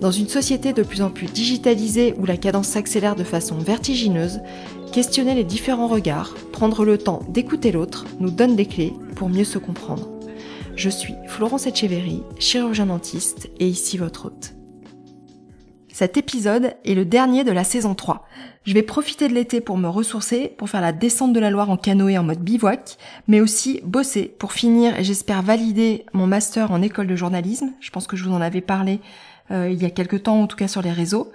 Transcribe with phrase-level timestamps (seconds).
[0.00, 4.40] Dans une société de plus en plus digitalisée où la cadence s'accélère de façon vertigineuse,
[4.92, 9.44] questionner les différents regards, prendre le temps d'écouter l'autre nous donne des clés pour mieux
[9.44, 10.08] se comprendre.
[10.76, 14.54] Je suis Florence Etcheverry, chirurgien dentiste et ici votre hôte.
[15.92, 18.24] Cet épisode est le dernier de la saison 3.
[18.62, 21.70] Je vais profiter de l'été pour me ressourcer, pour faire la descente de la Loire
[21.70, 26.70] en canoë en mode bivouac, mais aussi bosser pour finir et j'espère valider mon master
[26.70, 27.72] en école de journalisme.
[27.80, 29.00] Je pense que je vous en avais parlé
[29.50, 31.30] euh, il y a quelques temps, en tout cas sur les réseaux.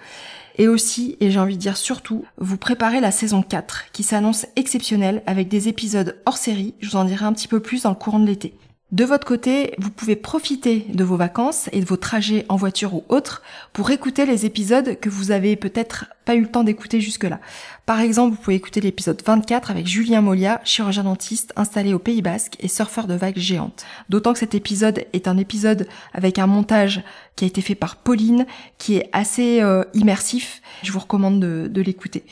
[0.58, 4.46] Et aussi, et j'ai envie de dire surtout, vous préparez la saison 4, qui s'annonce
[4.56, 7.90] exceptionnelle avec des épisodes hors série, je vous en dirai un petit peu plus dans
[7.90, 8.54] le courant de l'été.
[8.94, 12.94] De votre côté, vous pouvez profiter de vos vacances et de vos trajets en voiture
[12.94, 13.42] ou autres
[13.74, 17.40] pour écouter les épisodes que vous avez peut-être pas eu le temps d'écouter jusque-là.
[17.88, 22.22] Par exemple, vous pouvez écouter l'épisode 24 avec Julien Molia, chirurgien dentiste installé au Pays
[22.22, 23.84] Basque et surfeur de vagues géantes.
[24.10, 27.02] D'autant que cet épisode est un épisode avec un montage
[27.36, 28.46] qui a été fait par Pauline,
[28.78, 30.62] qui est assez euh, immersif.
[30.84, 32.26] Je vous recommande de, de l'écouter.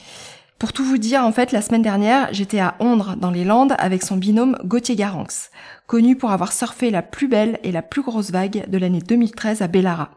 [0.62, 3.74] Pour tout vous dire, en fait, la semaine dernière, j'étais à Ondre, dans les Landes,
[3.80, 5.50] avec son binôme Gauthier Garanx,
[5.88, 9.64] connu pour avoir surfé la plus belle et la plus grosse vague de l'année 2013
[9.64, 10.12] à Bellara.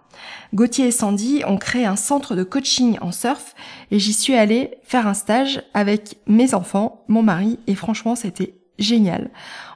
[0.52, 3.54] Gauthier et Sandy ont créé un centre de coaching en surf
[3.90, 8.54] et j'y suis allée faire un stage avec mes enfants, mon mari, et franchement, c'était
[8.78, 9.30] génial.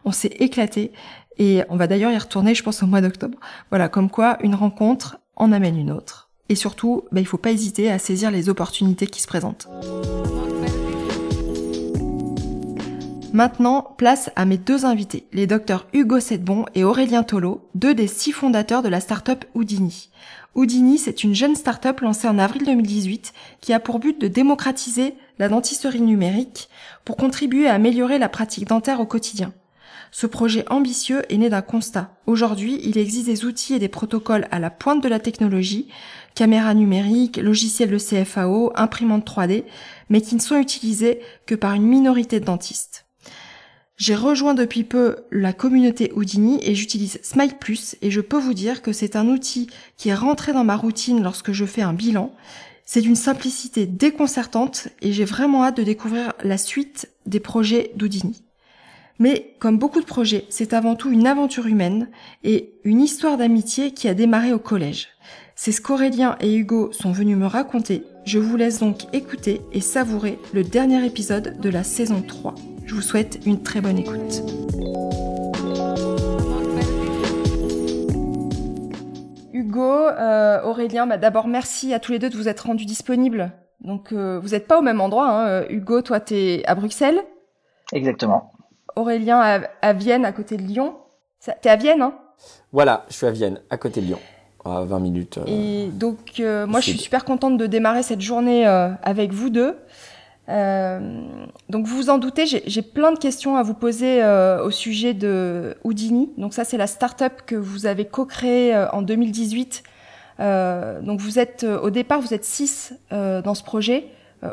[0.05, 0.93] On s'est éclaté
[1.39, 3.39] et on va d'ailleurs y retourner, je pense, au mois d'octobre.
[3.71, 6.29] Voilà, comme quoi une rencontre en amène une autre.
[6.51, 9.67] Et surtout, bah, il faut pas hésiter à saisir les opportunités qui se présentent.
[13.38, 18.09] Maintenant, place à mes deux invités, les docteurs Hugo Sedbon et Aurélien Tolo, deux des
[18.09, 20.10] six fondateurs de la start-up Houdini.
[20.56, 25.15] Houdini, c'est une jeune start-up lancée en avril 2018 qui a pour but de démocratiser
[25.38, 26.69] la dentisterie numérique
[27.04, 29.53] pour contribuer à améliorer la pratique dentaire au quotidien.
[30.10, 32.10] Ce projet ambitieux est né d'un constat.
[32.27, 35.87] Aujourd'hui, il existe des outils et des protocoles à la pointe de la technologie,
[36.34, 39.62] caméras numériques, logiciels de CFAO, imprimantes 3D,
[40.09, 42.88] mais qui ne sont utilisés que par une minorité de dentistes.
[43.98, 48.54] J'ai rejoint depuis peu la communauté Houdini et j'utilise Smile Plus et je peux vous
[48.54, 51.92] dire que c'est un outil qui est rentré dans ma routine lorsque je fais un
[51.92, 52.32] bilan.
[52.84, 58.44] C'est d'une simplicité déconcertante et j'ai vraiment hâte de découvrir la suite des projets d'Houdini.
[59.19, 62.09] Mais comme beaucoup de projets, c'est avant tout une aventure humaine
[62.44, 65.09] et une histoire d'amitié qui a démarré au collège.
[65.56, 68.04] C'est ce qu'Aurélien et Hugo sont venus me raconter.
[68.25, 72.54] Je vous laisse donc écouter et savourer le dernier épisode de la saison 3.
[72.88, 74.43] Je vous souhaite une très bonne écoute.
[79.53, 83.53] Hugo, euh, Aurélien, bah d'abord merci à tous les deux de vous être rendus disponibles.
[83.82, 85.28] Donc euh, vous n'êtes pas au même endroit.
[85.28, 85.65] Hein.
[85.69, 87.21] Hugo, toi tu es à Bruxelles.
[87.93, 88.53] Exactement.
[88.97, 90.97] Aurélien à, à Vienne, à côté de Lyon.
[91.60, 92.15] T'es à Vienne, hein?
[92.72, 94.19] Voilà, je suis à Vienne, à côté de Lyon.
[94.65, 95.38] À 20 minutes.
[95.38, 99.77] Euh, Et donc moi je suis super contente de démarrer cette journée avec vous deux.
[100.48, 104.70] Euh, donc vous vous en doutez, j'ai plein de questions à vous poser euh, au
[104.70, 106.31] sujet de Houdini.
[106.38, 109.82] Donc ça c'est la start-up que vous avez co-créée euh, en 2018.
[110.41, 114.06] Euh, donc vous êtes au départ vous êtes 6 dans ce projet.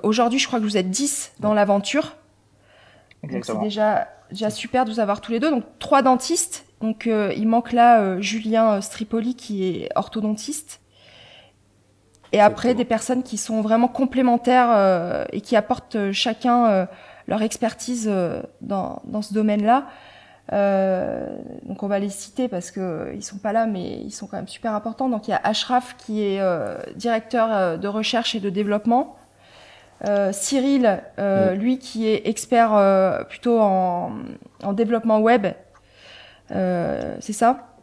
[0.03, 2.15] Aujourd'hui je crois que vous êtes 10 dans l'aventure.
[3.43, 5.51] C'est déjà déjà super de vous avoir tous les deux.
[5.51, 6.65] Donc trois dentistes.
[6.81, 10.81] Donc il manque là Julien Stripoli qui est orthodontiste
[12.35, 16.85] et après des personnes qui sont vraiment complémentaires euh, et qui apportent euh, chacun euh,
[17.27, 18.11] leur expertise
[18.59, 19.85] dans, dans ce domaine-là.
[20.51, 24.35] donc on va les citer parce que ils sont pas là, mais ils sont quand
[24.35, 25.09] même super importants.
[25.09, 26.39] Donc il y a Ashraf qui est
[26.95, 29.15] directeur de recherche et de développement.
[30.33, 31.01] Cyril,
[31.55, 34.11] lui qui est expert plutôt en,
[34.61, 35.47] en, développement web.
[36.49, 37.74] c'est ça?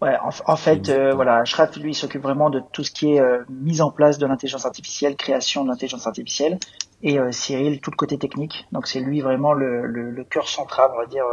[0.00, 0.16] Ouais,
[0.46, 3.82] en, fait, euh, voilà, Shraf, lui, s'occupe vraiment de tout ce qui est euh, mise
[3.82, 6.58] en place de l'intelligence artificielle, création de l'intelligence artificielle,
[7.02, 8.66] et euh, Cyril, tout le côté technique.
[8.72, 11.24] Donc c'est lui vraiment le, le, le, cœur central, on va dire,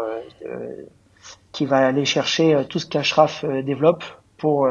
[1.53, 4.03] qui va aller chercher tout ce qu'Ashraf développe
[4.37, 4.67] pour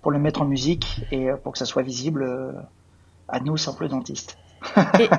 [0.00, 2.54] pour le mettre en musique et pour que ça soit visible
[3.28, 4.38] à nous, simples dentistes.
[4.98, 5.08] et,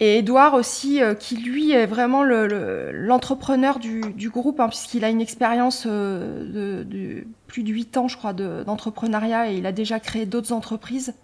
[0.00, 5.20] Et Edouard aussi, qui lui est vraiment l'entrepreneur du, du, groupe, hein, puisqu'il a une
[5.20, 10.24] expérience de, de, plus de 8 ans, je crois, d'entrepreneuriat et il a déjà créé
[10.24, 11.14] d'autres entreprises.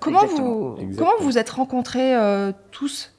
[0.00, 2.14] comment, vous, comment vous êtes rencontrés
[2.70, 3.12] tous?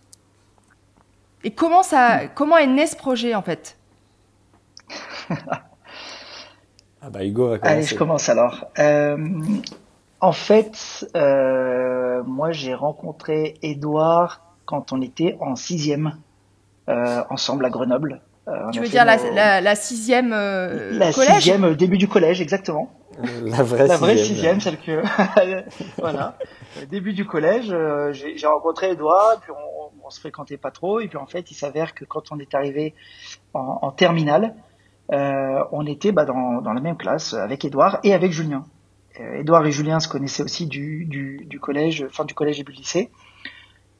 [1.43, 3.77] Et comment, ça, comment est né ce projet en fait?
[7.05, 7.75] Ah bah Hugo va commencer.
[7.75, 8.65] Allez, je commence alors.
[8.79, 9.15] Euh,
[10.21, 16.17] en fait, euh, moi j'ai rencontré Edouard quand on était en sixième
[16.89, 18.21] euh, ensemble à Grenoble.
[18.47, 22.91] Euh, tu veux dire la, la, sixième euh, La sixième, début du collège, exactement.
[23.45, 25.01] La vraie la vraie sixième, celle que
[25.97, 26.37] voilà,
[26.91, 27.73] début du collège,
[28.11, 31.55] j'ai rencontré Edouard, puis on, on, se fréquentait pas trop, et puis en fait, il
[31.55, 32.93] s'avère que quand on est arrivé
[33.53, 34.53] en, en terminale,
[35.11, 38.65] euh, on était bah, dans, dans, la même classe avec Edouard et avec Julien.
[39.19, 42.63] Euh, Edouard et Julien se connaissaient aussi du, du, du, collège, fin du collège et
[42.63, 43.11] du lycée.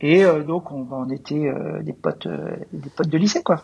[0.01, 3.63] Et euh, donc on, on était euh, des potes, euh, des potes de lycée quoi.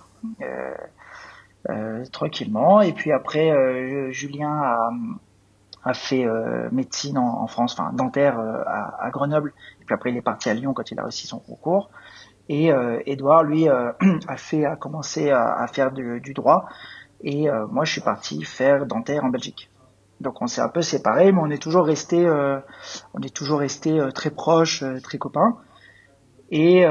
[2.12, 2.82] tranquillement.
[2.82, 4.90] Et puis après, Julien a,
[5.84, 6.26] a fait
[6.72, 9.54] médecine en, en, France, enfin dentaire à, à, Grenoble.
[9.82, 11.90] Et puis après il est parti à Lyon quand il a réussi son concours.
[12.50, 12.72] Et
[13.06, 16.66] Edouard lui a fait, a commencé à, à faire du, du droit.
[17.24, 19.70] Et euh, moi, je suis parti faire dentaire en Belgique.
[20.20, 22.60] Donc on s'est un peu séparés, mais on est toujours resté, euh,
[23.16, 25.58] on est toujours resté euh, très proches, très copains.
[26.52, 26.84] Et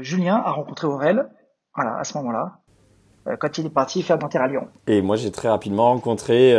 [0.00, 1.28] Julien a rencontré Aurel,
[1.74, 2.60] voilà, à ce moment-là,
[3.40, 4.68] quand il est parti faire dentaire à Lyon.
[4.86, 6.54] Et moi, j'ai très rapidement rencontré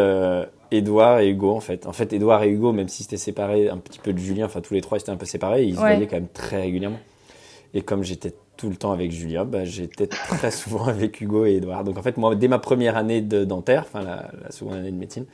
[0.72, 1.86] Edouard et Hugo en fait.
[1.86, 4.62] En fait, Edouard et Hugo, même si c'était séparé un petit peu de Julien, enfin
[4.62, 7.00] tous les trois étaient un peu séparés, ils se voyaient quand même très régulièrement.
[7.74, 11.56] Et comme j'étais tout le temps avec Julien, bah, j'étais très souvent avec Hugo et
[11.56, 11.84] Edouard.
[11.84, 14.98] Donc en fait, moi, dès ma première année de dentaire, enfin la, seconde année de
[14.98, 15.26] médecine,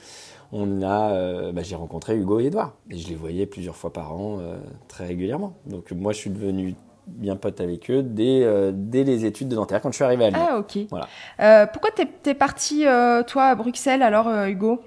[0.52, 2.74] on a, euh, bah, j'ai rencontré Hugo et Edouard.
[2.90, 4.58] Et je les voyais plusieurs fois par an, euh,
[4.88, 5.54] très régulièrement.
[5.66, 6.76] Donc moi, je suis devenu
[7.08, 10.26] bien pote avec eux dès, euh, dès les études de dentaire, quand je suis arrivé
[10.26, 10.48] à Lyon.
[10.50, 10.78] Ah ok.
[10.90, 11.68] Voilà.
[11.68, 12.86] pourquoi t'es es parti,
[13.28, 14.82] toi, à Bruxelles, alors, Hugo?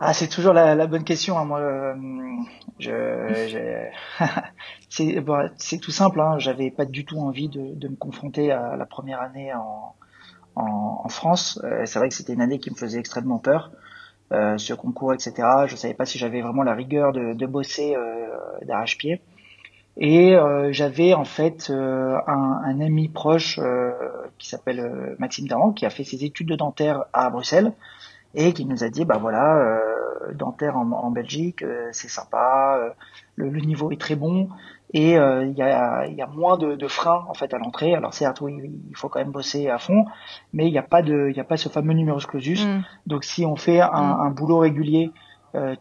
[0.00, 1.38] Ah, c'est toujours la, la, bonne question.
[1.38, 1.44] Hein.
[1.44, 1.94] Moi, euh,
[2.78, 3.86] je,
[4.88, 5.48] c'est bon,
[5.80, 6.20] tout simple.
[6.20, 6.38] Hein.
[6.38, 9.94] J'avais pas du tout envie de, de, me confronter à la première année en,
[10.56, 11.60] en, en France.
[11.64, 13.70] Euh, c'est vrai que c'était une année qui me faisait extrêmement peur.
[14.32, 15.34] Euh, ce concours, etc.
[15.66, 18.26] Je savais pas si j'avais vraiment la rigueur de, de bosser euh,
[18.62, 19.20] d'arrache-pied.
[19.96, 23.60] Et euh, j'avais en fait un, un, ami proche
[24.38, 27.72] qui s'appelle Maxime Daran, qui a fait ses études de dentaire à Bruxelles
[28.34, 32.78] et qui nous a dit bah voilà euh, dentaire en, en Belgique euh, c'est sympa
[32.78, 32.90] euh,
[33.36, 34.48] le, le, niveau est très bon
[34.92, 38.14] et il y a, y, a, moins de, de, freins en fait à l'entrée alors
[38.14, 38.54] certes oui
[38.90, 40.04] il faut quand même bosser à fond
[40.52, 42.82] mais il n'y a pas de il y a pas ce fameux numerus clausus mm.
[43.06, 44.20] donc si on fait un, mm.
[44.20, 45.10] un boulot régulier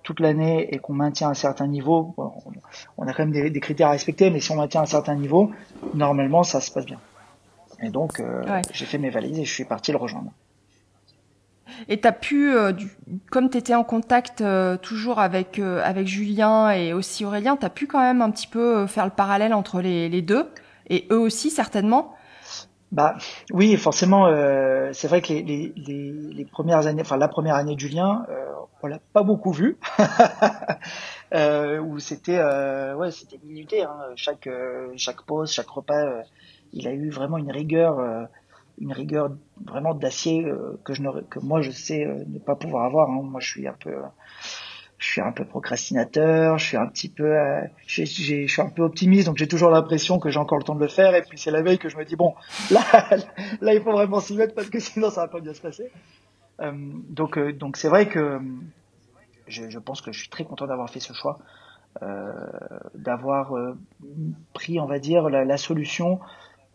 [0.03, 2.13] toute l'année et qu'on maintient un certain niveau.
[2.17, 2.31] Bon,
[2.97, 5.15] on a quand même des, des, critères à respecter mais si on maintient un certain
[5.15, 5.51] niveau
[5.93, 6.99] normalement ça se passe bien.
[7.81, 8.61] Et donc ouais.
[8.71, 10.31] j'ai fait mes valises et je suis parti le rejoindre.
[11.87, 12.73] Et tu as pu, euh,
[13.29, 17.65] comme tu étais en contact euh, toujours avec, euh, avec Julien et aussi Aurélien, tu
[17.65, 20.49] as pu quand même un petit peu faire le parallèle entre les, les deux,
[20.89, 22.13] et eux aussi certainement
[22.93, 23.15] bah
[23.51, 24.27] oui, forcément.
[24.93, 28.25] c'est vrai que les, les, les, les, premières années, enfin la première année de Julien,
[28.81, 29.77] on l'a pas beaucoup vu,
[31.33, 32.41] où c'était
[32.93, 33.83] ouais, c'était minuté.
[33.83, 34.47] Hein, chaque
[34.95, 36.23] chaque pause, chaque repas,
[36.71, 38.27] il a eu vraiment une rigueur
[38.79, 39.31] une rigueur
[39.65, 43.09] vraiment d'acier euh, que je que moi je sais euh, ne pas pouvoir avoir.
[43.09, 43.21] Hein.
[43.23, 43.95] Moi je suis un peu
[45.03, 48.83] je suis un peu procrastinateur, je suis un petit peu euh, je suis un peu
[48.83, 51.37] optimiste donc j'ai toujours l'impression que j'ai encore le temps de le faire et puis
[51.37, 52.33] c'est la veille que je me dis bon
[52.71, 52.81] là
[53.61, 55.91] là il faut vraiment s'y mettre parce que sinon ça va pas bien se passer.
[56.61, 56.71] Euh,
[57.09, 58.39] donc donc c'est vrai que
[59.47, 61.37] je, je, pense que je suis très content d'avoir fait ce choix.
[62.95, 63.53] d'avoir
[64.53, 66.19] pris on va dire la, la solution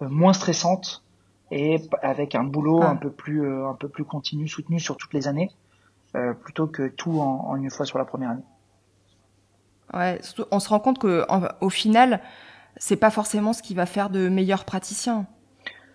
[0.00, 1.02] moins stressante
[1.50, 2.90] et avec un boulot ah.
[2.90, 5.67] un peu plus euh, un peu plus continu, soutenu sur toutes les années, euh,
[6.42, 8.42] plutôt que tout en, en, une fois sur la première année.
[9.94, 10.20] Ouais,
[10.50, 11.24] on se rend compte que
[11.60, 12.20] au final,
[12.76, 15.26] c'est pas forcément ce qui va faire de meilleurs praticiens.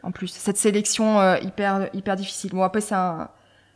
[0.02, 2.52] En plus, cette sélection euh, hyper hyper difficile.
[2.52, 3.30] Bon après c'est un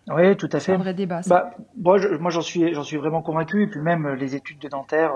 [0.10, 0.74] oui, tout à fait.
[0.74, 1.22] un vrai débat.
[1.28, 3.64] Bah, moi, moi, j'en suis, j'en suis vraiment convaincu.
[3.64, 5.14] Et puis même les études de dentaire,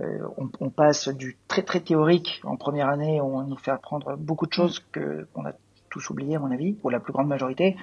[0.00, 4.16] euh, on, on, passe du très très théorique en première année, on nous fait apprendre
[4.16, 5.52] beaucoup de choses que qu'on a
[5.90, 7.76] tous oublié à mon avis, pour la plus grande majorité.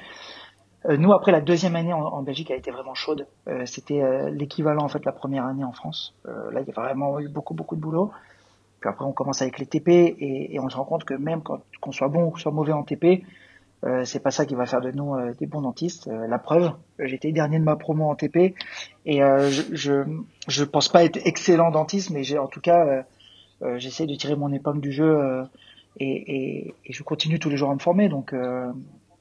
[0.86, 3.28] Euh, nous, après la deuxième année en, en, Belgique a été vraiment chaude.
[3.48, 6.14] Euh, C'était euh, l'équivalent en fait de la première année en France.
[6.28, 8.12] Euh, là, il y a vraiment eu beaucoup beaucoup de boulot.
[8.80, 11.42] Puis après, on commence avec les TP et, et on se rend compte que même
[11.42, 13.24] quand qu'on soit bon ou qu'on soit mauvais en TP,
[13.86, 16.08] euh, c'est pas ça qui va faire de nous euh, des bons dentistes.
[16.08, 18.54] La preuve, j'étais dernier de ma promo en TP
[19.06, 20.04] et je, je,
[20.48, 23.06] je pense pas être excellent dentiste, mais j'ai en tout cas
[23.78, 25.44] j'essaie de tirer mon épingle du jeu
[26.00, 28.10] et, je continue tous les jours à me former.
[28.10, 28.34] Donc,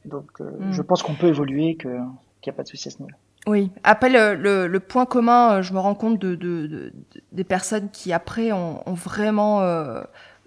[0.07, 0.73] donc hmm.
[0.73, 3.17] je pense qu'on peut évoluer, qu'il n'y a pas de souci à ce niveau-là.
[3.47, 3.71] Oui.
[3.85, 6.93] Après, le, le, point commun, je me rends compte de, de,
[7.31, 9.61] des personnes qui après ont, vraiment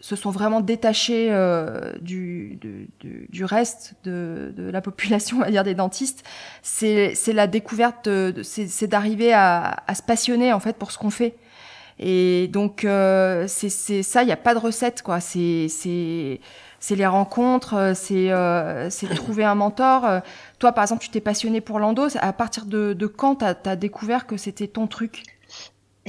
[0.02, 2.90] se sont vraiment détachés euh, du, du,
[3.30, 6.24] du, reste de, de, la population, on va dire des dentistes,
[6.62, 8.10] c'est la découverte,
[8.44, 11.36] c'est d'arriver à, à, se passionner en fait pour ce qu'on fait.
[12.00, 13.70] Et donc euh, c'est
[14.04, 15.20] ça, il n'y a pas de recette quoi.
[15.20, 16.40] C'est c'est
[16.92, 20.22] les rencontres, c'est euh, c'est trouver un mentor.
[20.60, 22.08] Toi par exemple, tu t'es passionné pour l'endo.
[22.20, 25.24] À partir de, quand t'as as découvert que c'était ton truc?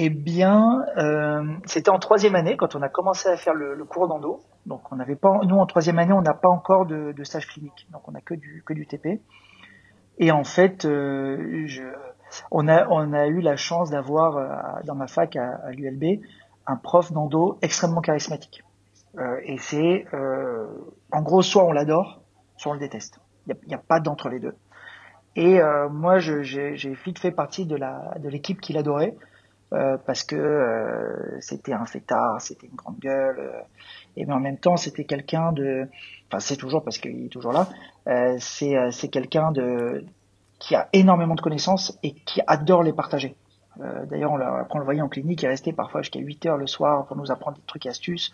[0.03, 4.09] Eh bien, euh, c'était en troisième année quand on a commencé à faire le, cours
[4.09, 4.41] d'endo.
[4.65, 7.87] Donc, on n'avait pas, nous en troisième année, on n'a pas encore de, stage clinique,
[7.93, 9.21] donc on n'a que du que du TP.
[10.19, 11.67] Et en fait, euh,
[12.51, 14.49] on a on a eu la chance d'avoir euh,
[14.85, 16.23] dans ma fac à, l'ULB
[16.67, 18.63] un prof d'endo extrêmement charismatique.
[19.19, 20.07] Et c'est
[21.13, 22.23] en gros soit on l'adore,
[22.57, 23.21] soit on le déteste.
[23.47, 24.55] Il n'y a, pas d'entre les deux.
[25.37, 29.17] Et moi, j'ai vite fait partie de la de l'équipe qui l'adorait
[29.73, 33.61] euh, parce que euh, c'était un fêtard, c'était une grande gueule, euh,
[34.17, 35.87] et mais en même temps c'était quelqu'un de,
[36.27, 37.69] enfin c'est toujours parce qu'il est toujours là,
[38.41, 40.05] c'est c'est quelqu'un de
[40.59, 43.37] qui a énormément de connaissances et qui adore les partager.
[44.11, 44.33] D'ailleurs,
[44.69, 47.17] quand on le voyait en clinique, il restait parfois jusqu'à 8 heures le soir pour
[47.17, 48.33] nous apprendre des trucs et astuces.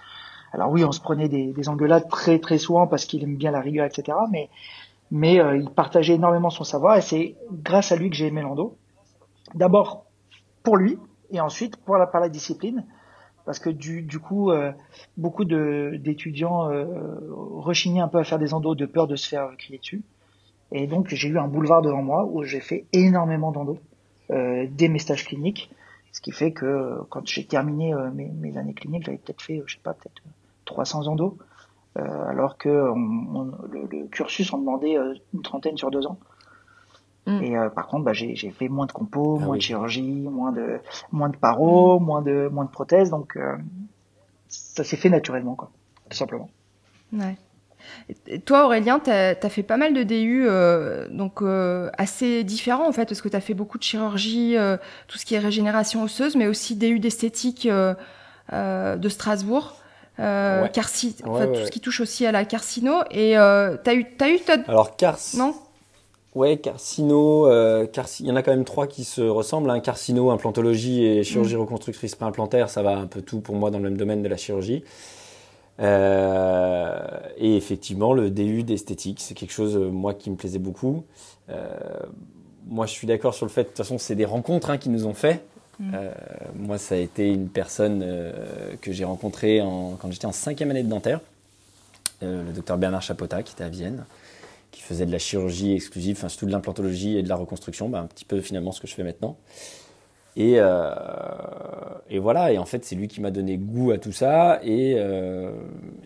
[0.53, 3.51] Alors oui, on se prenait des, des engueulades très très souvent parce qu'il aime bien
[3.51, 4.17] la rigueur, etc.
[4.31, 4.49] Mais
[5.11, 8.77] mais il partageait énormément son savoir et c'est grâce à lui que j'ai aimé Lando.
[9.55, 10.07] D'abord
[10.65, 10.99] pour lui,
[11.31, 12.85] et ensuite pour la, par la discipline,
[13.45, 14.73] parce que du, du coup, euh,
[15.17, 16.85] beaucoup d'étudiants euh,
[17.55, 20.03] rechignaient un peu à faire des endos de peur de se faire crier dessus.
[20.73, 23.79] Et donc j'ai eu un boulevard devant moi où j'ai fait énormément d'endos
[24.33, 25.71] euh, dès mes stages cliniques,
[26.17, 29.63] ce qui fait que quand j'ai terminé euh, mes, mes, années cliniques, j'avais peut-être fait,
[29.67, 30.23] je sais pas, peut-être
[30.65, 31.37] 300 endos,
[31.95, 34.97] alors que le, le, cursus en demandait
[35.33, 36.19] une trentaine sur deux ans.
[37.27, 37.43] Mm.
[37.43, 40.53] Et euh, par contre, bah, j'ai fait moins de compos, ah moins de chirurgie, moins
[40.53, 40.81] de
[41.13, 42.05] moins de paro, mm.
[42.05, 43.57] moins de moins de prothèses, donc euh,
[44.49, 45.71] ça s'est fait naturellement, quoi,
[46.09, 46.49] tout simplement.
[47.13, 47.37] Ouais.
[48.45, 52.93] Toi, Aurélien, tu as, fait pas mal de DU, euh, donc euh, assez différents en
[52.93, 54.77] fait, parce que tu as fait beaucoup de chirurgie, euh,
[55.09, 59.77] tout ce qui est régénération osseuse, mais aussi DU d'esthétique de Strasbourg.
[60.19, 60.71] Ouais.
[60.73, 61.17] Carci...
[61.27, 63.03] Ouais, tout ce qui touche aussi à la carcino.
[63.11, 65.19] Et tu as eu, as eu Alors, cars...
[65.37, 65.55] Non
[66.37, 67.87] Ouais, Carcino, euh,
[68.21, 69.71] il y en a quand même trois qui se ressemblent.
[69.71, 69.81] Hein.
[69.81, 71.61] Carcino, implantologie et chirurgie mm.
[71.61, 74.37] reconstructrice préimplantaire, ça va un peu tout pour moi dans le même domaine de la
[74.37, 74.85] chirurgie.
[75.81, 76.99] Euh,
[77.37, 81.05] et effectivement, le DU d'esthétique, c'est quelque chose, euh, moi, qui me plaisait beaucoup.
[81.51, 81.69] Euh,
[82.67, 84.89] moi, je suis d'accord sur le fait, de toute façon, c'est des rencontres hein, qui
[84.89, 85.45] nous ont fait.
[85.79, 85.93] Mm.
[85.95, 86.11] Euh,
[86.55, 88.05] moi, ça a été une personne
[88.81, 91.21] que j'ai rencontrée en, quand j'étais en cinquième année de dentaire,
[92.23, 94.05] le docteur Bernard Chapota, qui était à Vienne
[94.77, 98.01] qui faisait de la chirurgie exclusive, enfin surtout de l'implantologie et de la reconstruction, bah,
[98.01, 99.39] un petit peu finalement ce que je fais maintenant.
[100.37, 100.91] Et, euh,
[102.11, 104.95] et voilà, et en fait c'est lui qui m'a donné goût à tout ça, et,
[104.99, 105.51] euh,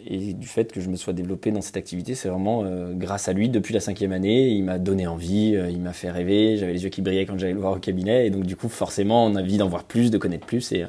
[0.07, 3.29] et, du fait que je me sois développé dans cette activité, c'est vraiment euh, grâce
[3.29, 6.57] à lui depuis la cinquième année, il m'a donné envie, euh, il m'a fait rêver,
[6.57, 8.69] j'avais les yeux qui brillaient quand j'allais le voir au cabinet, et donc du coup
[8.69, 10.87] forcément on a envie d'en voir plus, de connaître plus, et,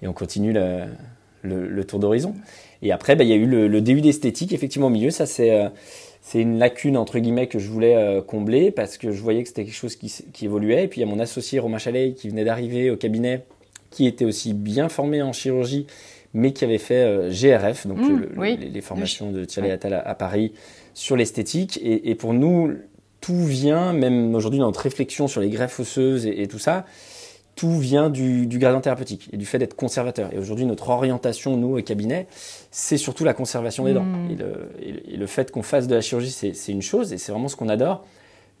[0.00, 0.84] et on continue le,
[1.42, 2.34] le, le tour d'horizon.
[2.82, 5.26] Et après, bah, il y a eu le, le DU d'esthétique, effectivement au milieu, ça
[5.26, 5.68] c'est euh,
[6.22, 9.48] c'est une lacune entre guillemets que je voulais euh, combler parce que je voyais que
[9.48, 10.84] c'était quelque chose qui, qui, évoluait.
[10.84, 13.44] Et puis il y a mon associé Romain Chalet qui venait d'arriver au cabinet,
[13.90, 15.86] qui était aussi bien formé en chirurgie,
[16.32, 20.52] mais qui avait fait euh, GRF, donc mmh, les, formations de Thierry Attal à, Paris
[20.94, 21.78] sur l'esthétique.
[21.82, 22.72] Et, et, pour nous,
[23.20, 26.86] tout vient, même aujourd'hui dans notre réflexion sur les greffes osseuses et, et tout ça,
[27.54, 30.32] tout vient du, du, gradient thérapeutique et du fait d'être conservateur.
[30.32, 32.26] Et aujourd'hui, notre orientation, nous, au cabinet,
[32.70, 34.04] c'est surtout la conservation des dents.
[34.04, 34.30] Hmm.
[34.30, 37.32] Et, le, et, le, fait qu'on fasse de la chirurgie, c'est une chose, et c'est
[37.32, 38.04] vraiment ce qu'on adore.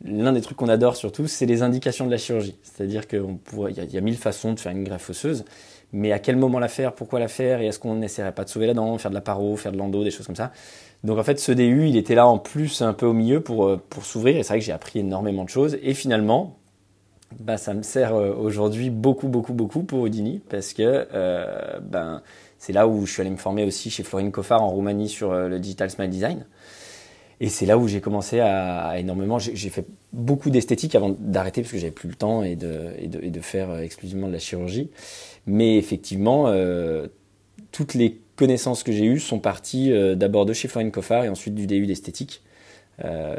[0.04, 2.56] L'un des trucs qu'on adore surtout, c'est les indications de la chirurgie.
[2.62, 5.44] C'est-à-dire qu'il y, y, a mille façons de faire une greffe osseuse,
[5.92, 8.48] mais à quel moment la faire, pourquoi la faire, et est-ce qu'on n'essaierait pas de
[8.48, 10.52] sauver la dent, faire de la paro, faire de l'endo, des choses comme ça.
[11.04, 13.78] Donc en fait, ce DU, il était là en plus un peu au milieu pour,
[13.90, 15.78] pour s'ouvrir, et c'est vrai que j'ai appris énormément de choses.
[15.82, 16.56] Et finalement,
[17.40, 22.22] bah, ça me sert euh, aujourd'hui beaucoup, beaucoup, beaucoup pour Houdini parce que euh, ben,
[22.58, 25.32] c'est là où je suis allé me former aussi chez Florine Coffard en Roumanie sur
[25.32, 26.46] euh, le Digital Smile Design.
[27.40, 29.40] Et c'est là où j'ai commencé à, énormément.
[29.40, 33.08] J'ai fait beaucoup d'esthétique avant d'arrêter parce que j'avais plus le temps et de, et
[33.08, 34.90] de, faire exclusivement de la chirurgie.
[35.46, 36.54] Mais effectivement,
[37.72, 41.56] toutes les connaissances que j'ai eues sont parties d'abord de chez Florine Coffard et ensuite
[41.56, 42.42] du DU d'esthétique.
[43.04, 43.34] Euh,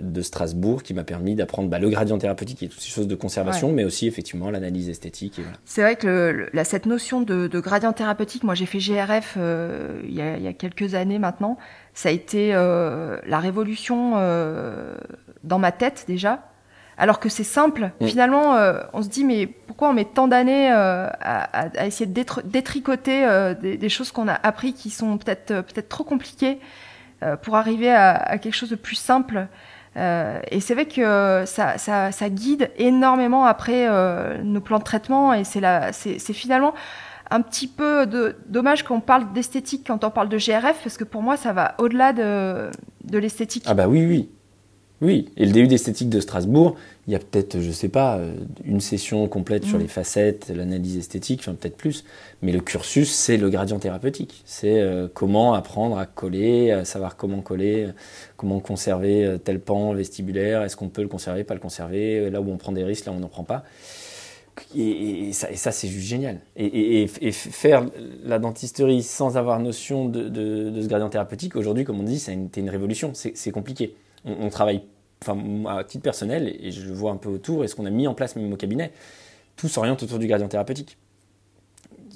[0.00, 3.16] de Strasbourg qui m'a permis d'apprendre bah, le gradient thérapeutique et toutes ces choses de
[3.16, 5.40] conservation, mais aussi effectivement l'analyse esthétique.
[5.64, 10.20] C'est vrai que cette notion de, gradient thérapeutique, moi j'ai fait GRF euh, il, y
[10.20, 11.58] a, quelques années maintenant,
[11.94, 14.12] ça a été euh, la révolution
[15.42, 16.44] dans ma tête déjà.
[16.96, 18.06] Alors que c'est simple, mm.
[18.06, 18.56] finalement,
[18.92, 24.12] on se dit mais pourquoi on met tant d'années à, essayer de détricoter des, choses
[24.12, 26.60] qu'on a appris qui sont peut-être peut-être trop compliquées?
[27.42, 29.48] Pour arriver à, quelque chose de plus simple.
[29.96, 34.84] Euh, et c'est vrai que ça, ça, ça, guide énormément après euh, nos plans de
[34.84, 36.74] traitement et c'est finalement
[37.30, 41.04] un petit peu de, dommage qu'on parle d'esthétique quand on parle de GRF parce que
[41.04, 42.70] pour moi ça va au-delà de,
[43.04, 43.64] de l'esthétique.
[43.66, 44.30] Ah bah oui oui
[45.00, 46.74] oui, et le DU d'esthétique de Strasbourg,
[47.06, 49.82] il y a peut-être, je sais pas, euh, une session complète sur mm.
[49.82, 52.04] les facettes, l'analyse esthétique, enfin peut-être plus.
[52.42, 54.42] Mais le cursus, c'est le gradient thérapeutique.
[54.44, 57.90] C'est euh, comment apprendre à coller, à savoir comment coller,
[58.36, 62.40] comment conserver euh, tel pan vestibulaire, est-ce qu'on peut le conserver, pas le conserver, là
[62.40, 63.62] où on prend des risques, là où on n'en prend pas.
[64.76, 66.40] Et, ça, c'est juste génial.
[66.56, 67.86] Et, faire
[68.24, 72.48] la dentisterie sans avoir notion de, ce gradient thérapeutique, aujourd'hui, comme on dit, c'est une,
[72.56, 73.12] une révolution.
[73.14, 73.94] C'est compliqué
[74.40, 74.82] on, travaille,
[75.22, 77.90] enfin, à titre personnel, et je le vois un peu autour, et ce qu'on a
[77.90, 78.92] mis en place même au cabinet,
[79.56, 80.96] tout s'oriente autour du gradient thérapeutique.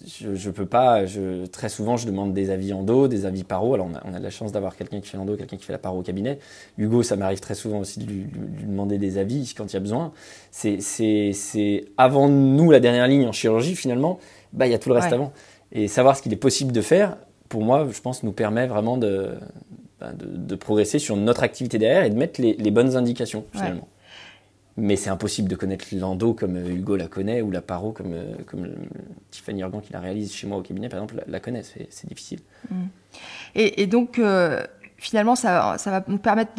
[0.04, 3.44] Je, je peux pas, je, très souvent, je demande des avis en dos, des avis
[3.44, 3.74] paro.
[3.74, 5.64] Alors, on a, on a de la chance d'avoir quelqu'un qui fait l'endo, quelqu'un qui
[5.64, 6.40] fait la paro au cabinet.
[6.76, 8.26] Hugo, ça m'arrive très souvent aussi de lui,
[8.66, 10.12] demander des avis quand il y a besoin.
[10.50, 14.18] C'est avant nous la dernière ligne en chirurgie, finalement,
[14.52, 15.32] bah, il y a tout le reste avant.
[15.70, 17.16] Et savoir ce qu'il est possible de faire,
[17.48, 19.36] pour moi, je pense, nous permet vraiment de,
[20.14, 23.88] de, progresser sur notre activité derrière et de mettre les, bonnes indications finalement.
[24.76, 28.14] Mais c'est impossible de connaître l'endo comme euh, Hugo la connaît ou la paro comme,
[28.14, 28.70] euh, comme
[29.30, 31.62] Tiffany Organ qui la réalise chez moi au cabinet, par exemple, la, connaît.
[31.62, 32.40] C'est difficile.
[32.70, 32.76] Mm.
[33.54, 34.64] Et, donc, euh,
[34.96, 36.52] finalement, ça, ça, va nous permettre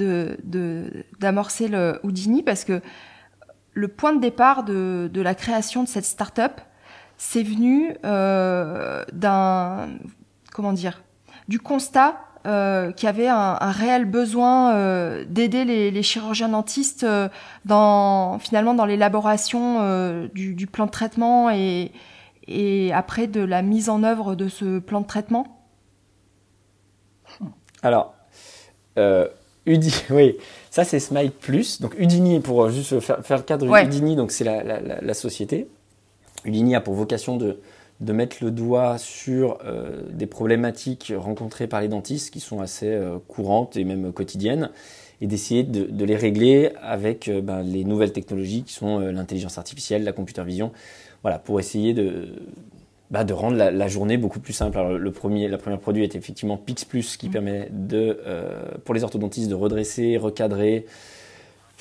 [1.20, 2.82] d'amorcer de, le Houdini parce que
[3.74, 6.62] le point de départ de, de la création de cette start-up,
[7.18, 9.90] c'est venu d'un.
[10.52, 11.04] Comment dire
[11.48, 17.30] Du constat euh, qui avait un, réel besoin euh, d'aider les, chirurgiens dentistes euh,
[17.64, 21.94] dans finalement dans l'élaboration du, plan de traitement et,
[22.50, 25.48] et après de la mise en œuvre de ce plan de traitement
[27.82, 28.14] Alors,
[29.66, 30.36] Udini, oui,
[30.70, 31.80] ça c'est Smile Plus.
[31.80, 35.70] Donc Udini, pour juste faire, faire le cadre, Udini, donc c'est la, la, société.
[36.44, 37.62] Udini a pour vocation de,
[38.04, 42.88] de mettre le doigt sur euh, des problématiques rencontrées par les dentistes qui sont assez
[42.88, 44.70] euh, courantes et même quotidiennes
[45.22, 50.04] et d'essayer de, les régler avec euh, ben, les nouvelles technologies qui sont l'intelligence artificielle,
[50.04, 50.72] la computer vision,
[51.22, 52.34] voilà, pour essayer de,
[53.10, 54.78] bah, de rendre la, journée beaucoup plus simple.
[54.78, 57.32] Alors, le premier, la première produit est effectivement Pix Plus qui mmh.
[57.32, 58.20] permet de,
[58.84, 60.86] pour les orthodontistes de redresser, recadrer,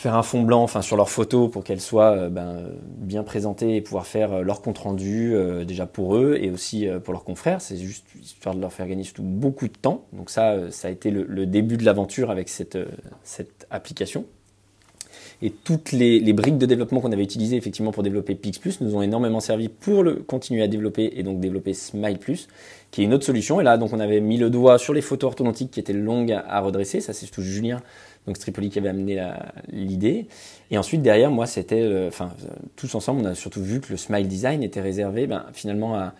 [0.02, 3.76] faire un fond blanc enfin sur leurs photos pour qu'elles soient euh, ben, bien présentées
[3.76, 7.22] et pouvoir faire euh, leur compte rendu euh, déjà pour eux et aussi pour leurs
[7.22, 10.88] confrères c'est juste histoire de leur faire gagner surtout beaucoup de temps donc ça ça
[10.88, 12.78] a été le, début de l'aventure avec cette,
[13.22, 14.24] cette application
[15.44, 19.02] et toutes les, briques de développement qu'on avait utilisées effectivement pour développer Pix nous ont
[19.02, 22.46] énormément servi pour le continuer à développer et donc développer Smile Plus,
[22.92, 23.60] qui est une autre solution.
[23.60, 26.32] Et là, donc, on avait mis le doigt sur les photos orthodontiques qui étaient longues
[26.32, 27.00] à redresser.
[27.00, 27.82] Ça, c'est surtout Julien
[28.26, 29.20] donc Stripoli qui avait amené
[29.68, 30.28] l'idée.
[30.70, 32.30] Et ensuite derrière, moi, c'était, enfin,
[32.76, 36.14] tous ensemble, on a surtout vu que le smile design était réservé, ben, finalement à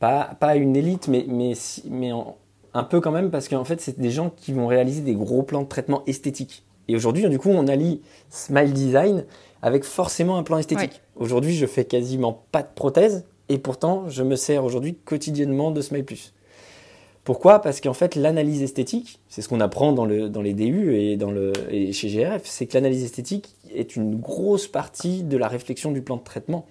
[0.00, 1.52] pas, pas à une élite, mais mais
[1.88, 2.10] mais
[2.74, 5.42] un peu quand même parce qu'en fait, c'est des gens qui vont réaliser des gros
[5.42, 6.64] plans de traitement esthétique.
[6.88, 9.24] Et aujourd'hui, du coup, on allie smile design
[9.62, 11.00] avec forcément un plan esthétique.
[11.16, 15.80] Aujourd'hui, je fais quasiment pas de prothèse et pourtant, je me sers aujourd'hui quotidiennement de
[15.80, 16.34] Smile Plus.
[17.24, 17.60] Pourquoi?
[17.60, 21.16] Parce qu'en fait, l'analyse esthétique, c'est ce qu'on apprend dans, le, dans les DU et,
[21.16, 25.48] dans le, et chez GRF, c'est que l'analyse esthétique est une grosse partie de la
[25.48, 26.66] réflexion du plan de traitement.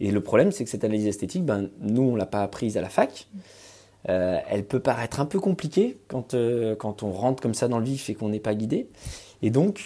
[0.00, 2.80] Et le problème, c'est que cette analyse esthétique, ben, nous, on l'a pas apprise à
[2.80, 3.28] la fac.
[4.08, 7.78] Euh, elle peut paraître un peu compliquée quand, euh, quand on rentre comme ça dans
[7.78, 8.88] le vif et qu'on n'est pas guidé.
[9.42, 9.80] Et donc,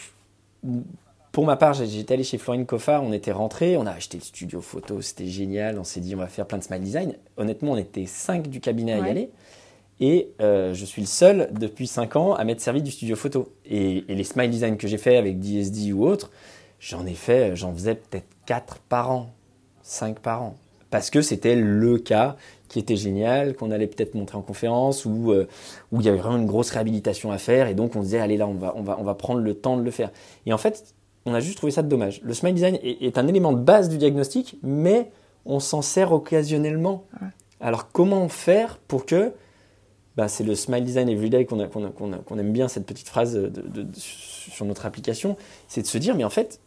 [1.32, 4.22] pour ma part, j'étais allé chez Florine Coffard, on était rentré, on a acheté le
[4.22, 7.14] studio photo, c'était génial, on s'est dit on va faire plein de smile design.
[7.36, 9.30] Honnêtement, on était cinq du cabinet à y aller.
[10.00, 13.52] Et euh, je suis le seul depuis 5 ans à m'être servi du studio photo.
[13.64, 16.30] Et, les smile design que j'ai fait avec DSD ou autre,
[16.80, 19.30] j'en ai fait, j'en faisais peut-être 4 par an,
[19.82, 20.56] 5 par an.
[20.90, 22.36] Parce que c'était le cas
[22.68, 25.48] qui était génial, qu'on allait peut-être montrer en conférence, ou euh,
[25.92, 27.68] où il y avait vraiment une grosse réhabilitation à faire.
[27.68, 29.54] Et donc on se disait, allez là, on va, on, va, on va prendre le
[29.54, 30.10] temps de le faire.
[30.44, 32.20] Et en fait, on a juste trouvé ça de dommage.
[32.22, 35.10] Le smile design est, est un élément de base du diagnostic, mais
[35.46, 37.04] on s'en sert occasionnellement.
[37.60, 39.32] Alors comment faire pour que
[40.16, 44.64] bah, c'est le Smile Design Everyday qu'on qu'on aime bien, cette petite phrase de, sur
[44.64, 45.36] notre application,
[45.68, 46.60] c'est de se dire, mais en fait,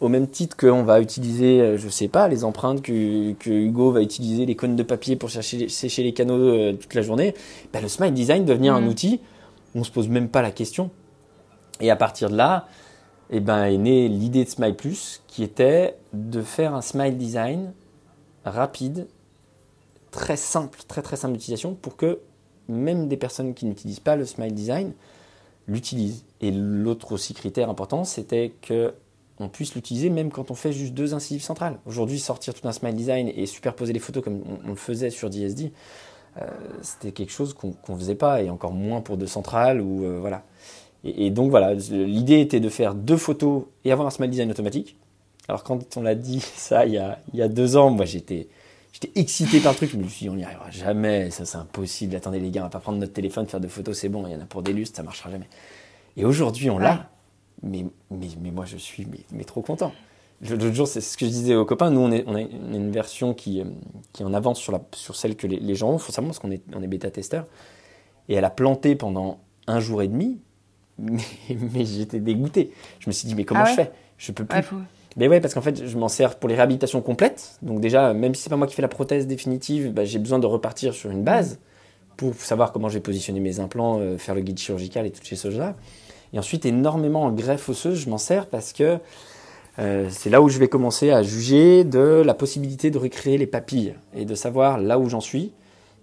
[0.00, 3.90] au même titre qu'on va utiliser, euh, je sais pas, les empreintes que, que, Hugo
[3.90, 7.34] va utiliser, les cônes de papier pour chercher, sécher les canaux euh, toute la journée,
[7.72, 8.88] bah, le Smile Design devenir un mmh.
[8.88, 9.20] outil,
[9.74, 10.90] on se pose même pas la question.
[11.80, 12.68] Et à partir de là,
[13.30, 17.72] eh ben, est née l'idée de Smile Plus, qui était de faire un Smile Design
[18.44, 19.08] rapide,
[20.10, 22.20] très simple, très très simple d'utilisation, pour que
[22.68, 24.92] même des personnes qui n'utilisent pas le Smile Design
[25.66, 26.24] l'utilisent.
[26.40, 28.94] Et l'autre aussi critère important, c'était que
[29.38, 31.78] on puisse l'utiliser même quand on fait juste deux incisives centrales.
[31.86, 35.28] Aujourd'hui, sortir tout un Smile Design et superposer les photos comme on, le faisait sur
[35.28, 35.72] DSD,
[36.40, 36.46] euh,
[36.82, 39.80] c'était quelque chose qu'on ne faisait pas, et encore moins pour deux centrales.
[39.80, 40.44] Euh, voilà.
[41.02, 44.96] Et, donc voilà, l'idée était de faire deux photos et avoir un Smile Design automatique.
[45.48, 48.04] Alors quand on l'a dit ça il y, a, il y a deux ans, moi
[48.04, 48.48] j'étais
[48.94, 51.58] J'étais excité par le truc, je me suis dit, on n'y arrivera jamais, ça c'est
[51.58, 52.14] impossible.
[52.14, 54.32] Attendez les gars, on va pas prendre notre téléphone, faire de photos, c'est bon, il
[54.32, 55.48] y en a pour des lustres, ça marchera jamais.
[56.16, 57.10] Et aujourd'hui, on l'a,
[57.64, 59.92] mais, mais, mais, moi je suis mais, trop content.
[60.48, 62.92] L'autre jour, c'est ce que je disais aux copains, nous on, est, on a une
[62.92, 63.64] version qui, euh,
[64.12, 66.28] qui est en avance sur, la, sur celle que les, gens ont, il faut savoir
[66.30, 67.46] parce qu'on est, on est bêta-testeur,
[68.28, 70.38] et elle a planté pendant un jour et demi,
[70.98, 72.70] mais, j'étais dégoûté.
[73.00, 73.92] Je me suis dit, mais comment ah je fais?
[74.18, 74.62] Je peux plus.
[75.16, 77.58] Mais ouais, parce qu'en fait, je m'en sers pour les réhabilitations complètes.
[77.62, 80.38] Donc déjà, même si c'est pas moi qui fais la prothèse définitive, bah, j'ai besoin
[80.38, 81.58] de repartir sur une base
[82.16, 85.26] pour savoir comment je vais positionner mes implants, euh, faire le guide chirurgical et toutes
[85.26, 85.76] ces choses-là.
[86.32, 88.98] Et ensuite, énormément en greffe osseuse, je m'en sers parce que
[89.78, 93.46] euh, c'est là où je vais commencer à juger de la possibilité de recréer les
[93.46, 95.52] papilles et de savoir là où j'en suis,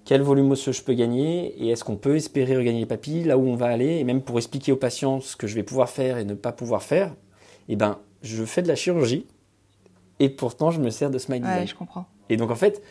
[0.03, 3.37] quel volume osseux je peux gagner et est-ce qu'on peut espérer regagner les papilles, là
[3.37, 5.89] où on va aller, et même pour expliquer aux patients ce que je vais pouvoir
[5.89, 7.07] faire et ne pas pouvoir faire,
[7.69, 9.25] et eh ben je fais de la chirurgie
[10.19, 11.59] et pourtant je me sers de smile design.
[11.61, 12.05] Ouais, je comprends.
[12.29, 12.81] Et donc en fait,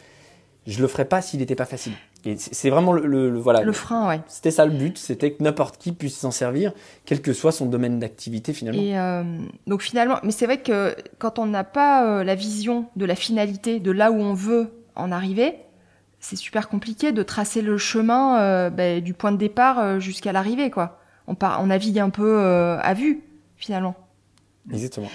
[0.66, 1.92] je le ferais pas s'il n'était pas facile.
[2.24, 3.62] Et c'est vraiment le, voilà.
[3.62, 4.20] Le frein, ouais.
[4.26, 6.72] C'était ça le but, c'était que n'importe qui puisse s'en servir,
[7.06, 8.80] quel que soit son domaine d'activité finalement.
[8.80, 9.22] Et euh,
[9.66, 13.14] donc finalement, mais c'est vrai que quand on n'a pas euh, la vision de la
[13.14, 15.54] finalité, de là où on veut en arriver,
[16.18, 20.70] c'est super compliqué de tracer le chemin euh, ben, du point de départ jusqu'à l'arrivée,
[20.70, 20.98] quoi.
[21.26, 23.22] On, part, on navigue un peu à vue
[23.56, 23.94] finalement.
[24.72, 25.08] Exactement.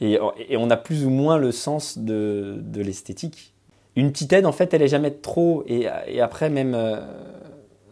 [0.00, 0.18] Et,
[0.48, 3.54] et, on a plus ou moins le sens de, de l'esthétique.
[3.96, 5.64] Une petite aide, en fait, elle est jamais trop.
[5.66, 6.74] Et, et après, même.
[6.74, 7.00] Euh,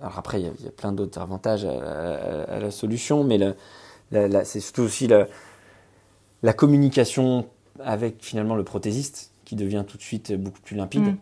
[0.01, 3.39] alors après, il y, a plein d'autres avantages à, la solution, mais
[4.11, 5.29] c'est surtout aussi la,
[6.43, 7.47] la, communication
[7.79, 11.03] avec finalement le prothésiste qui devient tout de suite beaucoup plus limpide.
[11.03, 11.17] Mm.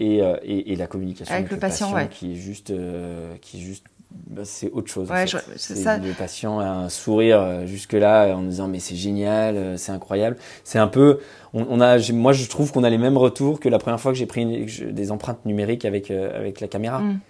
[0.00, 3.60] Et, euh, et, et, la communication avec, le, patient, qui est juste, euh, qui est
[3.60, 3.86] juste
[4.44, 5.08] c'est autre chose.
[5.56, 5.98] ça.
[5.98, 10.36] Le patient a un sourire euh, jusque-là en disant mais c'est génial, euh, c'est incroyable.
[10.64, 11.20] C'est un peu,
[11.52, 14.18] on, a, moi je trouve qu'on a les mêmes retours que la première fois que
[14.18, 17.00] j'ai pris des empreintes numériques avec euh, avec la caméra.
[17.00, 17.20] Mm.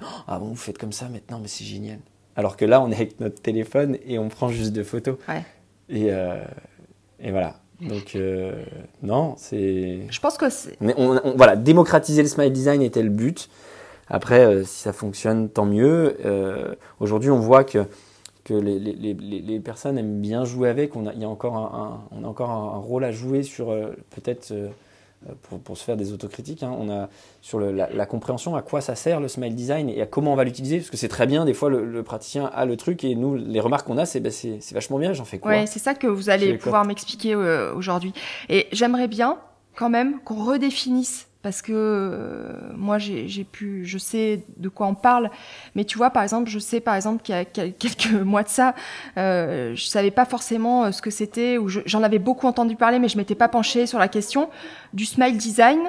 [0.00, 1.98] Oh, ah bon, vous faites comme ça maintenant, mais c'est génial.
[2.34, 5.16] Alors que là, on est avec notre téléphone et on prend juste des photos.
[5.90, 6.06] Et,
[7.20, 7.56] et voilà.
[7.82, 8.16] Donc
[9.02, 10.06] non, c'est.
[10.08, 10.78] Je pense que c'est.
[10.80, 13.50] On, voilà, démocratiser le smile design était le but.
[14.12, 16.18] Après, euh, si ça fonctionne, tant mieux.
[16.26, 17.86] Euh, aujourd'hui, on voit que,
[18.44, 20.94] que les, les, les, personnes aiment bien jouer avec.
[20.94, 23.70] On a, il y a encore un, on a encore un, rôle à jouer sur
[23.70, 24.52] euh, peut-être
[25.44, 26.62] pour, pour, se faire des autocritiques.
[26.62, 26.76] Hein.
[26.78, 27.08] on a
[27.40, 30.36] sur le, la, compréhension à quoi ça sert le smile design et à comment on
[30.36, 30.76] va l'utiliser.
[30.76, 33.60] Parce que c'est très bien, des fois, le, praticien a le truc et nous, les
[33.60, 34.30] remarques qu'on a, c'est ben,
[34.72, 35.14] vachement bien.
[35.14, 35.52] J'en fais quoi?
[35.52, 38.12] Ouais, c'est ça que vous allez pouvoir m'expliquer aujourd'hui.
[38.50, 39.38] Et j'aimerais bien
[39.74, 44.94] quand même qu'on redéfinisse parce que euh, moi j'ai pu je sais de quoi on
[44.94, 45.30] parle.
[45.74, 47.44] Mais tu vois par exemple je sais par exemple qu'il y a
[47.78, 48.74] quelques mois de ça
[49.18, 52.98] euh, je savais pas forcément euh, ce que c'était ou j'en avais beaucoup entendu parler
[52.98, 54.48] mais je m'étais pas penchée sur la question
[54.92, 55.80] du smile design.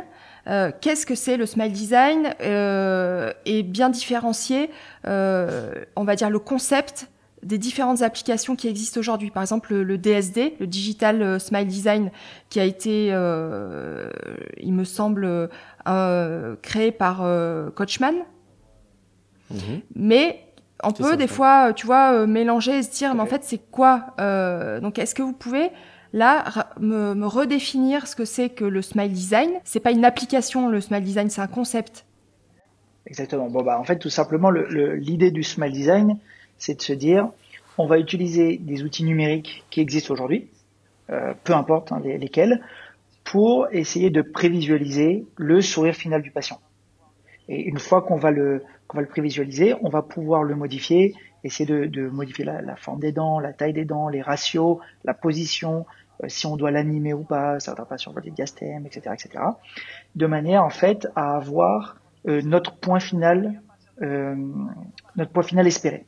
[0.47, 2.33] Euh, qu'est-ce que c'est le smile design?
[2.41, 4.69] Euh, et bien différencier
[5.05, 7.07] on va dire le concept
[7.43, 9.29] des différentes applications qui existent aujourd'hui.
[9.29, 12.11] Par exemple, le, DSD, le Digital euh, Smile Design,
[12.49, 14.09] qui a été, euh,
[14.59, 15.49] il me semble,
[15.87, 18.15] euh, créé par euh, Coachman.
[19.51, 19.81] Mhm.
[19.95, 20.45] Mais
[20.83, 24.15] on peut des fois, tu vois, mélanger et se dire, mais en fait, c'est quoi
[24.81, 25.69] Donc, est-ce que vous pouvez
[26.11, 26.43] là
[26.79, 29.51] me, me redéfinir ce que c'est que le Smile Design?
[29.63, 32.05] C'est pas une application, le Smile Design, c'est un concept.
[33.05, 33.49] Exactement.
[33.49, 36.17] Bon bah en fait tout simplement l'idée du Smile Design,
[36.63, 37.27] c'est de se dire,
[37.77, 40.47] on va utiliser des outils numériques qui existent aujourd'hui,
[41.09, 42.61] euh, peu importe hein, lesquels,
[43.25, 46.61] pour essayer de prévisualiser le sourire final du patient.
[47.49, 51.15] Et une fois qu'on va le qu'on va le prévisualiser, on va pouvoir le modifier,
[51.43, 55.85] essayer de, modifier la, forme des dents, la taille des dents, les ratios, la position,
[56.23, 59.43] euh, si on doit l'animer ou pas, certains patients veulent des diastèmes, etc., etc.,
[60.15, 61.97] de manière en fait à avoir
[62.27, 63.61] euh, notre point final
[65.15, 66.05] notre poids final espéré.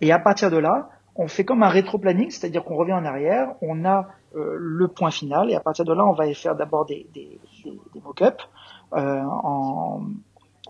[0.00, 3.54] Et à partir de là, on fait comme un rétro-planning, c'est-à-dire qu'on revient en arrière,
[3.60, 7.08] on a le point final, et à partir de là, on va faire d'abord des,
[7.14, 8.48] des, des, des mock-ups
[8.92, 10.02] en,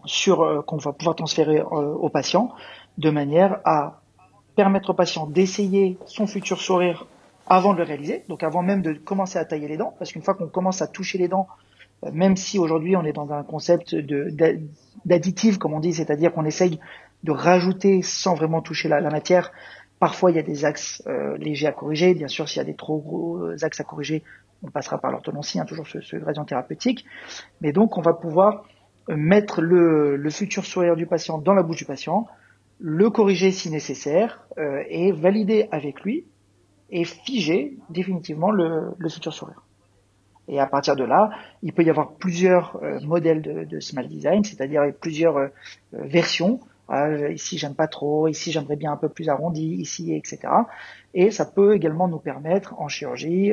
[0.06, 2.50] sur qu'on va pouvoir transférer au patient,
[2.96, 4.00] de manière à
[4.56, 7.06] permettre au patient d'essayer son futur sourire
[7.46, 10.22] avant de le réaliser, donc avant même de commencer à tailler les dents, parce qu'une
[10.22, 11.46] fois qu'on commence à toucher les dents,
[12.04, 13.94] euh, même si aujourd'hui on est dans un concept
[15.04, 16.78] d'additif, comme on dit, c'est-à-dire qu'on essaye
[17.24, 19.52] de rajouter sans vraiment toucher la, matière,
[19.98, 22.64] parfois il y a des axes euh, légers à corriger, bien sûr s'il y a
[22.64, 24.22] des trop gros axes à corriger,
[24.62, 27.04] on passera par l'orthodontie, hein, toujours ce, ce, gradient thérapeutique,
[27.60, 28.64] mais donc on va pouvoir
[29.08, 32.26] mettre le, le, futur sourire du patient dans la bouche du patient,
[32.78, 36.24] le corriger si nécessaire euh, et valider avec lui
[36.90, 39.62] et figer définitivement le, le, futur sourire.
[40.46, 41.30] Et à partir de là,
[41.62, 45.48] il peut y avoir plusieurs euh, modèles de, de, smile design, c'est-à-dire plusieurs euh,
[45.92, 46.60] versions.
[46.88, 48.28] Ah, ici, j'aime pas trop.
[48.28, 49.76] Ici, j'aimerais bien un peu plus arrondi.
[49.78, 50.38] Ici, etc.
[51.14, 53.52] Et ça peut également nous permettre en chirurgie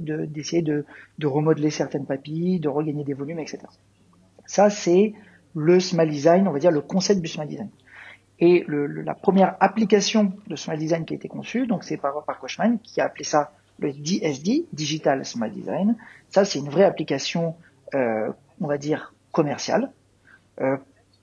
[0.00, 0.84] d'essayer de,
[1.18, 3.58] de, remodeler certaines papilles, de regagner des volumes, etc.
[4.46, 5.12] Ça, c'est
[5.54, 7.68] le smile design, on va dire le concept du smile design.
[8.44, 12.40] Et la première application de Smile Design qui a été conçue, donc c'est par, par
[12.40, 15.96] Kochman, qui a appelé ça le DSD, Digital Smile Design.
[16.28, 17.54] Ça, c'est une vraie application,
[17.94, 19.92] euh, on va dire, commerciale,
[20.60, 20.76] euh,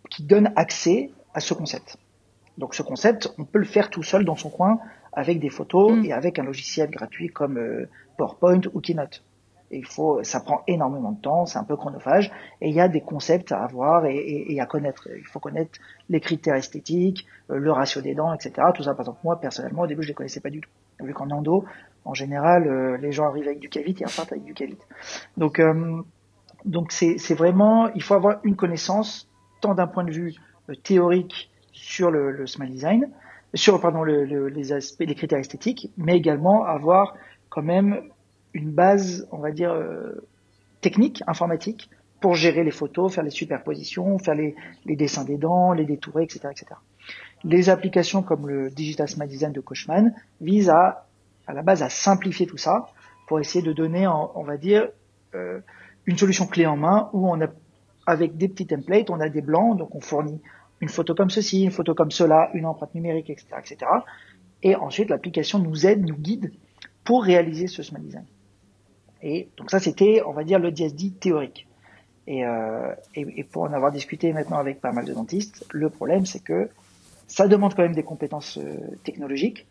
[0.09, 1.97] qui donne accès à ce concept.
[2.57, 4.79] Donc ce concept, on peut le faire tout seul dans son coin
[5.13, 6.05] avec des photos mm.
[6.05, 9.23] et avec un logiciel gratuit comme euh, PowerPoint ou Keynote
[9.71, 12.87] il faut, ça prend énormément de temps, c'est un peu chronophage, et il y a
[12.87, 15.07] des concepts à avoir et, à connaître.
[15.15, 18.67] Il faut connaître les critères esthétiques, euh, le ratio des dents, etc.
[18.73, 20.69] Tout ça, par exemple, moi personnellement, au début, je les connaissais pas du tout.
[21.01, 21.65] Vu qu'en endo,
[22.05, 24.85] en général, euh, les gens arrivent avec du cavite et repartent avec du cavite.
[25.37, 25.61] Donc,
[26.65, 29.29] donc c'est vraiment, il faut avoir une connaissance
[29.61, 30.33] tant d'un point de vue
[30.75, 33.09] théorique sur le, le smile design,
[33.53, 37.15] sur pardon le, les critères esthétiques, mais également avoir
[37.49, 38.01] quand même
[38.53, 40.27] une base, on va dire, euh,
[40.81, 44.55] technique, informatique, pour gérer les photos, faire les superpositions, faire les,
[44.85, 46.65] dessins des dents, les détourer, etc., etc.
[47.43, 51.07] Les applications comme le Digital Smile Design de Kochman visent à,
[51.47, 52.89] à la base, à simplifier tout ça
[53.27, 54.89] pour essayer de donner, on va dire,
[55.35, 55.59] euh,
[56.05, 57.47] une solution clé en main où on a,
[58.05, 60.41] avec des petits templates, on a des blancs, donc on fournit
[60.81, 63.91] une photo comme ceci, une photo comme cela, une empreinte numérique, etc., etc.
[64.63, 66.51] Et ensuite, l'application nous aide, nous guide
[67.03, 68.25] pour réaliser ce smile design.
[69.21, 71.67] Et donc ça, c'était, on va dire, le DSD théorique.
[72.27, 76.25] Et, euh, et, pour en avoir discuté maintenant avec pas mal de dentistes, le problème,
[76.25, 76.69] c'est que
[77.27, 79.67] ça demande quand même des compétences euh, technologiques.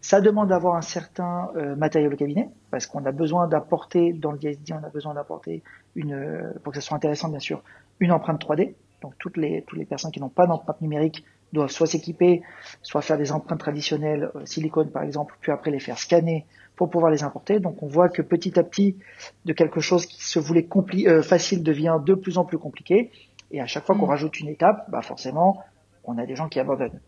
[0.00, 4.32] Ça demande d'avoir un certain euh, matériel au cabinet, parce qu'on a besoin d'apporter, dans
[4.32, 5.62] le DSD, on a besoin d'apporter
[5.94, 7.62] une, euh, pour que ça soit intéressant, bien sûr,
[7.98, 8.74] une empreinte 3D.
[9.02, 12.42] Donc toutes les, toutes les personnes qui n'ont pas d'empreinte numérique doivent soit s'équiper,
[12.82, 16.90] soit faire des empreintes traditionnelles, euh, silicone par exemple, puis après les faire scanner pour
[16.90, 17.60] pouvoir les importer.
[17.60, 18.96] Donc on voit que petit à petit,
[19.44, 20.68] de quelque chose qui se voulait
[21.06, 23.10] euh, facile devient de plus en plus compliqué.
[23.50, 24.10] Et à chaque fois qu'on mm.
[24.10, 25.62] rajoute une étape, bah forcément,
[26.04, 27.00] on a des gens qui abandonnent.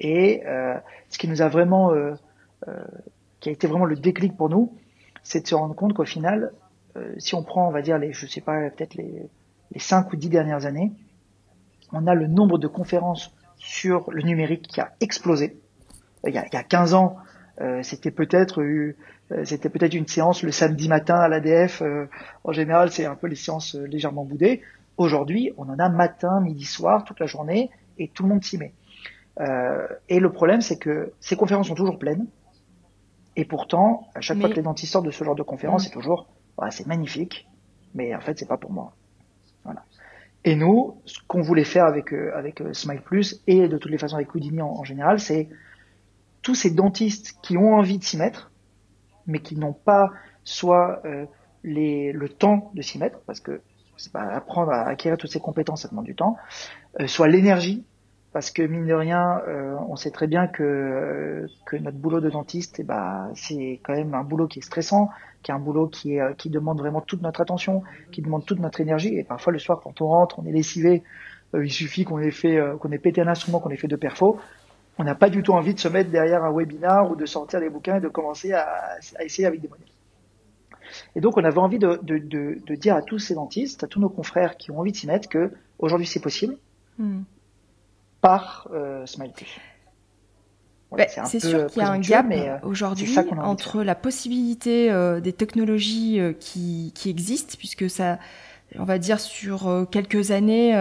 [0.00, 0.74] Et euh,
[1.08, 2.14] ce qui nous a vraiment, euh,
[2.68, 2.84] euh,
[3.40, 4.72] qui a été vraiment le déclic pour nous,
[5.22, 6.52] c'est de se rendre compte qu'au final,
[6.96, 9.22] euh, si on prend, on va dire les, je sais pas, peut-être les,
[9.72, 10.92] les cinq ou dix dernières années,
[11.94, 15.58] on a le nombre de conférences sur le numérique qui a explosé.
[16.26, 17.16] Il y a, il y a 15 ans,
[17.60, 18.94] euh, c'était peut-être euh,
[19.44, 21.82] c'était peut-être une séance le samedi matin à l'ADF.
[21.82, 22.08] Euh,
[22.42, 24.62] en général, c'est un peu les séances légèrement boudées.
[24.96, 28.58] Aujourd'hui, on en a matin, midi, soir, toute la journée, et tout le monde s'y
[28.58, 28.74] met.
[30.08, 32.26] et le problème, c'est que ces conférences sont toujours pleines.
[33.34, 35.84] Et pourtant, à chaque fois que les dentistes sortent de ce genre de conférence, mm.
[35.86, 36.28] c'est toujours,
[36.70, 37.48] c'est magnifique,
[37.94, 38.94] mais en fait, c'est pas pour moi.
[40.44, 44.16] Et nous, ce qu'on voulait faire avec avec Smile Plus et de toutes les façons
[44.16, 45.48] avec Houdini en général, c'est
[46.42, 48.52] tous ces dentistes qui ont envie de s'y mettre,
[49.26, 50.10] mais qui n'ont pas
[50.44, 51.24] soit euh,
[51.64, 53.62] le temps de s'y mettre, parce que
[53.96, 56.36] c'est pas apprendre à acquérir toutes ces compétences, ça demande du temps,
[57.00, 57.84] euh, soit l'énergie,
[58.34, 62.28] parce que mine de rien, euh, on sait très bien que, que notre boulot de
[62.28, 65.08] dentiste, eh ben, c'est quand même un boulot qui est stressant,
[65.42, 68.58] qui est un boulot qui, est, qui demande vraiment toute notre attention, qui demande toute
[68.58, 71.04] notre énergie, et parfois le soir quand on rentre, on est lessivé,
[71.54, 72.32] il suffit qu'on ait
[72.80, 74.36] qu'on ait pété un instrument, qu'on ait fait deux perfos,
[74.98, 77.60] on n'a pas du tout envie de se mettre derrière un webinar ou de sortir
[77.60, 79.86] des bouquins et de commencer à, essayer avec des modèles.
[81.14, 84.56] Et donc, on avait envie de, dire à tous ces dentistes, à tous nos confrères
[84.56, 86.56] qui ont envie de s'y mettre, que aujourd'hui c'est possible
[86.98, 87.22] hmm.
[88.24, 89.32] Par euh, Smile
[90.90, 95.32] bah, c'est sûr qu'il y a un gap euh, aujourd'hui entre la possibilité euh, des
[95.32, 98.18] technologies qui, qui, existent, puisque ça,
[98.78, 100.72] on va dire sur quelques années,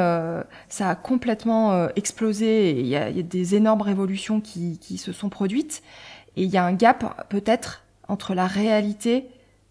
[0.70, 2.80] ça a complètement explosé.
[2.80, 5.82] Il y, a, des énormes révolutions qui, qui, se sont produites.
[6.38, 9.28] Et il y a un gap peut-être entre la réalité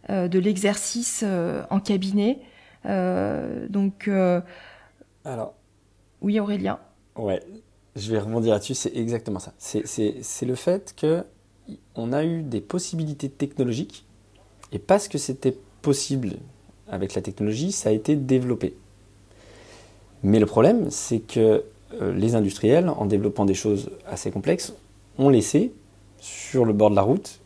[0.09, 1.25] de l'exercice
[1.71, 2.41] en cabinet.
[2.85, 4.11] donc,
[5.25, 5.55] alors.
[6.21, 6.79] Oui, Aurélien.
[7.16, 7.42] Ouais,
[7.96, 9.53] je vais rebondir là-dessus, c'est exactement ça.
[9.59, 11.25] C'est le fait que
[11.94, 14.05] on a eu des possibilités technologiques
[14.72, 16.37] et parce que c'était possible
[16.88, 18.75] avec la technologie, ça a été développé.
[20.22, 21.64] Mais le problème, c'est que
[22.01, 24.72] euh, les industriels, en développant des choses assez complexes,
[25.18, 25.72] ont laissé
[26.20, 27.40] sur le bord de la route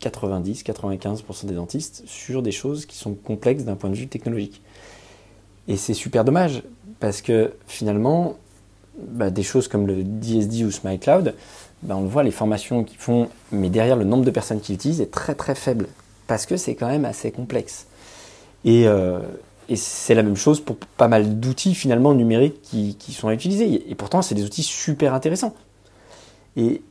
[0.00, 4.62] 90-95% des dentistes sur des choses qui sont complexes d'un point de vue technologique.
[5.68, 6.62] Et c'est super dommage
[6.98, 8.36] parce que finalement,
[8.98, 11.34] bah, des choses comme le DSD ou SmileCloud,
[11.82, 14.72] bah, on le voit, les formations qu'ils font, mais derrière le nombre de personnes qui
[14.72, 15.86] l'utilisent est très très faible,
[16.26, 17.86] parce que c'est quand même assez complexe.
[18.64, 19.20] Et, euh,
[19.74, 23.90] c'est la même chose pour pas mal d'outils finalement numériques qui, sont à utiliser.
[23.90, 25.54] Et pourtant, c'est des outils super intéressants.
[26.56, 26.82] Et,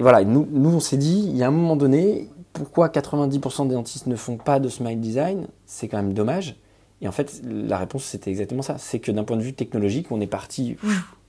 [0.00, 3.74] voilà, nous, nous on s'est dit, il y a un moment donné, pourquoi 90% des
[3.74, 5.46] dentistes ne font pas de smile design?
[5.66, 6.54] C'est quand même dommage.
[7.02, 8.78] Et en fait, la réponse, c'était exactement ça.
[8.78, 10.76] C'est que d'un point de vue technologique, on est parti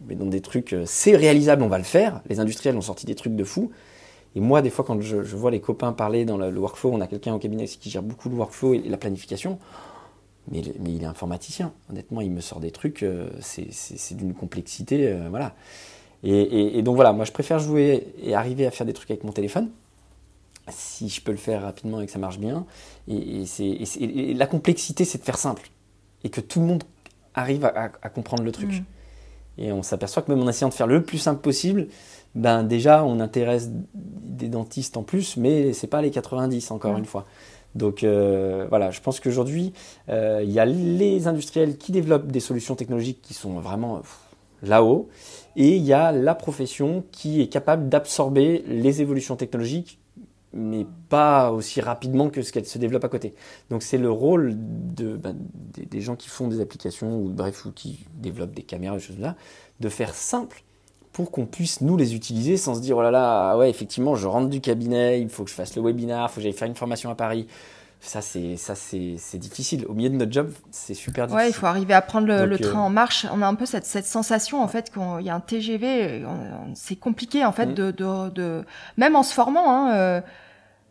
[0.05, 2.21] mais dans des trucs, euh, c'est réalisable, on va le faire.
[2.29, 3.71] Les industriels ont sorti des trucs de fou.
[4.35, 7.07] Et moi, des fois, quand je, vois les copains parler dans le, workflow, on a
[7.07, 9.57] quelqu'un au cabinet qui gère beaucoup le workflow et, la planification.
[10.51, 11.73] Mais, mais, il est informaticien.
[11.89, 15.07] Honnêtement, il me sort des trucs, euh, c'est d'une complexité.
[15.07, 15.55] Euh, voilà.
[16.23, 19.23] Et, et, donc voilà, moi, je préfère jouer et arriver à faire des trucs avec
[19.23, 19.69] mon téléphone
[20.69, 22.65] si je peux le faire rapidement et que ça marche bien.
[23.07, 23.43] Et,
[23.99, 25.69] et la complexité, c'est de faire simple.
[26.23, 26.83] Et que tout le monde
[27.35, 28.71] arrive à, comprendre le truc.
[28.71, 28.83] Mm.
[29.59, 31.87] Et on s'aperçoit que même en essayant de faire le plus simple possible,
[32.35, 36.99] ben déjà, on intéresse des dentistes en plus, mais c'est pas les 90, encore mm.
[36.99, 37.25] une fois.
[37.75, 39.73] Donc euh, voilà, je pense qu'aujourd'hui,
[40.09, 44.01] euh, il y a les industriels qui développent des solutions technologiques qui sont vraiment
[44.63, 45.09] là-haut,
[45.55, 49.99] et il y a la profession qui est capable d'absorber les évolutions technologiques
[50.53, 53.33] mais pas aussi rapidement que ce qu'elle se développe à côté.
[53.69, 57.71] Donc c'est le rôle de, bah, des, gens qui font des applications ou bref ou
[57.71, 59.35] qui développent des caméras, des choses là,
[59.79, 60.63] de faire simple
[61.11, 64.15] pour qu'on puisse nous les utiliser sans se dire oh là là ah ouais effectivement
[64.15, 66.53] je rentre du cabinet, il faut que je fasse le webinar, il faut que j'aille
[66.53, 67.47] faire une formation à Paris.
[67.99, 69.85] Ça c'est ça c'est difficile.
[69.87, 71.45] Au milieu de notre job, c'est super difficile.
[71.45, 73.25] Ouais, il faut arriver à prendre le, le train euh, en marche.
[73.31, 76.23] On a un peu cette, cette sensation en fait qu'il y a un TGV.
[76.75, 77.73] C'est compliqué en fait mm.
[77.73, 78.65] de, de, de,
[78.97, 79.71] même en se formant.
[79.71, 80.21] Hein, euh,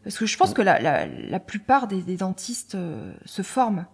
[0.05, 3.87] parce que je pense que la, la, la plupart des, des dentistes euh, se forment.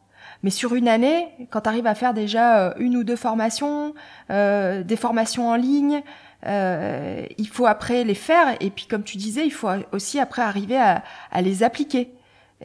[0.42, 3.94] Mais sur une année, quand tu arrives à faire déjà euh, une ou deux formations,
[4.30, 6.02] euh, des formations en ligne,
[6.46, 8.56] euh, il faut après les faire.
[8.60, 12.12] Et puis, comme tu disais, il faut aussi après arriver à, à les appliquer.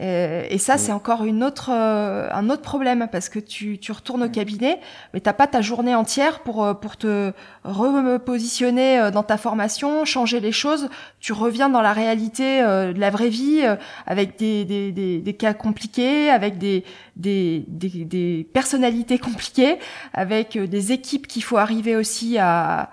[0.00, 3.90] Euh, et ça, c'est encore une autre, euh, un autre problème parce que tu, tu
[3.90, 4.78] retournes au cabinet,
[5.12, 7.32] mais t'as pas ta journée entière pour euh, pour te
[7.64, 10.88] repositionner dans ta formation, changer les choses.
[11.18, 13.62] Tu reviens dans la réalité de la vraie vie
[14.06, 16.84] avec des, des, des, des, cas compliqués, avec des,
[17.16, 19.78] des, des, des personnalités compliquées,
[20.14, 22.90] avec des équipes qu'il faut arriver aussi à,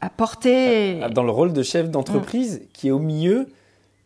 [0.00, 1.00] à, porter.
[1.12, 3.48] Dans le rôle de chef d'entreprise qui est au milieu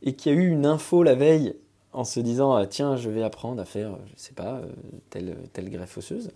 [0.03, 1.55] et qui a eu une info la veille
[1.93, 4.67] en se disant euh, tiens je vais apprendre à faire je sais pas euh,
[5.11, 6.31] telle telle greffe osseuse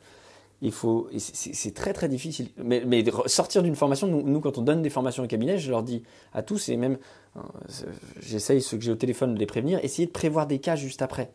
[0.62, 4.82] il faut c'est très très difficile mais, mais sortir d'une formation nous, quand on donne
[4.82, 6.98] des formations au cabinet je leur dis à tous et même
[7.36, 7.40] euh,
[8.20, 11.02] j'essaye ceux que j'ai au téléphone de les prévenir essayez de prévoir des cas juste
[11.02, 11.30] après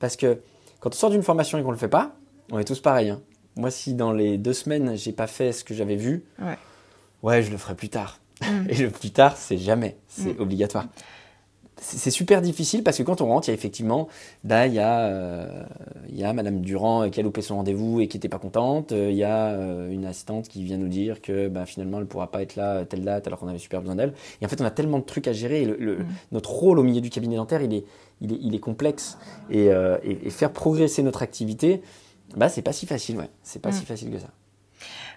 [0.00, 0.40] parce que
[0.80, 2.16] quand on sort d'une formation et qu'on le fait pas
[2.50, 3.20] on est tous pareils hein.
[3.54, 6.58] moi si dans les deux semaines j'ai pas fait ce que j'avais vu ouais.
[7.22, 8.66] ouais je le ferai plus tard mm.
[8.68, 10.42] et le plus tard c'est jamais c'est mm.
[10.42, 10.86] obligatoire
[11.94, 14.08] c'est super difficile parce que quand on rentre, il y a effectivement,
[14.42, 15.62] bah, il y a, euh,
[16.08, 18.90] il y a Madame Durand qui a loupé son rendez-vous et qui n'était pas contente.
[18.90, 22.30] Il y a euh, une assistante qui vient nous dire que bah, finalement elle pourra
[22.30, 24.14] pas être là telle date alors qu'on avait super besoin d'elle.
[24.40, 25.64] Et en fait, on a tellement de trucs à gérer.
[25.64, 26.06] le, mm.
[26.32, 27.84] Notre rôle au milieu du cabinet dentaire, il est,
[28.20, 29.16] il est, il est complexe
[29.48, 31.82] et, euh, et, faire progresser notre activité,
[32.36, 33.30] bah, c'est pas si facile, ouais.
[33.44, 33.72] C'est pas mm.
[33.72, 34.30] si facile que ça.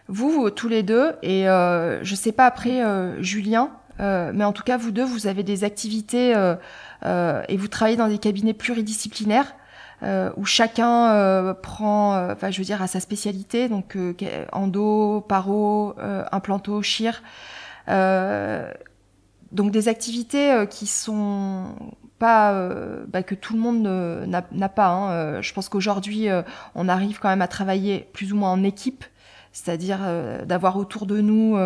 [0.08, 2.82] Vous, vous, tous les deux, et je sais pas après
[3.21, 6.56] Julien, euh, mais en tout cas, vous deux, vous avez des activités euh,
[7.06, 9.56] euh, et vous travaillez dans des cabinets pluridisciplinaires
[10.38, 13.98] où chacun prend, enfin, je veux dire, à sa spécialité, donc
[14.54, 15.93] endo, paro,
[16.32, 17.22] implanto, chir.
[17.86, 21.76] donc des activités qui sont
[22.18, 22.70] pas
[23.10, 24.88] bah, que tout le monde n'a pas.
[24.88, 25.41] Hein.
[25.41, 26.30] je pense qu'aujourd'hui,
[26.76, 29.04] on arrive quand même à travailler plus ou moins en équipe
[29.64, 29.99] c'est-à-dire
[30.45, 31.57] d'avoir autour de nous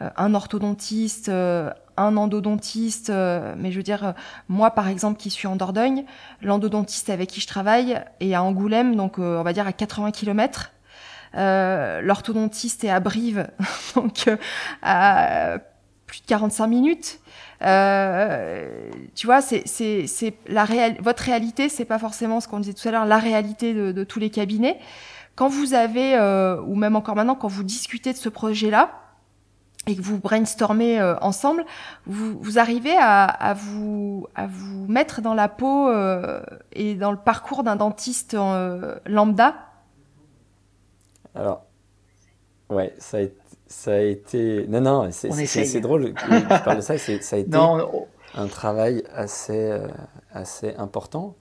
[0.00, 4.14] un orthodontiste, un endodontiste, mais je veux dire,
[4.48, 6.04] moi par exemple qui suis en Dordogne,
[6.42, 10.72] l'endodontiste avec qui je travaille est à Angoulême, donc on va dire à 80 km.
[11.34, 13.48] L'orthodontiste est à Brive,
[13.94, 14.28] donc
[14.82, 15.58] à
[16.06, 17.20] plus de 45 minutes.
[17.62, 20.66] Euh, tu vois, c'est c'est la.
[21.00, 24.04] Votre réalité, c'est pas forcément ce qu'on disait tout à l'heure, la réalité de, de,
[24.04, 24.78] tous les cabinets.
[25.36, 29.00] Quand vous avez, euh, ou même encore maintenant, quand vous discutez de ce projet-là
[29.86, 31.64] et que vous brainstormez euh, ensemble,
[32.06, 36.40] vous, vous arrivez à, à, vous à vous mettre dans la peau euh,
[36.72, 38.36] et dans le parcours d'un dentiste
[39.06, 39.54] lambda?
[41.34, 41.64] Alors,
[42.70, 44.66] ouais, ça a été ça a été.
[44.68, 46.96] Non, non, c'est drôle que tu parles de ça.
[46.98, 47.58] Ça a été
[48.36, 49.88] un travail assez, euh,
[50.32, 51.36] assez important.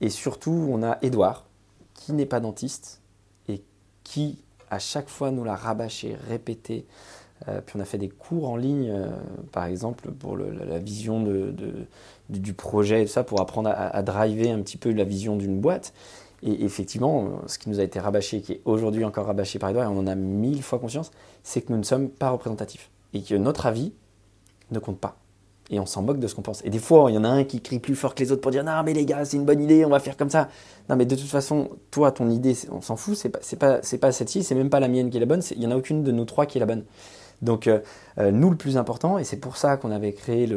[0.00, 1.46] Et surtout, on a Edouard,
[1.94, 3.01] qui n'est pas dentiste
[4.12, 4.36] qui,
[4.70, 6.84] à chaque fois, nous l'a rabâché, répété.
[7.48, 9.08] Euh, puis on a fait des cours en ligne, euh,
[9.52, 11.24] par exemple, pour la, vision
[12.28, 15.36] du projet et tout ça, pour apprendre à, à, driver un petit peu la vision
[15.36, 15.94] d'une boîte.
[16.42, 19.90] Et effectivement, ce qui nous a été rabâché, qui est aujourd'hui encore rabâché par Edouard,
[19.90, 21.10] et on en a mille fois conscience,
[21.42, 22.90] c'est que nous ne sommes pas représentatifs.
[23.14, 23.94] Et que notre avis
[24.72, 25.16] ne compte pas.
[25.72, 26.64] Et on s'en moque de ce qu'on pense.
[26.64, 28.40] Et des fois, il y en a un qui crie plus fort que les autres
[28.40, 30.48] pour dire Non, mais les gars, c'est une bonne idée, on va faire comme ça.
[30.88, 34.12] Non, mais de toute façon, toi, ton idée, on s'en fout, c'est pas, pas, pas
[34.12, 36.04] celle-ci, c'est même pas la mienne qui est la bonne, il n'y en a aucune
[36.04, 36.84] de nous trois qui est la bonne.
[37.42, 37.80] Donc euh,
[38.18, 40.48] euh, nous, le plus important, et c'est pour ça qu'on avait créé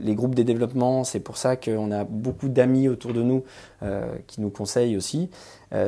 [0.00, 3.44] les groupes des développements, c'est pour ça qu'on a beaucoup d'amis autour de nous
[3.82, 5.30] euh, qui nous conseillent aussi,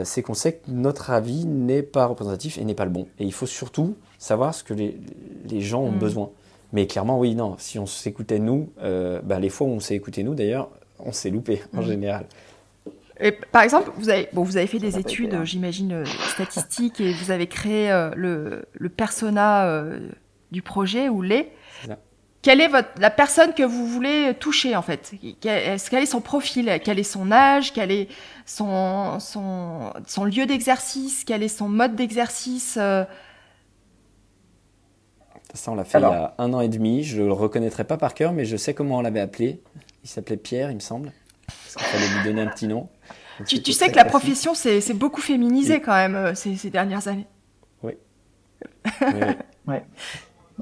[0.04, 3.06] c'est qu'on sait que notre avis n'est pas représentatif et n'est pas le bon.
[3.18, 5.98] Et il faut surtout savoir ce que les, gens ont mm.
[5.98, 6.30] besoin.
[6.72, 10.22] Mais clairement, oui, non, si on s'écoutait nous, bah, les fois où on s'est écouté
[10.22, 11.86] nous, d'ailleurs, on s'est loupé en mm.
[11.86, 12.26] général.
[13.20, 17.30] Et par exemple, vous avez, bon, vous avez fait des études, j'imagine, statistiques, et vous
[17.30, 19.82] avez créé le, le persona
[20.50, 21.50] du projet ou les.
[22.42, 25.12] Quelle est votre, la personne que vous voulez toucher en fait?
[25.42, 26.80] Quel est son profil?
[26.82, 27.74] Quel est son âge?
[27.74, 28.08] Quel est
[28.46, 31.24] son, son, son lieu d'exercice?
[31.26, 33.04] Quel est son mode d'exercice euh?
[35.54, 37.02] Ça, on l'a fait il y a un an et demi.
[37.02, 39.60] Je ne le reconnaîtrai pas par cœur, mais je sais comment on l'avait appelé.
[40.04, 41.12] Il s'appelait Pierre, il me semble.
[41.46, 42.88] Parce qu'il fallait lui donner un petit nom.
[43.46, 47.08] tu, tu sais que la profession s'est beaucoup féminisée quand même euh, ces, ces, dernières
[47.08, 47.26] années.
[47.82, 47.94] Oui.
[49.02, 49.20] oui.
[49.66, 49.84] ouais.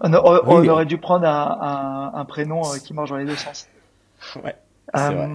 [0.01, 3.68] On, aurait dû prendre un, prénom euh, qui marche dans les deux sens.
[4.43, 4.57] Ouais.
[4.97, 5.26] Euh,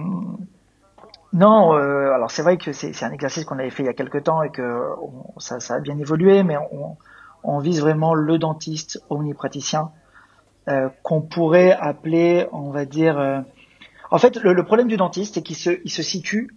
[1.32, 3.94] non, euh, alors c'est vrai que c'est un exercice qu'on avait fait il y a
[3.94, 4.88] quelques temps et que
[5.38, 6.96] ça, a bien évolué, mais on,
[7.58, 9.90] vise vraiment le dentiste omnipraticien
[11.02, 13.44] qu'on pourrait appeler, on va dire.
[14.10, 16.48] En fait, le, problème du dentiste, c'est qu'il se, situe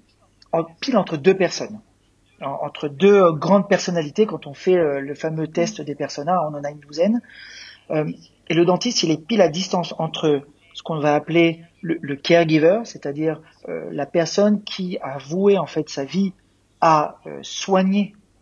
[0.53, 1.81] en, pile entre deux personnes,
[2.41, 4.25] entre deux grandes personnalités.
[4.25, 7.21] Quand on fait le fameux test des personas, on en a une douzaine.
[7.91, 8.11] Euh,
[8.49, 10.41] et le dentiste, il est pile à distance entre
[10.73, 15.89] ce qu'on va appeler le, caregiver, c'est-à-dire euh, la personne qui a voué en fait
[15.89, 16.33] sa vie
[16.81, 17.17] à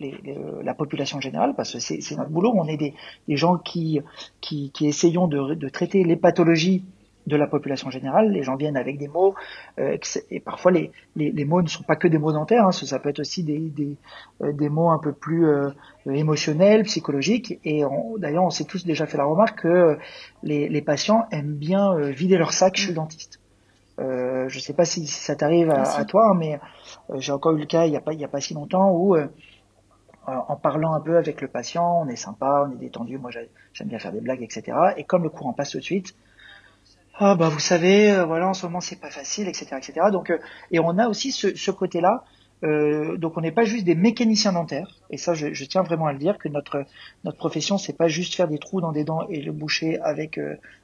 [0.01, 2.53] euh, soigner la population générale, parce que c'est notre boulot.
[2.55, 2.93] On est des,
[3.29, 4.01] gens qui,
[4.41, 6.83] qui, qui essayons de, de, traiter les pathologies
[7.27, 8.31] de la population générale.
[8.31, 9.35] Les gens viennent avec des mots,
[9.79, 9.97] euh,
[10.29, 12.99] et parfois les, les, les, mots ne sont pas que des mots dentaires, hein, ça
[12.99, 13.97] peut être aussi des, des,
[14.41, 15.71] euh, des mots un peu plus euh,
[16.05, 17.59] émotionnels, psychologiques.
[17.63, 17.83] Et
[18.17, 19.97] d'ailleurs, on s'est tous déjà fait la remarque que
[20.43, 23.39] les, les patients aiment bien vider leur sac chez le dentiste.
[23.97, 26.59] Euh, je sais pas si, ça t'arrive à, toi, hein, mais
[27.15, 28.91] j'ai encore eu le cas il n'y a pas il y a pas si longtemps
[28.91, 29.15] où
[30.27, 33.87] en parlant un peu avec le patient, on est sympa, on est détendu, moi j'aime
[33.87, 34.77] bien faire des blagues, etc.
[34.97, 36.15] Et comme le courant passe tout de suite,
[37.17, 39.93] ah bah vous savez, euh, voilà en ce moment c'est pas facile, etc., etc.
[40.13, 40.37] Euh,
[40.71, 42.25] et on a aussi ce, côté-là.
[42.63, 46.07] Euh, donc on n'est pas juste des mécaniciens dentaires, et ça je, je, tiens vraiment
[46.07, 46.85] à le dire que notre
[47.23, 50.39] notre profession c'est pas juste faire des trous dans des dents et le boucher avec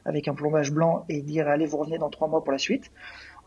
[0.05, 2.91] avec un plombage blanc et dire allez vous revenez dans trois mois pour la suite.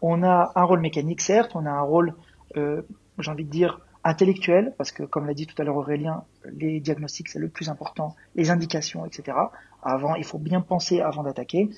[0.02, 2.14] On a un rôle mécanique certes, on a un rôle
[2.54, 6.80] j'ai envie de dire intellectuel parce que comme l'a dit tout à l'heure Aurélien, les
[6.80, 9.36] diagnostics c'est le plus important, les indications, etc.
[9.82, 11.70] Avant il faut bien penser avant d'attaquer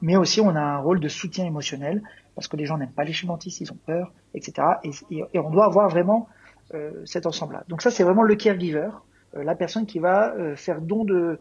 [0.00, 2.02] mais aussi on a un rôle de soutien émotionnel
[2.34, 4.66] parce que les gens n'aiment pas les chez dentistes, ils ont peur, etc.
[5.10, 6.28] Et, on doit avoir vraiment
[6.74, 7.64] euh, cet ensemble-là.
[7.68, 8.90] Donc ça, c'est vraiment le caregiver,
[9.36, 11.38] euh, la personne qui va euh, faire don de,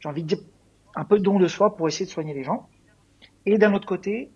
[0.00, 0.38] j'ai envie de dire,
[0.94, 2.68] un peu don de soi pour essayer de soigner les gens.
[3.46, 4.32] Et d'un autre côté,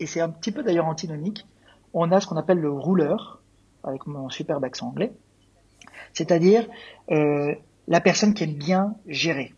[0.00, 1.46] et c'est un petit peu d'ailleurs antinomique,
[1.92, 3.37] on a ce qu'on appelle le rouleur,
[3.84, 5.12] avec mon superbe accent anglais,
[6.12, 6.66] c'est-à-dire
[7.08, 9.54] la personne qui aime bien gérer,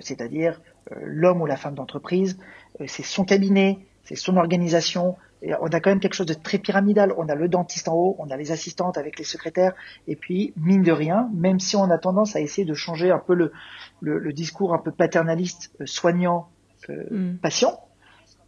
[0.00, 0.60] c'est-à-dire
[0.92, 2.38] euh, l'homme ou la femme d'entreprise,
[2.80, 5.16] euh, c'est son cabinet, c'est son organisation,
[5.60, 7.12] on a quand même quelque chose de très pyramidal.
[7.16, 9.74] On a le dentiste en haut, on a les assistantes avec les secrétaires,
[10.08, 13.18] et puis mine de rien, même si on a tendance à essayer de changer un
[13.18, 13.52] peu le,
[14.00, 16.48] le, discours un peu paternaliste, euh, soignant,
[16.90, 17.38] euh, mm.
[17.38, 17.78] patient,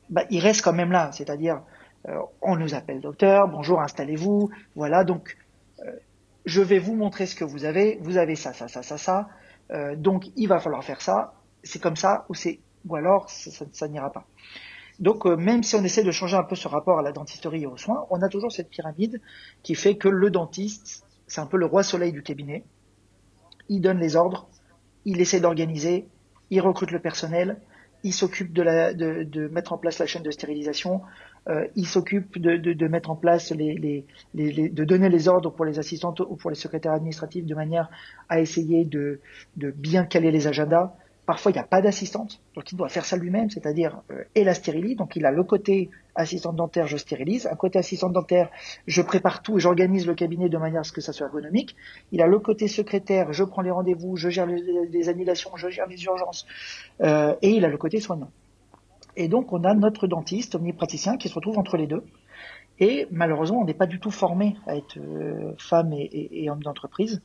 [0.08, 1.10] bah, il reste quand même là.
[1.12, 1.79] C'est-à-dire, euh,
[2.40, 5.04] on nous appelle docteur, bonjour, installez-vous, voilà.
[5.04, 5.36] Donc,
[6.46, 7.98] je vais vous montrer ce que vous avez.
[8.02, 9.28] Vous avez ça, ça, ça, ça, ça.
[9.96, 11.34] donc, il va falloir faire ça.
[11.62, 14.26] C'est comme ça, ou c'est, ou alors ça, ça n'ira pas.
[15.00, 17.62] Donc euh, même si on essaie de changer un peu ce rapport à la dentisterie
[17.62, 19.20] et aux soins, on a toujours cette pyramide
[19.62, 22.64] qui fait que le dentiste, c'est un peu le roi soleil du cabinet.
[23.70, 24.48] Il donne les ordres,
[25.06, 26.06] il essaie d'organiser,
[26.50, 27.58] il recrute le personnel,
[28.02, 31.00] il s'occupe de, mettre en place la chaîne de stérilisation,
[31.48, 36.20] euh, il s'occupe de, mettre en place les, de donner les ordres pour les assistantes
[36.20, 37.88] ou pour les secrétaires administratifs de manière
[38.28, 39.20] à essayer de,
[39.56, 40.94] bien caler les agendas.
[41.26, 44.42] Parfois, il n'y a pas d'assistante, donc il doit faire ça lui-même, c'est-à-dire euh, et
[44.42, 44.96] la stérilie.
[44.96, 47.46] Donc, il a le côté assistante dentaire, je stérilise.
[47.46, 48.50] Un côté assistante dentaire,
[48.88, 51.76] je prépare tout et j'organise le cabinet de manière à ce que ça soit ergonomique.
[52.10, 55.86] Il a le côté secrétaire, je prends les rendez-vous, je gère les, annulations, je gère
[55.86, 56.46] les urgences.
[57.00, 58.32] Euh, et il a le côté soignant.
[59.16, 62.04] Et donc, on a notre dentiste omnipraticien qui se retrouve entre les deux.
[62.78, 67.20] Et malheureusement, on n'est pas du tout formé à être euh, femme et homme d'entreprise.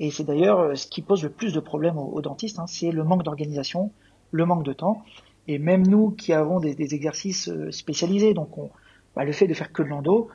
[0.00, 2.90] Et c'est d'ailleurs euh, ce qui pose le plus de problèmes aux, dentistes, hein, c'est
[2.90, 3.90] le manque d'organisation,
[4.30, 5.02] le manque de temps.
[5.46, 8.70] Et même nous qui avons des, exercices euh, spécialisés, donc on,
[9.16, 10.28] bah, le fait de faire que de l'endo,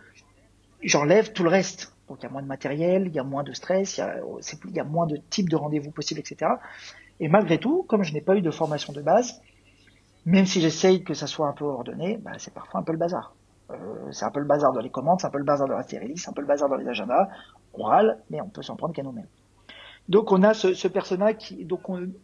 [0.84, 1.96] j'enlève tout le reste.
[2.10, 4.04] Donc il y a moins de matériel, il y a moins de stress, il y
[4.04, 4.18] a,
[4.66, 6.52] il y a moins de types de rendez-vous possibles, etc.
[7.20, 9.42] Et malgré tout, comme je n'ai pas eu de formation de base,
[10.26, 12.98] même si j'essaye que ça soit un peu ordonné, bah, c'est parfois un peu le
[12.98, 13.36] bazar.
[13.72, 13.76] Euh,
[14.12, 15.84] c'est un peu le bazar dans les commandes, c'est un peu le bazar dans la
[15.84, 17.28] stérilie, c'est un peu le bazar dans les agendas.
[17.74, 19.28] On râle, mais on peut s'en prendre qu'à nous-mêmes.
[20.10, 21.82] Donc on a ce, personnage qui, donc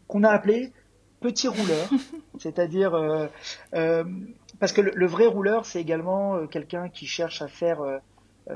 [0.07, 0.73] qu'on a appelé
[1.21, 1.89] petit rouleur,
[2.39, 3.27] c'est-à-dire euh,
[3.73, 4.03] euh,
[4.59, 7.79] parce que le, vrai rouleur c'est également euh, quelqu'un qui cherche à faire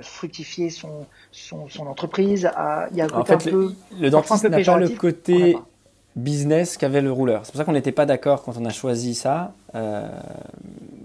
[0.02, 2.48] fructifier son, son, entreprise.
[2.56, 5.56] À, il y a un en fait, le, le dentiste n'a pas le côté
[6.16, 7.46] business qu'avait le rouleur.
[7.46, 9.54] C'est pour ça qu'on n'était pas d'accord quand on a choisi ça.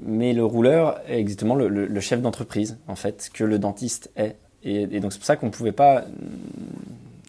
[0.06, 4.36] mais le rouleur est exactement le, chef d'entreprise, en fait, que le dentiste est.
[4.64, 6.04] Et, donc c'est pour ça qu'on ne pouvait pas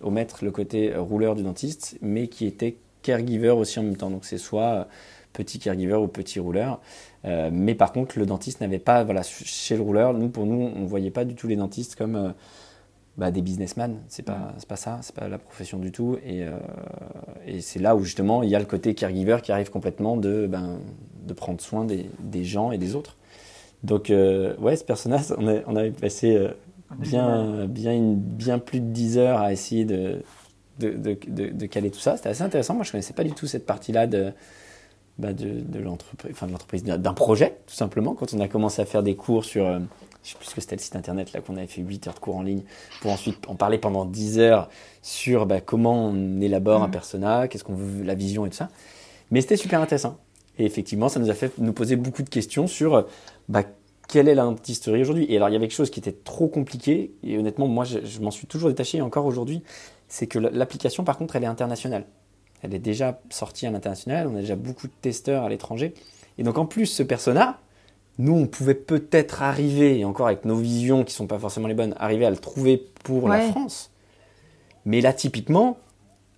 [0.01, 4.09] omettre le côté rouleur du dentiste, mais qui était caregiver aussi en même temps.
[4.09, 4.87] Donc c'est soit
[5.33, 6.81] petit caregiver ou petit rouleur.
[7.25, 10.71] Euh, mais par contre, le dentiste n'avait pas, voilà, chez le rouleur, nous, pour nous,
[10.75, 12.29] on ne voyait pas du tout les dentistes comme euh,
[13.19, 13.99] bah, des businessmen.
[14.07, 16.17] C'est pas, pas ça, c'est pas la profession du tout.
[16.25, 16.57] Et, euh,
[17.45, 20.47] et c'est là où justement il y a le côté caregiver qui arrive complètement de,
[20.47, 20.79] ben,
[21.27, 23.17] de prendre soin des, des gens et des autres.
[23.83, 26.49] Donc, ouais, ce personnage, on, a, on avait passé
[26.97, 30.21] bien, bien, bien plus de 10 heures à essayer de,
[30.79, 32.17] de, de, de, caler tout ça.
[32.17, 32.73] C'était assez intéressant.
[32.73, 34.33] Moi, je connaissais pas du tout cette partie-là de,
[35.17, 38.15] bah de, de l'entreprise, enfin de l'entreprise, d'un projet, tout simplement.
[38.15, 39.79] Quand on a commencé à faire des cours sur, euh,
[40.23, 42.13] je sais plus ce que c'était le site internet là qu'on avait fait 8 heures
[42.13, 42.63] de cours en ligne,
[43.01, 44.69] pour ensuite en parler pendant 10 heures
[45.01, 46.91] sur bah, comment on élabore un mmh.
[46.91, 48.69] persona, qu'est-ce qu'on veut, la vision et tout ça.
[49.31, 50.17] Mais c'était super intéressant.
[50.57, 53.05] Et effectivement, ça nous a fait nous poser beaucoup de questions sur
[53.47, 53.63] bah,
[54.09, 54.53] quelle est la
[54.87, 57.85] aujourd'hui Et alors, il y avait quelque chose qui était trop compliqué, et honnêtement, moi,
[57.85, 59.61] je, m'en suis toujours détaché, et encore aujourd'hui,
[60.07, 62.05] c'est que l'application, par contre, elle est internationale.
[62.61, 65.93] Elle est déjà sortie à l'international, on a déjà beaucoup de testeurs à l'étranger.
[66.37, 67.59] Et donc, en plus, ce persona,
[68.19, 71.67] nous, on pouvait peut-être arriver, et encore avec nos visions qui ne sont pas forcément
[71.67, 73.91] les bonnes, arriver à le trouver pour la France.
[74.85, 75.77] Mais là, typiquement,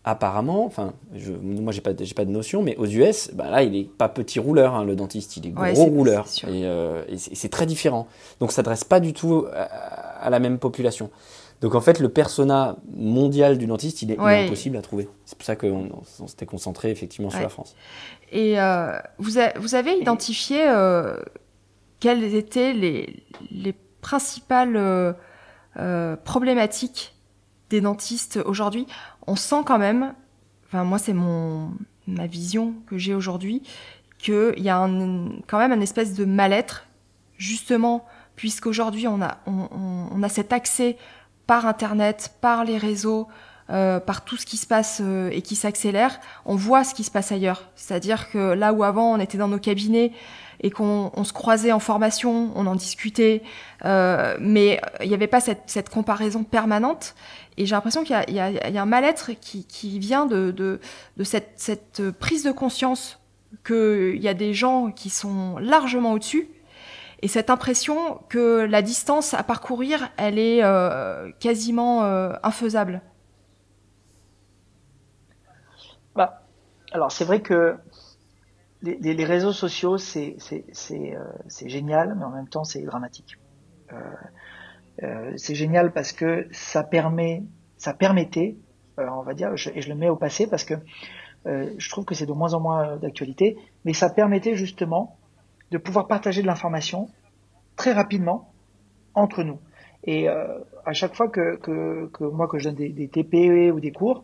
[0.03, 3.75] apparemment, enfin, je, moi j'ai pas, pas de notion, mais aux US, bah là il
[3.75, 7.65] est pas petit rouleur, hein, le dentiste, il est gros rouleur, euh, et, c'est très
[7.65, 8.07] différent.
[8.39, 11.09] Donc ça s'adresse pas du tout à, la même population.
[11.61, 15.07] Donc en fait, le persona mondial du dentiste, il est, impossible à trouver.
[15.25, 17.75] C'est pour ça qu'on on, s'était concentré effectivement sur la France.
[18.31, 21.17] Et euh, vous, vous, avez identifié euh,
[22.01, 25.15] quelles étaient les, les principales
[26.25, 27.15] problématiques
[27.69, 28.85] des dentistes aujourd'hui.
[29.25, 30.13] On sent quand même,
[30.67, 31.71] enfin moi c'est mon
[32.07, 33.63] ma vision que j'ai aujourd'hui,
[34.19, 34.77] qu'il y a
[35.47, 36.87] quand même un espèce de mal-être,
[37.37, 40.97] justement, puisqu'aujourd'hui on a, on, a cet accès
[41.47, 43.27] par Internet, par les réseaux,
[43.69, 47.03] euh, par tout ce qui se passe euh, et qui s'accélère, on voit ce qui
[47.03, 47.69] se passe ailleurs.
[47.75, 50.11] C'est-à-dire que là où avant on était dans nos cabinets
[50.61, 53.41] et qu'on se croisait en formation, on en discutait,
[53.83, 57.15] euh, mais il n'y avait pas cette, comparaison permanente.
[57.57, 60.79] Et j'ai l'impression qu'il y, a un mal-être qui, vient de,
[61.23, 63.19] cette, prise de conscience
[63.65, 66.47] qu'il y a des gens qui sont largement au-dessus
[67.21, 73.01] et cette impression que la distance à parcourir, elle est euh, quasiment euh, infaisable.
[76.15, 76.41] Bah,
[76.91, 77.75] alors c'est vrai que
[78.83, 80.35] les, réseaux sociaux, c'est
[81.65, 83.37] génial, mais en même temps, c'est dramatique.
[85.35, 87.43] c'est génial parce que ça permet,
[87.77, 88.57] ça permettait,
[88.97, 90.75] on va dire, et je le mets au passé parce que
[91.45, 95.17] je trouve que c'est de moins en moins d'actualité, mais ça permettait justement
[95.71, 97.09] de pouvoir partager de l'information
[97.75, 98.53] très rapidement
[99.13, 99.59] entre nous.
[100.03, 101.59] Et euh, à chaque fois que,
[102.19, 104.23] moi que je donne des, TPE ou des cours,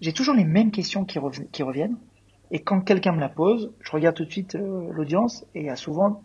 [0.00, 1.96] j'ai toujours les mêmes questions qui reviennent.
[2.50, 5.66] Et quand quelqu'un me la pose, je regarde tout de suite euh, l'audience et il
[5.66, 6.22] y a souvent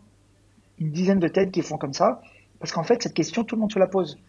[0.79, 2.21] une dizaine de têtes qui font comme ça,
[2.59, 4.19] parce qu'en fait cette question tout le monde se la pose.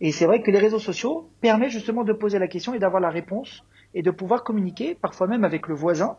[0.00, 3.00] Et c'est vrai que les réseaux sociaux permettent justement de poser la question et d'avoir
[3.00, 3.64] la réponse
[3.94, 6.16] et de pouvoir communiquer, parfois même avec le voisin,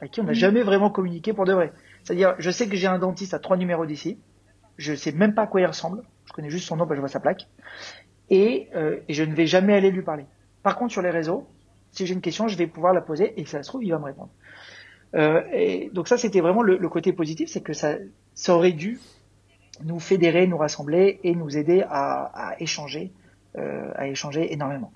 [0.00, 0.34] avec qui on n'a mmh.
[0.34, 1.72] jamais vraiment communiqué pour de vrai.
[2.04, 4.18] C'est-à-dire, je sais que j'ai un dentiste à trois numéros d'ici,
[4.76, 7.00] je sais même pas à quoi il ressemble, je connais juste son nom, bah, je
[7.00, 7.48] vois sa plaque,
[8.30, 10.26] et, euh, et, je ne vais jamais aller lui parler.
[10.62, 11.48] Par contre, sur les réseaux,
[11.90, 13.90] si j'ai une question, je vais pouvoir la poser et si ça se trouve, il
[13.90, 14.30] va me répondre.
[15.14, 17.96] Euh, et donc ça, c'était vraiment le, le, côté positif, c'est que ça,
[18.34, 19.00] ça aurait dû
[19.84, 23.12] nous fédérer, nous rassembler et nous aider à, à échanger,
[23.56, 24.92] euh, à échanger énormément.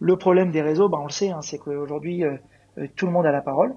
[0.00, 2.36] Le problème des réseaux, bah, on le sait, hein, c'est qu'aujourd'hui, euh,
[2.78, 3.74] euh, tout le monde a la parole,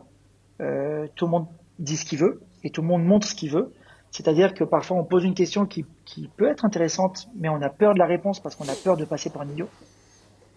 [0.62, 1.48] euh, tout le monde
[1.80, 3.74] dit ce qu'il veut et tout le monde montre ce qu'il veut.
[4.12, 7.70] C'est-à-dire que parfois on pose une question qui, qui, peut être intéressante, mais on a
[7.70, 9.68] peur de la réponse parce qu'on a peur de passer pour un idiot.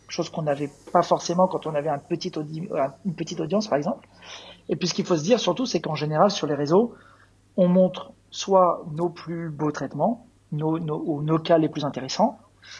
[0.08, 2.32] Chose qu'on n'avait pas forcément quand on avait petit
[3.04, 4.08] une petite audience, par exemple.
[4.68, 6.94] Et puis ce qu'il faut se dire surtout, c'est qu'en général sur les réseaux,
[7.56, 12.38] on montre soit nos plus beaux traitements, nos, nos, cas les plus intéressants,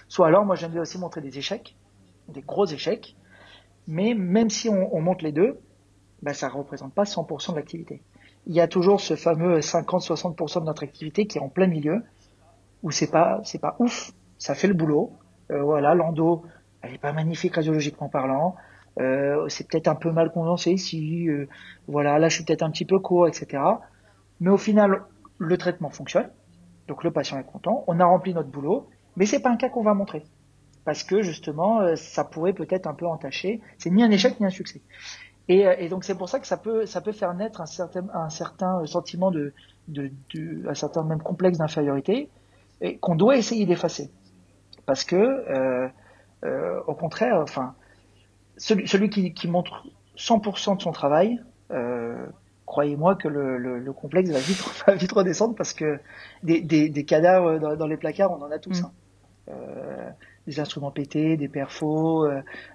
[0.09, 1.77] soit alors moi j'aime aussi montrer des échecs,
[2.29, 3.17] des gros échecs.
[3.87, 5.59] Mais même si on, on montre les deux,
[6.23, 8.03] ben, ça ne représente pas 100% de l'activité
[8.49, 12.03] il y a toujours ce fameux 50-60% de notre activité qui est en plein milieu,
[12.83, 15.13] où c'est pas, c'est pas ouf, ça fait le boulot.
[15.51, 16.43] Euh, voilà, l'endo,
[16.83, 18.57] elle est pas magnifique radiologiquement parlant.
[19.01, 21.29] Euh, c'est peut-être un peu mal condensé ici.
[21.29, 21.49] Euh,
[21.87, 23.63] voilà, là je suis peut-être un petit peu court, etc.
[24.41, 25.03] Mais au final,
[25.39, 26.31] le traitement fonctionne.
[26.89, 27.85] Donc le patient est content.
[27.87, 30.25] On a rempli notre boulot, mais c'est pas un cas qu'on va montrer
[30.89, 33.61] parce que justement, euh, ça pourrait peut-être un peu entacher.
[33.77, 34.81] C'est ni un échec ni un succès.
[35.49, 37.67] Et, euh, et donc c'est pour ça que ça peut, ça peut faire naître un
[37.67, 39.53] certain, un certain sentiment de,
[39.89, 42.31] de, de un certain même complexe d'infériorité
[43.03, 44.11] qu'on doit essayer d'effacer.
[44.87, 45.89] Parce que, euh,
[46.45, 47.75] euh, au contraire, enfin,
[48.57, 49.87] celui, celui qui, qui, montre
[50.17, 52.27] 100% de son travail, euh,
[52.67, 55.99] croyez-moi que le, le, le, complexe va vite, va vite redescendre parce que
[56.43, 58.83] des, des, des cadavres dans, dans, les placards, on en a tous.
[58.83, 58.85] Mm.
[58.85, 58.93] Hein.
[59.51, 60.11] Euh,
[60.47, 62.27] des instruments pétés, des perfos,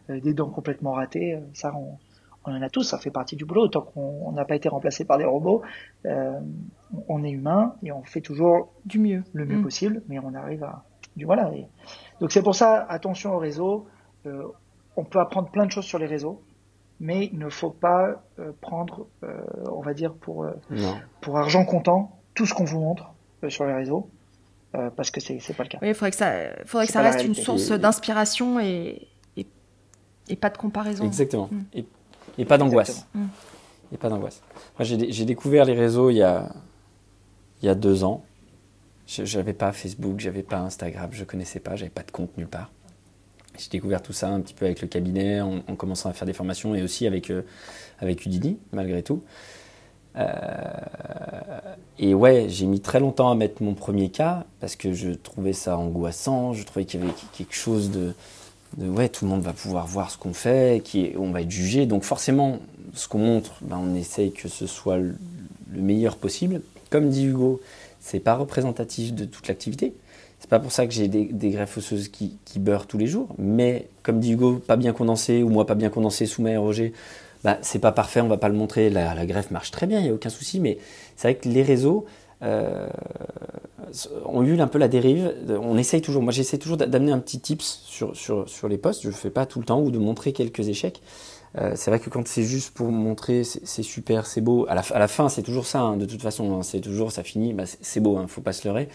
[0.07, 1.97] des dents complètement ratées, ça on,
[2.45, 3.67] on en a tous, ça fait partie du boulot.
[3.67, 5.63] Tant qu'on n'a pas été remplacé par des robots,
[6.05, 9.63] on est humain et on fait toujours du mieux, le mieux mm.
[9.63, 10.83] possible, mais on arrive à
[11.15, 11.51] du voilà.
[12.19, 13.87] donc c'est pour ça, attention aux réseaux.
[14.25, 14.43] Euh,
[14.95, 16.41] on peut apprendre plein de choses sur les réseaux,
[16.99, 19.41] mais il ne faut pas euh, prendre, euh,
[19.71, 20.51] on va dire pour euh,
[21.21, 24.09] pour argent comptant tout ce qu'on vous montre euh, sur les réseaux.
[24.95, 25.79] parce que c'est c'est pas le cas.
[25.81, 26.31] Oui, il faudrait que ça,
[26.65, 29.07] faudrait que ça reste une source d'inspiration et,
[29.37, 29.45] et,
[30.29, 31.05] et, pas de comparaison.
[31.05, 31.49] Exactement.
[31.51, 31.61] Mm.
[31.73, 31.85] Et
[32.37, 33.07] et pas d'angoisse.
[33.91, 34.41] Et pas d'angoisse.
[34.79, 36.51] Moi, j'ai découvert les réseaux il y a,
[37.61, 38.23] il y a deux ans.
[39.07, 42.47] Je n'avais pas Facebook, j'avais pas Instagram, je connaissais pas, j'avais pas de compte nulle
[42.47, 42.71] part.
[43.57, 46.33] J'ai découvert tout ça un petit peu avec le cabinet, en, commençant à faire des
[46.33, 47.43] formations et aussi avec, euh,
[47.99, 49.21] avec Udini, malgré tout.
[50.15, 50.25] Euh,
[51.99, 55.53] et ouais, j'ai mis très longtemps à mettre mon premier cas parce que je trouvais
[55.53, 58.13] ça angoissant, je trouvais qu'il y avait quelque chose de,
[58.77, 61.85] ouais, tout le monde va pouvoir voir ce qu'on fait, qui on va être jugé.
[61.85, 62.59] Donc forcément,
[62.93, 65.15] ce qu'on montre, ben, on essaye que ce soit le,
[65.71, 66.61] meilleur possible.
[66.89, 67.59] Comme dit Hugo,
[68.03, 69.95] c'est pas représentatif de toute l'activité.
[70.39, 73.29] C'est pas pour ça que j'ai des, des, greffes osseuses qui, beurrent tous les jours.
[73.37, 76.91] Mais comme dit Hugo, pas bien condensé, ou moi pas bien condensé sous ma Roger,
[77.45, 78.89] bah, c'est pas parfait, on va pas le montrer.
[78.89, 80.59] La, greffe marche très bien, il n'y a aucun souci.
[80.59, 80.79] Mais
[81.15, 82.05] c'est vrai que les réseaux,
[82.43, 82.89] euh,
[84.25, 85.33] ont eu un peu la dérive.
[85.61, 89.07] On essaye toujours, moi j'essaie toujours d'amener un petit tips sur, sur, les postes, je
[89.07, 91.01] le fais pas tout le temps, ou de montrer quelques échecs.
[91.57, 94.65] Euh, c'est vrai que quand c'est juste pour montrer, c'est super, c'est beau.
[94.67, 97.11] À la, à la fin, c'est toujours ça, hein, de toute façon, hein, c'est toujours,
[97.11, 98.89] ça finit, bah, c'est beau, hein, faut pas se leurrer.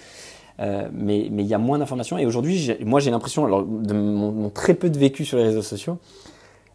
[0.60, 2.18] Euh, mais il y a moins d'informations.
[2.18, 5.44] Et aujourd'hui, moi j'ai l'impression, alors de mon, mon, très peu de vécu sur les
[5.44, 5.98] réseaux sociaux,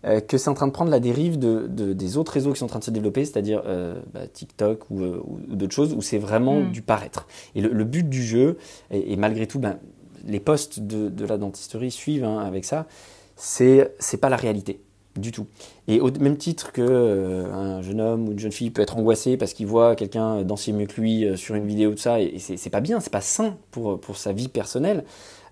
[0.05, 2.59] euh, que c'est en train de prendre la dérive de, de, des autres réseaux qui
[2.59, 6.01] sont en train de se développer, c'est-à-dire euh, bah, TikTok ou, ou d'autres choses, où
[6.01, 6.71] c'est vraiment mm.
[6.71, 7.27] du paraître.
[7.55, 8.57] Et le, le, but du jeu,
[8.89, 9.77] et, et malgré tout, ben,
[10.25, 12.85] les posts de, de la dentisterie suivent hein, avec ça,
[13.35, 14.79] c'est c'est pas la réalité
[15.15, 15.45] du tout.
[15.87, 18.97] Et au même titre que euh, un jeune homme ou une jeune fille peut être
[18.97, 22.39] angoissé parce qu'il voit quelqu'un danser mieux que lui sur une vidéo de ça, et,
[22.39, 25.03] c'est pas bien, c'est pas sain pour sa vie personnelle.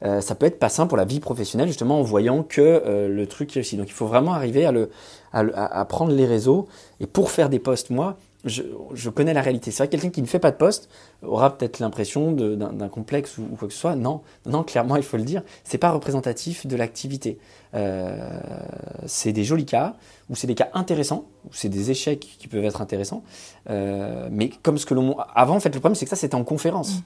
[0.04, 3.08] Euh, ça peut être pas simple pour la vie professionnelle justement en voyant que euh,
[3.08, 3.78] le truc réussit.
[3.78, 4.90] Donc il faut vraiment arriver à, le,
[5.32, 6.68] à, prendre les réseaux
[7.00, 9.72] et pour faire des posts moi, je, connais la réalité.
[9.72, 10.90] C'est vrai que quelqu'un qui ne fait pas de poste
[11.22, 13.96] aura peut-être l'impression d'un complexe ou, quoi que ce soit.
[13.96, 17.38] Non, non, clairement, il faut le dire, c'est pas représentatif de l'activité.
[17.74, 18.40] Euh,
[19.06, 19.96] c'est des jolis cas,
[20.30, 23.24] ou c'est des cas intéressants, ou c'est des échecs qui peuvent être intéressants.
[23.70, 25.18] Euh, mais comme ce que l'on...
[25.36, 26.96] Avant, en fait, le problème, c'est que ça, c'était en conférence.
[26.96, 27.02] Mm.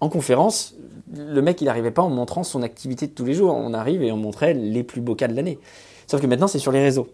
[0.00, 0.74] En conférence,
[1.14, 3.54] le mec, il n'arrivait pas en montrant son activité de tous les jours.
[3.54, 5.58] On arrive et on montrait les plus beaux cas de l'année.
[6.06, 7.08] Sauf que maintenant, c'est sur les réseaux.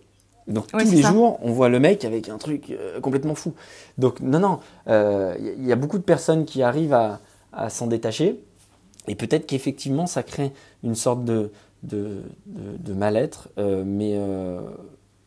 [0.49, 3.55] Donc tous les jours, on voit le mec avec un truc euh, complètement fou.
[3.99, 7.20] Donc non, non, il euh, y, a beaucoup de personnes qui arrivent à,
[7.68, 8.40] s'en détacher.
[9.09, 11.51] Et peut-être qu'effectivement, ça crée une sorte de,
[11.82, 13.49] de, mal-être.
[13.59, 14.18] Euh, mais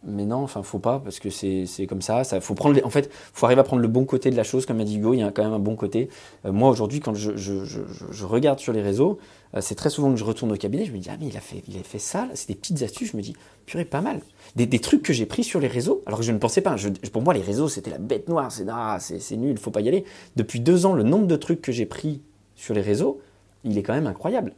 [0.06, 2.24] mais non, enfin, faut pas, parce que c'est comme ça.
[2.24, 4.66] ça faut prendre en fait, faut arriver à prendre le bon côté de la chose,
[4.66, 6.10] comme a dit Hugo, il y a quand même un bon côté.
[6.46, 7.82] Euh, moi, aujourd'hui, quand je, je, je,
[8.12, 9.18] je, regarde sur les réseaux,
[9.56, 11.38] euh, c'est très souvent que je retourne au cabinet, je me dis, ah, mais il
[11.38, 13.36] a fait, il a fait ça, c'est des petites astuces, je me dis,
[13.66, 14.22] purée, pas mal.
[14.56, 16.76] Des, des trucs que j'ai pris sur les réseaux, alors que je ne pensais pas.
[17.12, 19.88] pour moi, les réseaux, c'était la bête noire, c'est ah, c'est nul, faut pas y
[19.88, 20.06] aller.
[20.36, 22.22] Depuis deux ans, le nombre de trucs que j'ai pris
[22.56, 23.20] sur les réseaux,
[23.64, 24.54] il est quand même incroyable.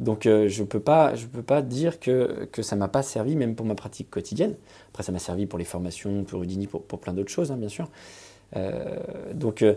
[0.00, 2.88] Donc euh, je ne peux, pas, je peux pas dire que, que ça ne m'a
[2.88, 4.54] pas servi, même pour ma pratique quotidienne.
[4.90, 7.56] Après, ça m'a servi pour les formations, pour Udini, pour, pour plein d'autres choses, hein,
[7.56, 7.88] bien sûr.
[8.56, 8.98] Euh,
[9.32, 9.74] donc euh,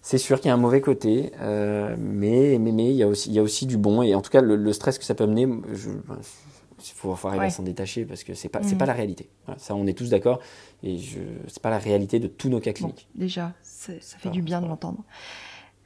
[0.00, 3.28] c'est sûr qu'il y a un mauvais côté, mais, mais, mais il, y a aussi,
[3.28, 4.02] il y a aussi du bon.
[4.02, 7.62] Et en tout cas, le, stress que ça peut amener, il faut, arriver à s'en
[7.62, 8.88] détacher parce que ce n'est pas, c'est pas mmh.
[8.88, 9.28] la réalité.
[9.58, 10.40] ça, on est tous d'accord.
[10.82, 13.08] Et ce n'est pas la réalité de tous nos cas cliniques.
[13.14, 15.04] déjà, ça fait du bien de l'entendre.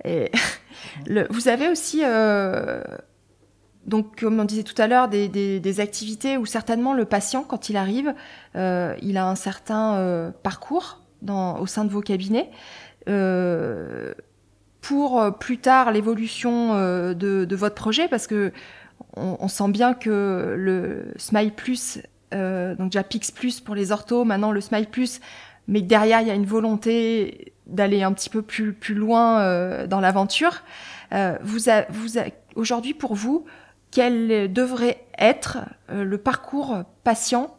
[0.05, 0.31] Et
[1.31, 2.03] vous avez aussi
[3.87, 7.77] donc, comme on disait tout à l'heure, des, activités où certainement le patient, quand il
[7.77, 8.15] arrive,
[8.55, 12.51] euh, il a un certain euh, parcours dans, au sein de vos cabinets.
[13.09, 14.15] Euh,
[14.81, 18.53] pour plus tard l'évolution de, votre projet, parce que
[19.17, 22.01] on, sent bien que le Smile Plus,
[22.33, 25.21] donc déjà Pix Plus pour les orthos, maintenant le Smile Plus,
[25.69, 30.01] mais derrière il y a une volonté d'aller un petit peu plus, plus loin dans
[30.01, 30.65] l'aventure.
[31.13, 31.59] vous,
[31.91, 32.19] vous
[32.57, 33.47] aujourd'hui pour vous,
[33.93, 35.59] quel devrait être
[35.91, 37.55] euh, le parcours patient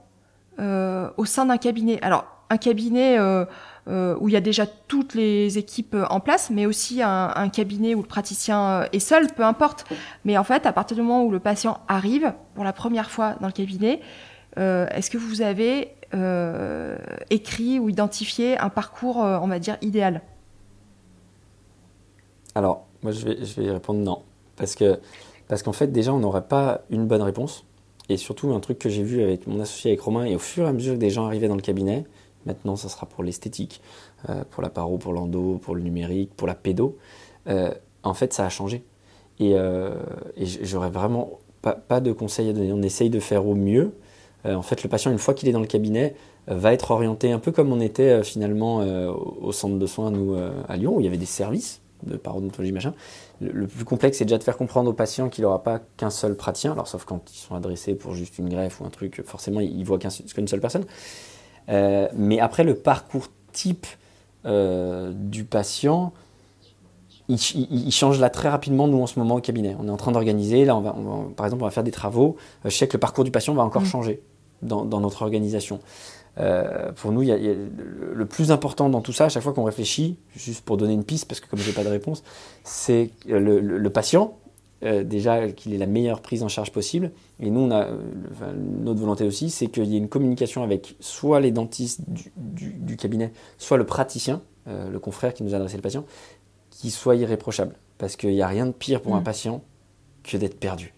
[0.59, 1.99] euh, au sein d'un cabinet.
[2.01, 3.45] Alors, un cabinet euh,
[3.87, 8.01] où il y a déjà toutes les équipes en place, mais aussi un, cabinet où
[8.01, 9.85] le praticien est seul, peu importe.
[10.25, 13.35] Mais en fait, à partir du moment où le patient arrive pour la première fois
[13.41, 14.01] dans le cabinet,
[14.55, 15.95] est-ce que vous avez
[17.31, 20.21] écrit ou identifié un parcours, on va dire, idéal?
[22.53, 24.21] Alors, moi, je vais, je répondre non.
[24.55, 24.99] Parce que
[25.53, 27.63] parce qu'en fait, déjà, on n'aurait pas une bonne réponse.
[28.09, 30.65] Et surtout, un truc que j'ai vu avec mon associé avec Romain, et au fur
[30.65, 32.05] et à mesure que des gens arrivaient dans le cabinet,
[32.47, 33.79] maintenant, ça sera pour l'esthétique,
[34.29, 36.97] euh, pour la paro, pour l'endo, pour le numérique, pour la pédo,
[37.45, 38.83] euh, en fait, ça a changé.
[39.39, 39.93] Et, euh,
[40.63, 42.73] j'aurais vraiment pas, de conseils à donner.
[42.73, 43.93] On essaye de faire au mieux.
[44.45, 46.15] en fait, le patient, une fois qu'il est dans le cabinet,
[46.47, 50.35] va être orienté un peu comme on était finalement au centre de soins, nous,
[50.67, 52.93] à Lyon, où il y avait des services de parodontologie, machin
[53.41, 56.35] le, plus complexe, c'est déjà de faire comprendre aux patients qu'il n'aura pas qu'un seul
[56.35, 59.59] praticien, alors sauf quand ils sont adressés pour juste une greffe ou un truc, forcément,
[59.59, 60.85] ils voient qu'une seule personne.
[61.69, 63.87] Euh, mais après, le parcours type
[64.45, 66.13] euh, du patient,
[67.29, 69.75] il, change là très rapidement, nous, en ce moment, au cabinet.
[69.79, 70.95] On est en train d'organiser, là, on va,
[71.35, 72.35] par exemple, on va faire des travaux.
[72.65, 73.85] Euh, je sais que le parcours du patient va encore mmh.
[73.85, 74.21] changer
[74.61, 75.79] dans, dans, notre organisation.
[76.39, 79.53] Euh, pour nous, il y a, le plus important dans tout ça, à chaque fois
[79.53, 82.23] qu'on réfléchit, juste pour donner une piste, parce que comme je n'ai pas de réponse,
[82.63, 84.37] c'est le, le, patient,
[84.83, 87.11] euh, déjà qu'il ait la meilleure prise en charge possible.
[87.39, 87.87] Et nous, on a,
[88.81, 92.31] notre volonté aussi, c'est qu'il y ait une communication avec soit les dentistes du,
[92.71, 96.05] du, cabinet, soit le praticien, euh, le confrère qui nous a adressé le patient,
[96.71, 97.75] qui soit irréprochable.
[97.99, 99.23] Parce qu'il n'y a rien de pire pour un mm.
[99.23, 99.61] patient
[100.23, 100.93] que d'être perdu.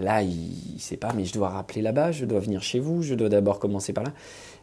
[0.00, 3.02] Là, il ne sait pas, mais je dois rappeler là-bas, je dois venir chez vous,
[3.02, 4.12] je dois d'abord commencer par là.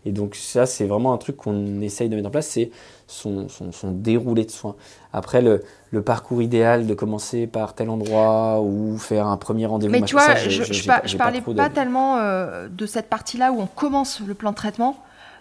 [0.07, 2.71] Et donc ça, c'est vraiment un truc qu'on essaye de mettre en place, c'est
[3.07, 4.77] son, son, déroulé de soins.
[5.11, 9.91] Après, le, le, parcours idéal de commencer par tel endroit ou faire un premier rendez-vous.
[9.91, 14.21] Mais tu vois, je, je, parlais pas, tellement euh, de cette partie-là où on commence
[14.25, 14.97] le plan de traitement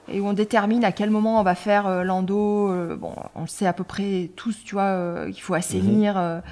[0.08, 2.68] et où on détermine à quel moment on va faire euh, l'endo.
[2.72, 6.16] Euh, bon, on le sait à peu près tous, tu vois, qu'il faut assainir.
[6.16, 6.42] Mhm.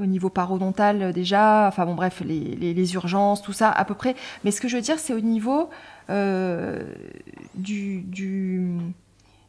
[0.00, 3.94] au niveau parodontal déjà, enfin bon bref, les, les, les, urgences, tout ça à peu
[3.94, 4.14] près.
[4.44, 5.68] Mais ce que je veux dire, c'est au niveau
[6.10, 6.82] euh,
[7.54, 8.68] du, du...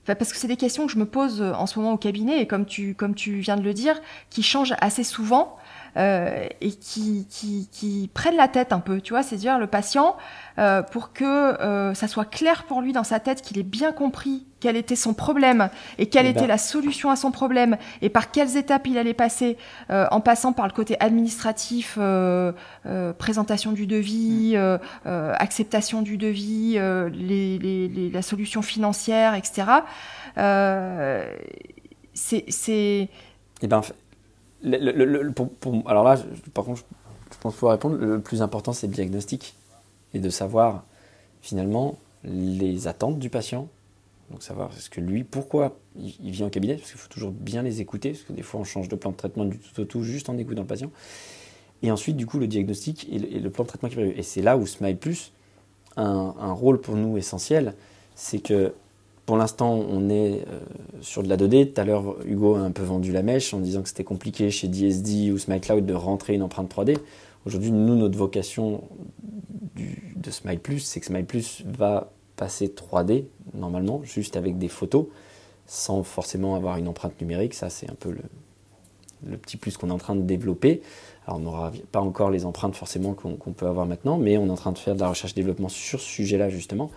[0.06, 2.48] parce que c'est des questions que je me pose en ce moment au cabinet et
[2.48, 4.00] comme tu, comme tu viens de le dire,
[4.30, 5.58] qui changent assez souvent
[5.98, 10.16] euh, et qui, qui, qui, prennent la tête un peu, tu vois, c'est-à-dire le patient,
[10.58, 13.92] euh, pour que euh, ça soit clair pour lui dans sa tête qu'il ait bien
[13.92, 16.48] compris quel était son problème et quelle eh était ben.
[16.48, 19.58] la solution à son problème et par quelles étapes il allait passer
[19.90, 22.54] euh, en passant par le côté administratif, euh,
[22.86, 24.56] euh, présentation du devis,
[25.04, 29.68] acceptation du devis, les, les, les, la solution financière, etc.
[32.14, 33.10] c'est, c'est.
[33.64, 33.82] Eh ben,
[34.64, 36.18] alors là,
[36.54, 36.84] par contre,
[37.32, 37.96] je pense pouvoir répondre.
[37.98, 39.56] Le plus important, c'est le diagnostic
[40.14, 40.84] et de savoir
[41.42, 43.68] finalement les attentes du patient.
[44.30, 47.64] Donc savoir ce que lui, pourquoi il vient au cabinet, parce qu'il faut toujours bien
[47.64, 49.86] les écouter, parce que des fois on change de plan de traitement du tout au
[49.86, 50.92] tout juste en écoutant le patient.
[51.84, 54.14] Et ensuite, du coup, le diagnostic et le, plan de traitement qui est prévu.
[54.18, 55.32] Et c'est là où Smile Plus
[55.96, 57.74] a un, rôle pour nous essentiel,
[58.16, 58.74] c'est que
[59.32, 60.60] pour l'instant, on est euh,
[61.00, 61.72] sur de la 2D.
[61.72, 64.52] Tout à l'heure, Hugo a un peu vendu la mèche en disant que c'était compliqué
[64.52, 66.98] chez DSD ou SmileCloud de rentrer une empreinte 3D.
[67.46, 68.84] Aujourd'hui, nous, notre vocation
[69.78, 73.24] de Smile Plus, c'est que Smile Plus va passer 3D,
[73.54, 75.06] normalement, juste avec des photos,
[75.66, 77.54] sans forcément avoir une empreinte numérique.
[77.54, 78.14] Ça, c'est un peu
[79.26, 80.82] le, petit plus qu'on est en train de développer.
[81.26, 84.52] Alors, on n'aura pas encore les empreintes forcément qu'on peut avoir maintenant, mais on est
[84.52, 86.92] en train de faire de la recherche-développement sur ce sujet-là, justement.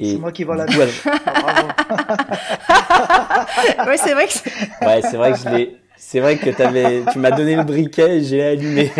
[0.00, 1.04] C'est moi qui vois la douche.
[3.86, 4.86] oui, c'est vrai que.
[4.86, 5.76] ouais, c'est vrai que je l'ai.
[6.02, 8.90] C'est vrai que avais, tu m'as donné le briquet et j'ai allumé.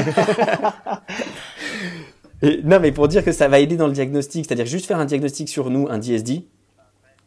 [2.63, 5.07] non, mais pour dire que ça va aider dans le diagnostic, c'est-à-dire juste faire un
[5.07, 6.45] diagnostic sur nous, un DSD,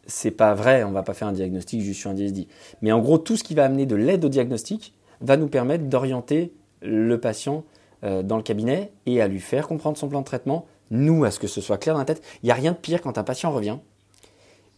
[0.06, 2.46] c'est pas vrai, on va pas faire un diagnostic juste sur un DSD.
[2.82, 5.84] Mais en gros, tout ce qui va amener de l'aide au diagnostic va nous permettre
[5.84, 7.64] d'orienter le patient
[8.04, 11.30] euh, dans le cabinet et à lui faire comprendre son plan de traitement nous, à
[11.30, 12.22] ce que ce soit clair dans la tête.
[12.42, 13.78] Il n'y a rien de pire quand un patient revient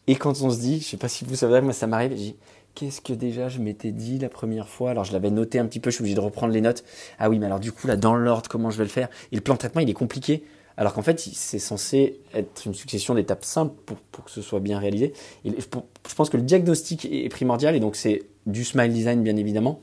[0.07, 2.13] et quand on se dit, je ne sais pas si vous savez, moi ça m'arrive,
[2.13, 2.37] je dis,
[2.75, 4.91] qu'est-ce que déjà je m'étais dit la première fois?
[4.91, 6.85] Alors je l'avais noté un petit peu, je suis obligé de reprendre les notes.
[7.19, 9.09] Ah oui, mais alors du coup, là, dans l'ordre, comment je vais le faire?
[9.33, 10.45] Et le plan de traitement, il est compliqué.
[10.77, 14.79] Alors qu'en fait, c'est censé être une succession d'étapes simples pour, que ce soit bien
[14.79, 15.15] réalisé.
[15.45, 19.37] Et je pense que le diagnostic est primordial, et donc c'est du smile design, bien
[19.37, 19.81] évidemment.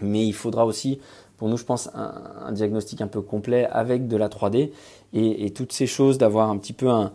[0.00, 1.00] Mais il faudra aussi
[1.40, 4.72] pour nous, je pense, un, diagnostic un peu complet avec de la 3D
[5.14, 7.12] et, toutes ces choses, d'avoir un petit peu un,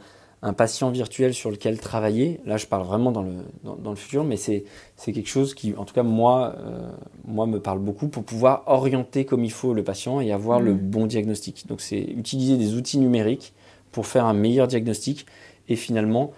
[0.57, 2.39] patient virtuel sur lequel travailler.
[2.43, 4.63] Là, je parle vraiment dans le, dans, le futur, mais c'est
[4.97, 6.89] quelque chose qui, en tout cas, moi, euh,
[7.28, 10.73] moi, me parle beaucoup pour pouvoir orienter comme il faut le patient et avoir le
[10.73, 10.80] mmh.
[10.80, 11.67] bon diagnostic.
[11.67, 13.53] Donc, c'est utiliser des outils numériques
[13.91, 15.28] pour faire un meilleur diagnostic
[15.69, 16.32] et finalement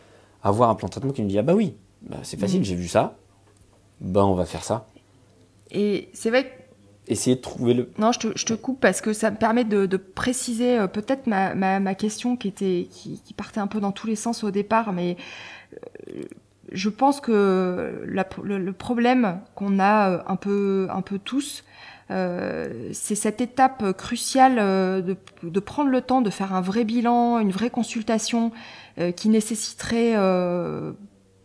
[0.44, 2.66] avoir un plan de traitement qui nous dit Ah, bah oui, bah, c'est facile, mmh.
[2.66, 3.16] j'ai vu ça,
[4.02, 4.90] bah, on va faire ça.
[5.72, 6.57] Et c'est vrai que
[7.08, 7.90] essayer de trouver le.
[7.98, 10.88] Non, je te, je te coupe parce que ça me permet de, de préciser euh,
[10.88, 14.16] peut-être ma, ma, ma, question qui était qui, qui, partait un peu dans tous les
[14.16, 15.18] sens au départ, mais
[15.74, 16.24] euh,
[16.72, 21.64] je pense que la, le, problème qu'on a euh, un peu un peu tous,
[22.12, 27.40] euh, c'est cette étape cruciale de, de, prendre le temps de faire un vrai bilan,
[27.40, 28.52] une vraie consultation
[29.16, 30.16] qui nécessiterait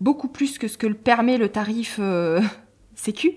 [0.01, 2.01] beaucoup plus que ce que le permet le tarif
[2.95, 3.33] Sécu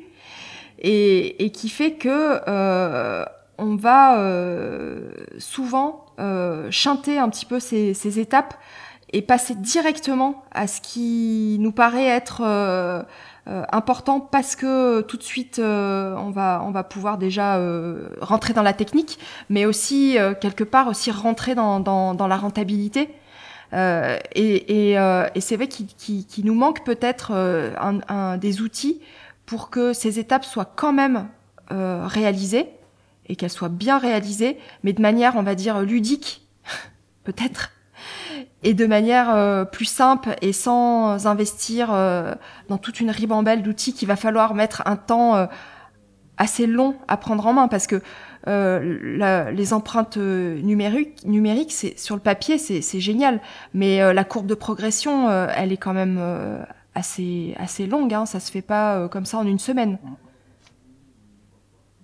[0.80, 3.26] et, qui fait que euh,
[3.58, 8.56] on va euh, souvent euh, chanter un petit peu ces, ces, étapes
[9.14, 13.02] et passer directement à ce qui nous paraît être euh,
[13.48, 17.60] euh, important parce que tout de suite on va on va pouvoir déjà
[18.22, 19.20] rentrer dans la technique,
[19.50, 23.10] mais aussi quelque part aussi rentrer dans, dans, dans la rentabilité.
[23.74, 29.02] Euh, et, et, euh, et c'est vrai qu'il nous manque peut-être un, un, des outils
[29.46, 31.28] pour que ces étapes soient quand même
[31.72, 32.70] euh, réalisées
[33.28, 36.48] et qu'elles soient bien réalisées, mais de manière, on va dire, ludique,
[37.24, 37.72] peut-être,
[38.64, 42.34] et de manière euh, plus simple et sans investir euh,
[42.70, 45.48] dans toute une ribambelle d'outils qu'il va falloir mettre un temps
[46.38, 47.68] assez long à prendre en main.
[47.68, 48.02] Parce que
[48.46, 53.42] les empreintes numériques, numériques c'est sur le papier, c'est génial,
[53.74, 56.20] mais la courbe de progression, elle est quand même
[56.96, 60.00] assez, assez longue, hein, ça se fait pas euh, comme ça en une semaine.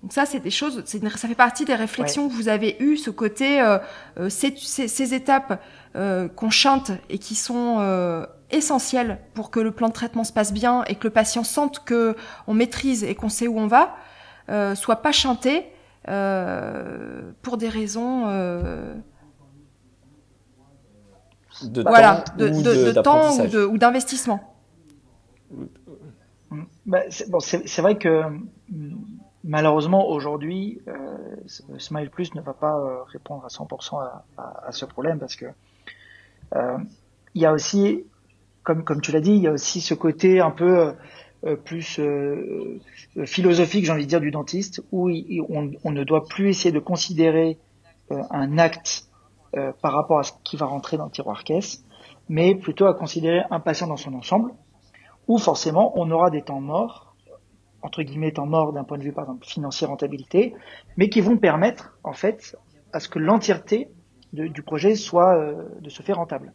[0.01, 3.11] Donc ça, c'est des choses, ça fait partie des réflexions que vous avez eues, ce
[3.11, 3.77] côté, euh,
[4.17, 5.61] euh ces, ces, étapes
[5.95, 10.33] euh, qu'on chante et qui sont euh, essentielles pour que le plan de traitement se
[10.33, 12.15] passe bien et que le patient sente que
[12.47, 13.95] on maîtrise et qu'on sait où on va,
[14.49, 15.67] euh, soit pas chanté
[16.03, 18.25] pour des raisons
[21.61, 24.50] de voilà, temps de, de, de temps ou d'investissement.
[26.85, 28.23] Bah, c'est vrai que
[29.43, 34.23] malheureusement aujourd'hui, euh, Smile Plus ne va pas euh, répondre à 100% à,
[34.67, 35.45] à, ce problème parce que
[36.55, 36.77] euh,
[37.33, 38.03] il y a aussi,
[38.63, 40.93] comme tu l'as dit, il y a aussi ce côté un peu
[41.63, 41.99] plus
[43.25, 46.79] philosophique, j'ai envie de dire, du dentiste, où on, on, ne doit plus essayer de
[46.79, 47.57] considérer
[48.09, 49.07] un acte
[49.53, 51.83] par rapport à ce qui va rentrer dans le tiroir caisse,
[52.29, 54.51] mais plutôt à considérer un patient dans son ensemble
[55.27, 57.15] où forcément on aura des temps morts,
[57.81, 60.53] entre guillemets temps morts d'un point de vue par exemple financier rentabilité,
[60.97, 62.55] mais qui vont permettre en fait
[62.93, 63.89] à ce que l'entièreté
[64.33, 66.53] du projet soit euh, de se faire rentable.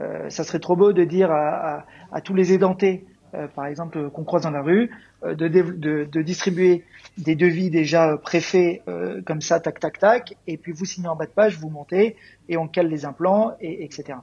[0.00, 1.84] Euh, ça serait trop beau de dire à,
[2.24, 3.06] tous les édentés
[3.54, 4.90] par exemple, qu'on croise dans la rue,
[5.24, 6.84] de, de, de, distribuer
[7.16, 8.82] des devis déjà préfaits
[9.24, 12.16] comme ça, tac, tac, tac, et puis vous signez en bas de page, vous montez,
[12.50, 14.18] et on cale les implants, et, etc.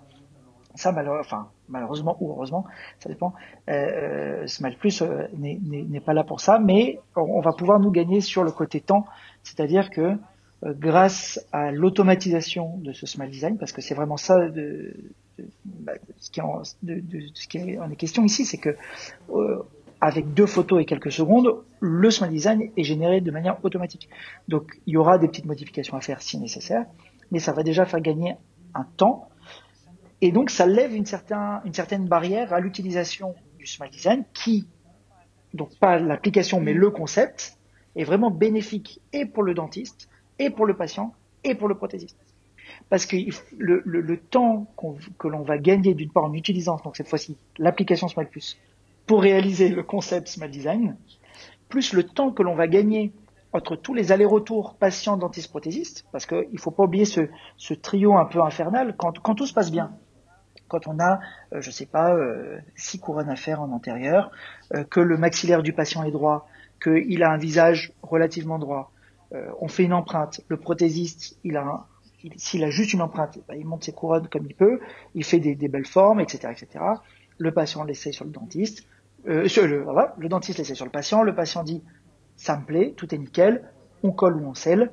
[0.75, 2.65] Ça, malheureusement, enfin, malheureusement ou heureusement,
[2.99, 3.33] ça dépend,
[3.69, 8.43] euh, Smile Plus n'est pas là pour ça, mais on va pouvoir nous gagner sur
[8.43, 9.05] le côté temps,
[9.43, 10.17] c'est-à-dire que
[10.65, 14.93] euh, grâce à l'automatisation de ce smile design, parce que c'est vraiment ça de,
[16.17, 18.75] ce, qui en, ce qui est question ici, c'est que
[19.29, 19.63] euh,
[20.01, 24.09] avec deux photos et quelques secondes, le smile design est généré de manière automatique.
[24.49, 26.85] Donc il y aura des petites modifications à faire si nécessaire,
[27.31, 28.35] mais ça va déjà faire gagner
[28.73, 29.29] un temps.
[30.21, 31.05] Et donc ça lève une,
[31.65, 34.67] une certaine barrière à l'utilisation du smile design qui,
[35.53, 37.57] donc pas l'application mais le concept,
[37.95, 41.13] est vraiment bénéfique et pour le dentiste et pour le patient
[41.43, 42.17] et pour le prothésiste.
[42.89, 43.17] Parce que
[43.57, 44.67] le, temps
[45.17, 48.57] que l'on va gagner d'une part en utilisant donc cette fois-ci l'application Smile Plus
[49.05, 50.97] pour réaliser le concept Smile Design,
[51.67, 53.11] plus le temps que l'on va gagner
[53.53, 58.15] entre tous les allers-retours patient dentiste prothésiste, parce qu'il ne faut pas oublier ce, trio
[58.15, 59.91] un peu infernal quand tout se passe bien.
[60.69, 61.19] Quand on a,
[61.53, 64.31] euh, je sais pas, euh, six couronnes à faire en antérieur,
[64.73, 66.47] euh, que le maxillaire du patient est droit,
[66.81, 68.93] qu'il a un visage relativement droit,
[69.59, 70.41] on fait une empreinte.
[70.47, 71.37] Le prothésiste,
[72.37, 74.79] s'il a juste une empreinte, bah, il monte ses couronnes comme il peut,
[75.13, 76.83] il fait des, belles formes, etc., etc.
[77.37, 78.87] Le patient l'essaye sur le dentiste,
[79.27, 79.85] euh, le,
[80.17, 81.83] le dentiste l'essaye sur le patient, le patient dit
[82.37, 83.69] ça me plaît, tout est nickel,
[84.03, 84.91] on colle ou on scelle.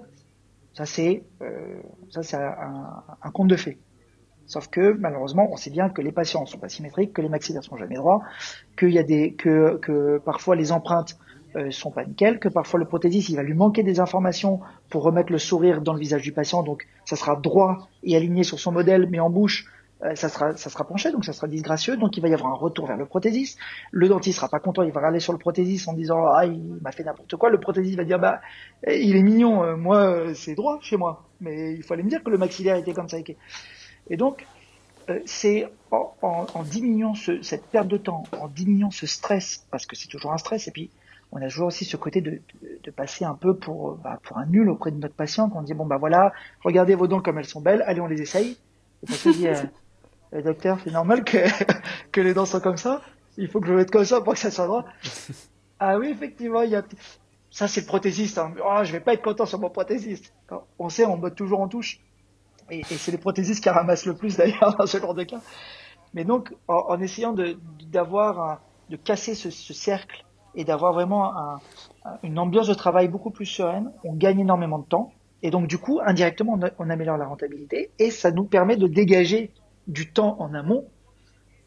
[0.74, 1.22] Ça c'est
[2.11, 3.79] ça c'est un, un, conte de fées.
[4.47, 7.28] Sauf que malheureusement, on sait bien que les patients ne sont pas symétriques, que les
[7.28, 8.22] maxillaires sont jamais droits,
[8.76, 11.18] que, parfois les empreintes
[11.57, 15.03] euh, sont pas nickel, que parfois le prothésiste il va lui manquer des informations pour
[15.03, 18.59] remettre le sourire dans le visage du patient, donc ça sera droit et aligné sur
[18.59, 19.66] son modèle, mais en bouche
[20.05, 22.53] euh, ça sera ça sera penché, donc ça sera disgracieux, donc il va y avoir
[22.53, 23.59] un retour vers le prothésiste.
[23.90, 26.61] Le dentiste sera pas content, il va râler sur le prothésiste en disant ah il
[26.82, 27.49] m'a fait n'importe quoi.
[27.49, 28.42] Le prothésiste va dire bah
[28.86, 32.28] il est mignon, euh, moi c'est droit chez moi, mais il fallait me dire que
[32.28, 33.16] le maxillaire était comme ça.
[34.09, 34.46] Et donc
[35.24, 39.96] c'est en, en, diminuant ce, cette perte de temps, en diminuant ce stress, parce que
[39.96, 40.90] c'est toujours un stress, et puis
[41.32, 42.40] on a toujours aussi ce côté de,
[42.82, 45.62] de, passer un peu pour, bah, pour un nul auprès de notre patient, quand on
[45.62, 46.32] dit bon bah voilà,
[46.62, 48.57] regardez vos dents comme elles sont belles, allez on les essaye.
[49.02, 51.38] Et on se dit, euh, docteur, c'est normal que,
[52.12, 53.02] que les dents soient comme ça,
[53.36, 54.84] il faut que je mette comme ça pour que ça soit droit.
[55.78, 56.82] ah oui, effectivement, il y a...
[57.50, 58.36] Ça, c'est le prothésiste.
[58.38, 58.52] Hein.
[58.62, 60.34] Oh, je vais pas être content sur mon prothésiste.
[60.78, 62.00] On sait, on botte toujours en touche.
[62.70, 65.40] Et, c'est les prothésistes qui ramassent le plus d'ailleurs dans ce genre de cas.
[66.14, 67.58] Mais donc, en, essayant de,
[67.90, 68.60] d'avoir,
[68.90, 71.58] de casser ce, ce cercle et d'avoir vraiment
[72.22, 73.92] une ambiance de travail beaucoup plus sereine.
[74.04, 75.12] On gagne énormément de temps
[75.42, 79.52] et donc du coup, indirectement, on, améliore la rentabilité et ça nous permet de dégager
[79.86, 80.86] du temps en amont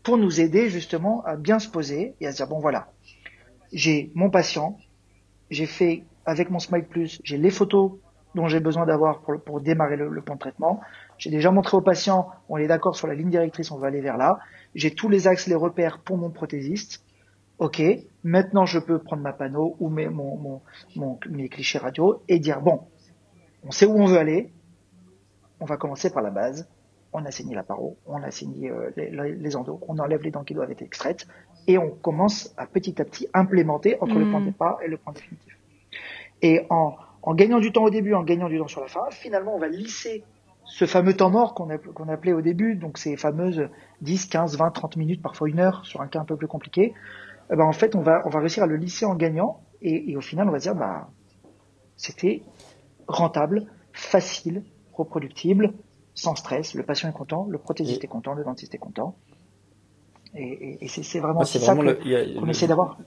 [0.03, 2.91] pour nous aider justement à bien se poser et à se dire bon voilà,
[3.71, 4.77] j'ai mon patient,
[5.51, 7.93] j'ai fait avec mon Smile Plus, j'ai les photos
[8.35, 10.81] dont j'ai besoin d'avoir pour, pour démarrer le, le plan de traitement.
[11.17, 14.01] J'ai déjà montré au patient, on est d'accord sur la ligne directrice, on va aller
[14.01, 14.39] vers là.
[14.75, 17.03] J'ai tous les axes, les repères pour mon prothésiste.
[17.57, 17.81] Ok,
[18.23, 20.61] maintenant je peux prendre ma panneau ou mes, mon,
[20.95, 22.83] mon, mes clichés radio et dire bon,
[23.65, 24.53] on sait où on veut aller,
[25.59, 26.69] on va commencer par la base,
[27.11, 30.31] on a saigné la paro, on a saigné euh, les, les, endos, on enlève les
[30.31, 31.27] dents qui doivent être extraites
[31.67, 34.97] et on commence à petit à petit implémenter entre le point de départ et le
[34.97, 35.57] point définitif.
[36.41, 39.03] Et en, en gagnant du temps au début, en gagnant du temps sur la fin,
[39.11, 40.23] finalement on va lisser
[40.65, 43.69] ce fameux temps mort qu'on appelait au début, donc ces fameuses
[44.01, 46.93] 10, 15, 20, 30 minutes, parfois une heure sur un cas un peu plus compliqué,
[47.51, 49.61] eh ben, en fait, on va, on va réussir à le lisser en gagnant.
[49.81, 51.09] Et, et au final, on va dire, bah,
[51.97, 52.43] c'était
[53.07, 54.63] rentable, facile,
[54.93, 55.73] reproductible,
[56.13, 56.75] sans stress.
[56.75, 59.15] Le patient est content, le prothésiste est content, le dentiste est content.
[60.35, 62.99] Et, et, c'est vraiment, ça qu'on essaie d'avoir.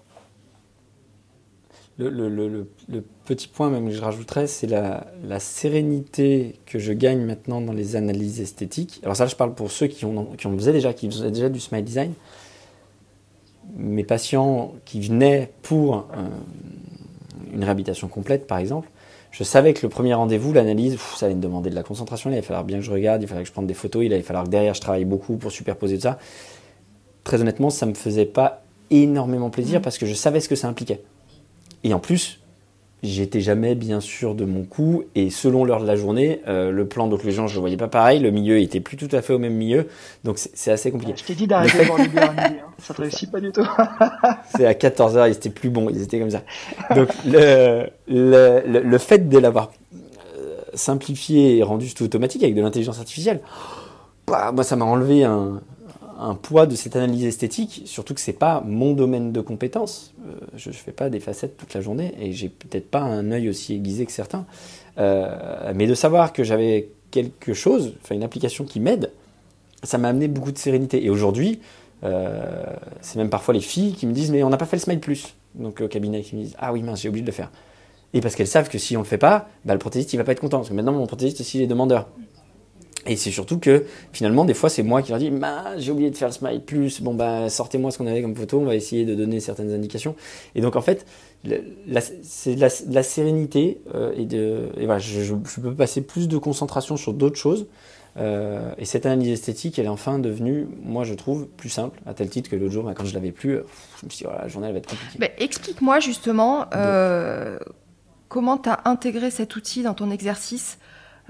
[1.99, 6.79] Le, le, le, le, petit point même que je rajouterais, c'est la, la, sérénité que
[6.79, 9.01] je gagne maintenant dans les analyses esthétiques.
[9.03, 11.51] Alors ça, je parle pour ceux qui, ont, qui, ont faisaient déjà, qui faisaient déjà
[11.51, 12.15] du smile design
[13.77, 16.29] mes patients qui venaient pour euh,
[17.53, 18.89] une réhabilitation complète, par exemple,
[19.31, 22.35] je savais que le premier rendez-vous, l'analyse, ça allait me demander de la concentration, il
[22.35, 24.23] allait falloir bien que je regarde, il fallait que je prenne des photos, il allait
[24.23, 26.19] falloir que derrière je travaille beaucoup pour superposer tout ça.
[27.25, 29.83] Très honnêtement, ça me faisait pas énormément plaisir mmh.
[29.83, 31.03] parce que je savais ce que ça impliquait.
[31.85, 32.43] Et en plus,
[33.03, 36.87] J'étais jamais bien sûr de mon coup et selon l'heure de la journée, euh, le
[36.87, 39.41] plan d'occlusion je le voyais pas pareil, le milieu était plus tout à fait au
[39.41, 39.89] même milieu,
[40.23, 41.15] donc c'est assez compliqué.
[41.17, 42.53] Je t'ai dit d'arrêter de boire du bière hein.
[42.79, 43.67] ça te réussit pas du tout.
[44.55, 46.43] c'est à 14h, ils étaient plus bons, ils étaient comme ça.
[46.95, 49.73] Donc le, le, le, fait de l'avoir
[50.39, 53.41] euh, simplifié et rendu tout automatique avec de l'intelligence artificielle,
[54.29, 55.61] bah, moi ça m'a enlevé un,
[56.23, 60.15] un, poids de cette analyse esthétique, surtout que c'est pas mon domaine de compétence.
[60.27, 63.31] Euh, je ne fais pas des facettes toute la journée et j'ai peut-être pas un
[63.31, 64.47] œil aussi aiguisé que certains.
[64.99, 69.11] Euh, mais de savoir que j'avais quelque chose, enfin une application qui m'aide,
[69.83, 71.05] ça m'a amené beaucoup de sérénité.
[71.05, 71.61] Et aujourd'hui,
[72.05, 72.65] euh,
[73.01, 75.01] c'est même parfois les filles qui me disent mais on n'a pas fait le smile
[75.01, 75.35] plus.
[75.55, 77.51] Donc au cabinet qui me disent ah oui mince j'ai oublié de le faire.
[78.15, 80.25] Et parce qu'elles savent que si on le fait pas, bah, le prothésiste il va
[80.25, 80.59] pas être content.
[80.59, 82.09] Parce que maintenant mon prothésiste aussi est demandeur.
[83.07, 86.11] Et c'est surtout que finalement, des fois, c'est moi qui leur dis bah, j'ai oublié
[86.11, 87.01] de faire le smile plus.
[87.01, 90.15] Bon, bah, sortez-moi ce qu'on avait comme photo, on va essayer de donner certaines indications.
[90.55, 91.05] Et donc, en fait,
[92.23, 96.97] c'est de la, sérénité euh, et, de, et voilà, je, peux passer plus de concentration
[96.97, 97.67] sur d'autres choses.
[98.19, 102.13] Euh, et cette analyse esthétique, elle est enfin devenue, moi je trouve, plus simple, à
[102.13, 103.55] tel titre que l'autre jour, bah, quand je l'avais plus,
[104.01, 105.19] je me suis dit, voilà, la journée elle va être compliquée.
[105.19, 107.59] Bah, explique-moi justement euh,
[108.29, 110.79] comment tu as intégré cet outil dans ton exercice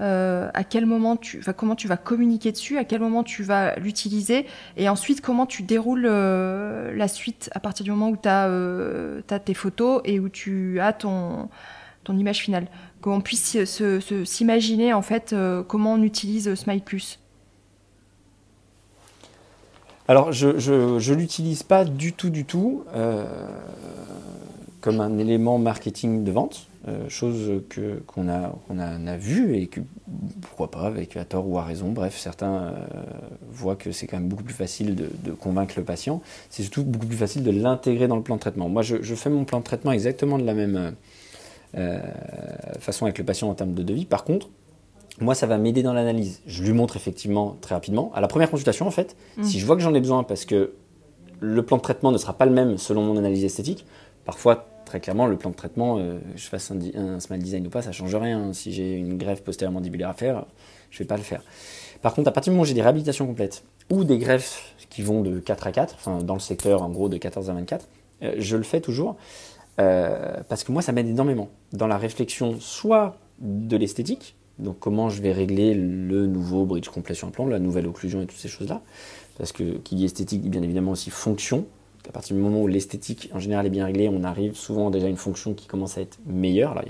[0.03, 3.41] euh, à quel moment tu, enfin, comment tu vas communiquer dessus, à quel moment tu
[3.41, 4.45] vas l'utiliser,
[4.75, 8.47] et ensuite comment tu déroules euh, la suite à partir du moment où tu as,
[8.47, 11.49] euh, tes photos et où tu as ton,
[12.03, 12.67] ton image finale.
[13.01, 13.57] Qu'on puisse
[14.25, 15.35] s'imaginer en fait
[15.67, 16.81] comment on utilise Smile.
[20.07, 22.85] Alors je, je, je l'utilise pas du tout du tout
[24.79, 26.67] comme un élément marketing de vente.
[26.89, 29.79] Euh, chose que qu'on a qu'on a, vu et que
[30.41, 32.71] pourquoi pas avec à tort ou à raison bref certains euh,
[33.49, 37.05] voient que c'est quand même beaucoup plus facile de, convaincre le patient c'est surtout beaucoup
[37.05, 39.63] plus facile de l'intégrer dans le plan de traitement moi je, fais mon plan de
[39.63, 40.93] traitement exactement de la même
[41.77, 41.99] euh,
[42.79, 44.49] façon avec le patient en termes de devis par contre
[45.21, 46.41] moi, ça va m'aider dans l'analyse.
[46.47, 48.11] Je lui montre effectivement très rapidement.
[48.15, 49.43] À la première consultation, en fait, mmh.
[49.43, 50.73] si je vois que j'en ai besoin parce que
[51.39, 53.85] le plan de traitement ne sera pas le même selon mon analyse esthétique,
[54.25, 57.81] parfois très clairement, le plan de traitement, euh, je fasse un, smile design ou pas,
[57.81, 58.53] ça change rien.
[58.53, 60.45] Si j'ai une greffe postérieure mandibulaire à faire,
[60.91, 61.41] je vais pas le faire.
[62.03, 65.01] Par contre, à partir du moment où j'ai des réhabilitations complètes ou des greffes qui
[65.01, 67.87] vont de 4 à 4, enfin dans le secteur en gros de 14 à 24,
[68.21, 69.15] euh, je le fais toujours
[69.79, 75.09] euh, parce que moi ça m'aide énormément dans la réflexion soit de l'esthétique, donc comment
[75.09, 78.37] je vais régler le nouveau bridge complet sur un plan, la nouvelle occlusion et toutes
[78.37, 78.83] ces choses-là,
[79.39, 81.65] parce que qui dit esthétique dit bien évidemment aussi fonction,
[82.07, 85.07] à partir du moment où l'esthétique en général est bien réglée, on arrive souvent déjà
[85.07, 86.75] à une fonction qui commence à être meilleure.
[86.75, 86.83] Là,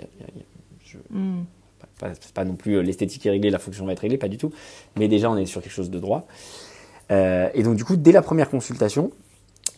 [2.34, 4.51] pas, non plus euh, l'esthétique est réglée, la fonction va être réglée, pas du tout.
[4.97, 6.28] Mais déjà, on est sur quelque chose de droit.
[7.11, 9.11] Euh, et donc, du coup, dès la première consultation,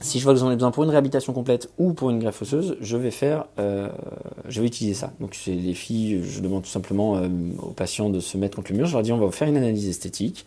[0.01, 2.41] si je vois que j'en ai besoin pour une réhabilitation complète ou pour une greffe
[2.41, 3.89] osseuse, je vais faire, euh,
[4.47, 5.13] je vais utiliser ça.
[5.19, 7.21] Donc, c'est les filles, je demande tout simplement
[7.59, 8.87] aux patients de se mettre contre le mur.
[8.87, 10.45] Je leur dis, on va faire une analyse esthétique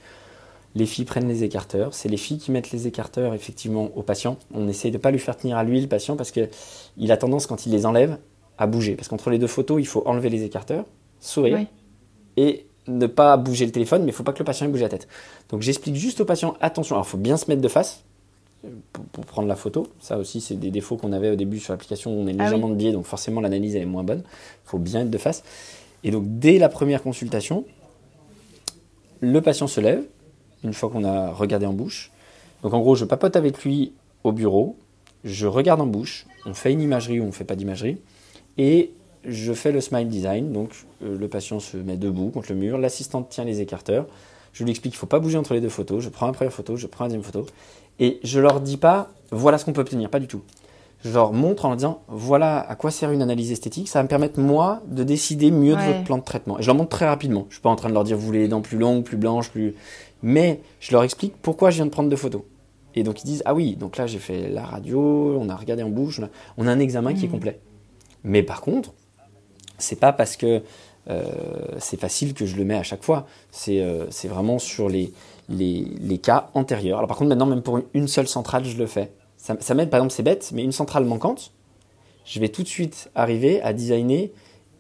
[0.79, 1.93] les filles prennent les écarteurs.
[1.93, 4.39] C'est les filles qui mettent les écarteurs effectivement au patient.
[4.55, 7.17] On essaie de ne pas lui faire tenir à lui le patient parce qu'il a
[7.17, 8.19] tendance quand il les enlève
[8.59, 8.95] à bouger.
[8.95, 10.85] Parce qu'entre les deux photos, il faut enlever les écarteurs,
[11.21, 11.67] sourire
[12.37, 14.81] et ne pas bouger le téléphone, mais il ne faut pas que le patient bouge
[14.81, 15.09] la tête.
[15.51, 18.05] Donc j'explique juste au patient, attention, alors il faut bien se mettre de face
[19.13, 19.89] pour, prendre la photo.
[20.01, 22.13] Ça aussi, c'est des défauts qu'on avait au début sur l'application.
[22.13, 24.23] On est ah légèrement de biais, donc forcément l'analyse est moins bonne.
[24.65, 25.43] Il faut bien être de face.
[26.05, 27.65] Et donc dès la première consultation,
[29.21, 30.05] le patient se lève,
[30.65, 32.11] une fois qu'on a regardé en bouche.
[32.63, 33.93] Donc en gros, je papote avec lui
[34.25, 34.77] au bureau,
[35.25, 37.99] je regarde en bouche, on fait une imagerie ou on ne fait pas d'imagerie,
[38.57, 38.93] et
[39.25, 40.53] je fais le smile design.
[40.53, 40.71] Donc
[41.03, 44.07] euh, le patient se met debout contre le mur, l'assistante tient les écarteurs,
[44.53, 46.33] je lui explique qu'il ne faut pas bouger entre les deux photos, je prends la
[46.33, 47.47] première photo, je prends la deuxième photo,
[48.01, 50.43] et je leur dis pas voilà ce qu'on peut obtenir, pas du tout.
[51.05, 54.03] Je leur montre en leur disant voilà à quoi sert une analyse esthétique, ça va
[54.03, 56.59] me permettre moi de décider mieux de votre plan de traitement.
[56.59, 57.47] Et je leur montre très rapidement.
[57.49, 59.17] Je suis pas en train de leur dire vous voulez les dents plus longues, plus
[59.17, 59.75] blanches, plus
[60.23, 62.43] mais je leur explique pourquoi je viens de prendre deux photos.
[62.95, 65.83] Et donc ils disent ah oui, donc là j'ai fait la radio, on a regardé
[65.83, 66.21] en bouche,
[66.57, 67.33] on a un examen qui est mmh.
[67.33, 67.61] complet.
[68.25, 68.93] Mais par contre,
[69.79, 70.63] c'est pas parce que
[71.09, 71.23] euh,
[71.79, 73.27] c'est facile que je le mets à chaque fois.
[73.51, 75.13] C'est euh, vraiment sur les,
[75.49, 76.99] les, les, cas antérieurs.
[76.99, 79.13] Alors par contre maintenant même pour une seule centrale je le fais.
[79.61, 81.53] Ça, m'aide par exemple c'est bête, mais une centrale manquante,
[82.25, 84.31] je vais tout de suite arriver à designer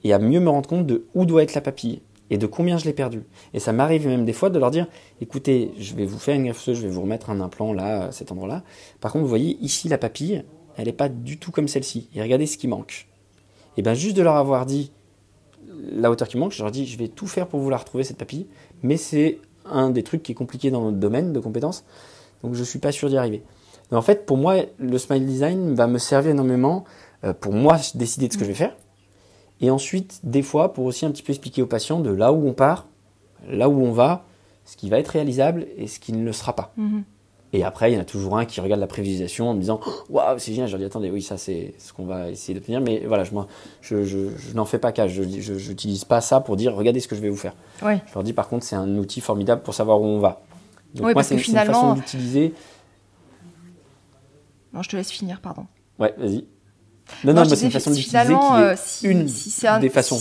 [0.05, 2.77] et à mieux me rendre compte de où doit être la papille et de combien
[2.77, 3.23] je l'ai perdu.
[3.55, 4.87] Et ça m'arrive même des fois de leur dire,
[5.21, 8.13] écoutez, je vais vous faire une greffe je vais vous remettre un implant là, à
[8.13, 8.63] cet endroit-là.
[9.01, 10.45] Par contre, vous voyez ici la papille,
[10.77, 12.11] elle n'est pas du tout comme celle-ci.
[12.15, 13.09] Et regardez ce qui manque.
[13.79, 14.93] Et bien juste de leur avoir dit
[15.91, 18.05] la hauteur qui manque, je leur dis, je vais tout faire pour vous la retrouver
[18.05, 18.47] cette papille,
[18.83, 21.85] mais c'est un des trucs qui est compliqué dans notre domaine de compétences,
[22.43, 23.43] donc je ne suis pas sûr d'y arriver.
[23.91, 26.85] Mais en fait, pour moi, le smile design va me servir énormément
[27.25, 28.75] euh, pour moi décider de ce que je vais faire,
[29.61, 32.47] et ensuite, des fois, pour aussi un petit peu expliquer aux patients de là où
[32.47, 32.87] on part,
[33.49, 34.25] là où on va,
[34.65, 36.73] ce qui va être réalisable et ce qui ne le sera pas.
[36.77, 37.05] Mhm.
[37.55, 39.81] Et après, il y en a toujours un qui regarde la prévisualisation en me disant
[40.11, 40.69] Waouh, c'est génial.
[40.69, 42.83] Je leur dis Attendez, oui, ça, c'est ce qu'on va essayer d'obtenir.
[42.83, 43.31] Mais voilà, je,
[43.81, 45.09] je, je, je n'en fais pas cas.
[45.09, 47.55] Je n'utilise pas ça pour dire Regardez ce que je vais vous faire.
[48.07, 50.43] Je leur dis Par contre, c'est un outil formidable pour savoir où on va.
[50.95, 51.73] Donc, moi, c'est finalement...
[51.73, 52.55] une façon d'utiliser
[54.73, 55.67] Non, je te laisse finir, pardon.
[55.99, 56.47] Ouais, vas-y.
[57.25, 60.21] Non, non, c'est une façon d'utiliser qui est si, une si un, des façons.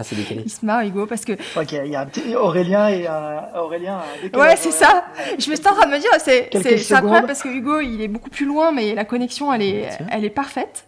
[0.00, 0.42] Ah, c'est décalé.
[0.44, 1.32] Il se marre, Hugo, parce que.
[1.32, 4.00] Ok, il y a un petit Aurélien et euh, Aurélien.
[4.32, 5.04] Ouais, c'est ça.
[5.36, 8.08] Je me suis en train de me dire, c'est incroyable parce que Hugo, il est
[8.08, 10.86] beaucoup plus loin, mais la connexion, elle est, elle est parfaite.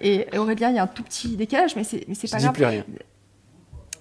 [0.00, 2.52] Et Aurélien, il y a un tout petit décalage, mais c'est pas grave.
[2.52, 2.84] Plus rien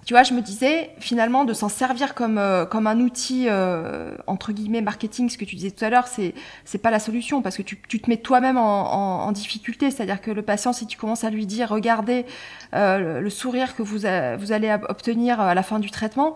[0.08, 4.16] tu vois, je me disais finalement de s'en servir comme euh, comme un outil euh,
[4.26, 7.42] entre guillemets marketing, ce que tu disais tout à l'heure, c'est c'est pas la solution
[7.42, 9.92] parce que tu, tu te mets toi-même en, en, difficulté.
[9.92, 12.26] C'est-à-dire que le patient, si tu commences à lui dire, regardez
[12.74, 16.36] euh, le, sourire que vous vous allez obtenir à la fin du traitement,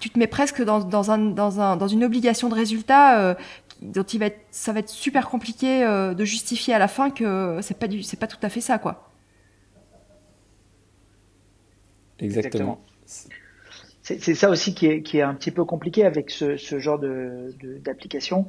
[0.00, 3.36] tu te mets presque dans dans un dans un dans une obligation de résultat
[3.80, 7.60] dont il va être, ça va être super compliqué de justifier à la fin que
[7.62, 9.11] c'est pas du c'est pas tout à fait ça quoi.
[12.22, 12.80] Exactement.
[14.02, 16.98] C'est ça aussi qui est, qui est, un petit peu compliqué avec ce, ce genre
[16.98, 18.42] d'application.
[18.42, 18.46] De,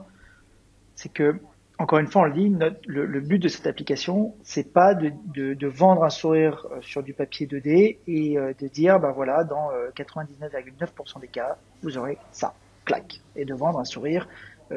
[0.96, 1.36] c'est que,
[1.78, 2.52] encore une fois, on le dit,
[2.88, 7.04] le, but de cette application, c'est pas de, de, de, vendre un sourire euh, sur
[7.04, 11.98] du papier 2D et euh, de dire, ben voilà, dans 99,9% euh, des cas, vous
[12.00, 14.28] aurez ça, clac, et de vendre un sourire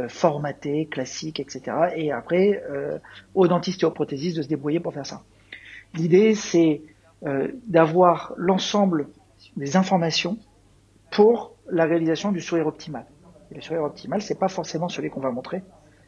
[0.08, 1.62] formaté, classique, etc.
[1.96, 2.98] Et après, euh,
[3.34, 5.22] aux dentistes et aux prothésistes de se débrouiller pour faire ça.
[5.94, 6.82] L'idée, c'est
[7.24, 9.08] euh, d'avoir l'ensemble
[9.56, 10.38] des informations
[11.10, 13.06] pour la réalisation du sourire optimal.
[13.50, 15.62] Et le sourire optimal, c'est pas forcément celui qu'on va montrer.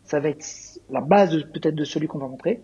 [0.05, 0.45] Ça va être
[0.91, 2.61] la base peut-être de celui qu'on va montrer,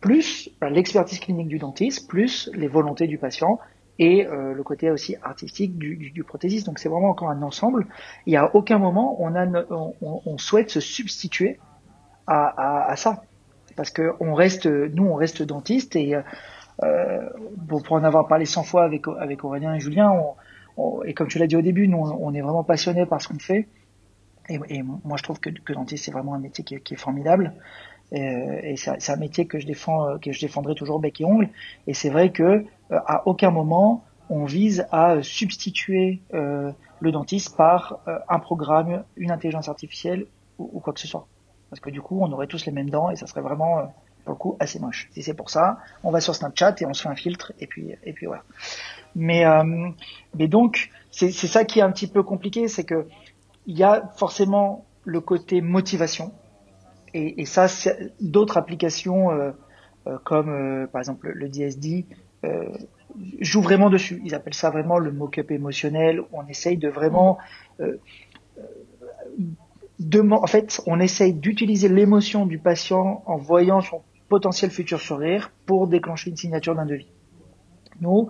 [0.00, 3.58] plus ben, l'expertise clinique du dentiste, plus les volontés du patient
[3.98, 6.66] et euh, le côté aussi artistique du, du, du prothésiste.
[6.66, 7.86] Donc c'est vraiment encore un ensemble.
[8.26, 9.94] Il n'y a aucun moment on, a, on,
[10.24, 11.58] on, souhaite se substituer
[12.26, 13.22] à, à, à ça,
[13.76, 16.14] parce que on reste, nous on reste dentiste et
[16.82, 17.28] euh, euh,
[17.68, 20.12] pour, en avoir parlé 100 fois avec, Aurélien et Julien,
[21.04, 23.38] et comme tu l'as dit au début, nous, on est vraiment passionnés par ce qu'on
[23.38, 23.68] fait.
[24.48, 27.54] Et, moi, je trouve que, que dentiste, c'est vraiment un métier qui est, formidable.
[28.12, 31.48] Et, c'est un métier que je défends, que je défendrai toujours bec et ongle.
[31.86, 37.56] Et c'est vrai que euh, à aucun moment on vise à substituer euh, le dentiste
[37.58, 40.26] par un programme, une intelligence artificielle
[40.58, 41.26] ou, quoi que ce soit.
[41.68, 43.92] Parce que du coup, on aurait tous les mêmes dents et ça serait vraiment
[44.24, 45.08] pour le coup assez moche.
[45.12, 47.66] Si c'est pour ça, on va sur Snapchat et on se fait un filtre et
[47.66, 48.42] puis et puis voilà.
[49.14, 49.90] Mais euh,
[50.36, 53.06] mais donc c'est ça qui est un petit peu compliqué, c'est que
[53.66, 56.32] il y a forcément le côté motivation
[57.12, 57.66] et, ça
[58.20, 59.52] d'autres applications euh,
[60.08, 62.06] euh, comme par exemple le DSD
[63.40, 64.20] jouent vraiment dessus.
[64.24, 66.22] Ils appellent ça vraiment le mock-up émotionnel.
[66.32, 67.38] On essaye de vraiment
[70.30, 75.86] en fait, on essaye d'utiliser l'émotion du patient en voyant son potentiel futur sourire pour
[75.86, 77.10] déclencher une signature d'un devis.
[78.00, 78.28] Nous,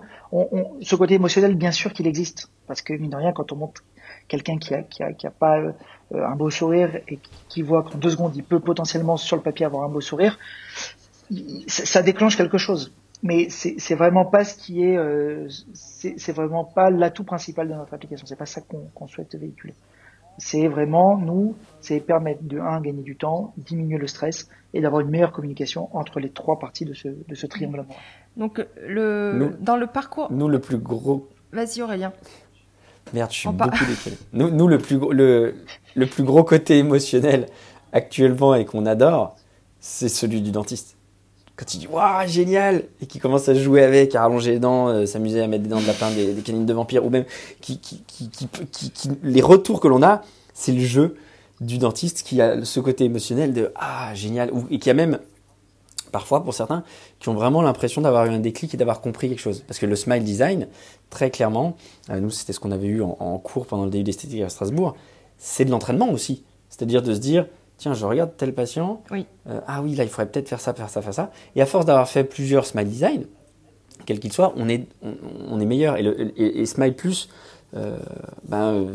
[0.81, 3.83] ce côté émotionnel, bien sûr qu'il existe, parce que mine de rien, quand on montre
[4.27, 5.71] quelqu'un qui a, pas euh,
[6.11, 7.19] un beau sourire et
[7.49, 10.37] qui voit qu'en deux secondes il peut potentiellement sur le papier avoir un beau sourire,
[11.67, 12.93] ça déclenche quelque chose.
[13.23, 15.47] Mais c'est vraiment pas ce qui est, euh,
[16.27, 18.27] vraiment pas l'atout principal de notre application.
[18.27, 19.73] C'est pas ça qu'on souhaite véhiculer.
[20.37, 25.01] C'est vraiment, nous, c'est permettre de, un, gagner du temps, diminuer le stress et d'avoir
[25.01, 27.95] une meilleure communication entre les trois parties de ce, de ce triangle amoureux.
[28.35, 30.31] Donc, le, dans le parcours.
[30.31, 31.29] Nous, le plus gros.
[31.53, 32.11] Vas-y, Aurélien.
[33.13, 34.17] Merde, je suis beaucoup décalé.
[34.33, 35.55] Nous, nous le, plus, le,
[35.95, 37.45] le plus gros côté émotionnel
[37.93, 39.35] actuellement et qu'on adore,
[39.79, 40.94] c'est celui du dentiste.
[41.57, 44.89] Quand il dit waouh génial et qui commence à jouer avec, à rallonger les dents,
[44.89, 47.23] euh, s'amuser à mettre des dents de lapin, des, canines de vampire, ou même
[49.23, 50.21] les retours que l'on a,
[50.53, 51.15] c'est le jeu
[51.61, 55.19] du dentiste qui a ce côté émotionnel de ah génial ou, et qui a même
[56.11, 56.83] parfois pour certains
[57.19, 59.63] qui ont vraiment l'impression d'avoir eu un déclic et d'avoir compris quelque chose.
[59.65, 60.67] Parce que le smile design
[61.09, 61.77] très clairement
[62.09, 64.95] euh, nous c'était ce qu'on avait eu en, cours pendant le début d'esthétique à Strasbourg
[65.37, 66.43] c'est de l'entraînement aussi.
[66.69, 69.01] C'est-à-dire de se dire tiens, je regarde tel patient.
[69.11, 69.25] Oui.
[69.49, 71.31] Euh, ah oui, là, il faudrait peut-être faire ça, faire ça, faire ça.
[71.55, 73.25] Et à force d'avoir fait plusieurs Smile Design,
[74.05, 74.87] quel qu'il soit, on est,
[75.49, 75.97] on, est meilleur.
[75.97, 77.29] Et, le, et, Smile Plus
[77.75, 77.97] euh,
[78.47, 78.85] ben, euh,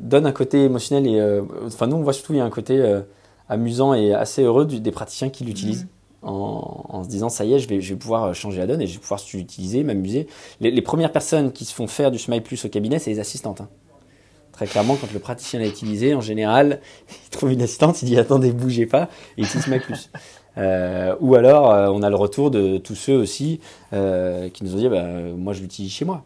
[0.00, 1.06] donne un côté émotionnel.
[1.06, 3.02] Et, enfin, nous, on voit surtout, il y a un côté
[3.48, 5.84] amusant et assez heureux du, des praticiens qui l'utilisent.
[5.84, 5.88] Mmh.
[6.26, 8.80] En, en, se disant ça y est, je vais, je vais pouvoir changer la donne
[8.80, 10.26] et je vais pouvoir l'utiliser, m'amuser.
[10.58, 13.20] Les, les, premières personnes qui se font faire du Smile Plus au cabinet, c'est les
[13.20, 13.60] assistantes.
[13.60, 13.68] Hein.
[14.54, 16.80] Très clairement, quand le praticien l'a utilisé, en général,
[17.26, 20.10] il trouve une assistante, il dit attendez, bougez pas, et il se met plus.
[20.56, 23.58] Euh, ou alors, euh, on a le retour de tous ceux aussi
[23.92, 25.04] euh, qui nous ont dit bah,
[25.36, 26.24] moi je l'utilise chez moi.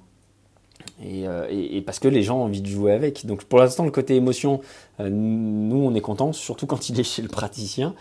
[1.03, 3.25] Et, euh, et, et, parce que les gens ont envie de jouer avec.
[3.25, 4.61] Donc pour l'instant, le côté émotion,
[4.99, 7.95] nous on est content, surtout quand il est chez le praticien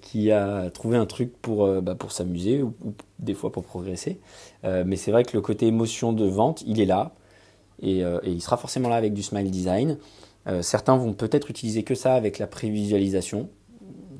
[0.00, 4.18] qui a trouvé un truc pour, bah, pour s'amuser ou, ou, des fois pour progresser.
[4.64, 7.12] mais c'est vrai que le côté émotion de vente, il est là.
[7.80, 9.98] Et, euh, et, il sera forcément là avec du smile design.
[10.60, 13.48] certains vont peut-être utiliser que ça avec la prévisualisation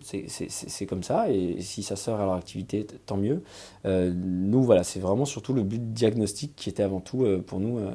[0.02, 3.42] c'est comme ça, et si ça sert à leur activité, tant mieux.
[3.84, 7.60] Euh, nous, voilà, c'est vraiment surtout le but diagnostique qui était avant tout euh, pour
[7.60, 7.90] nous euh,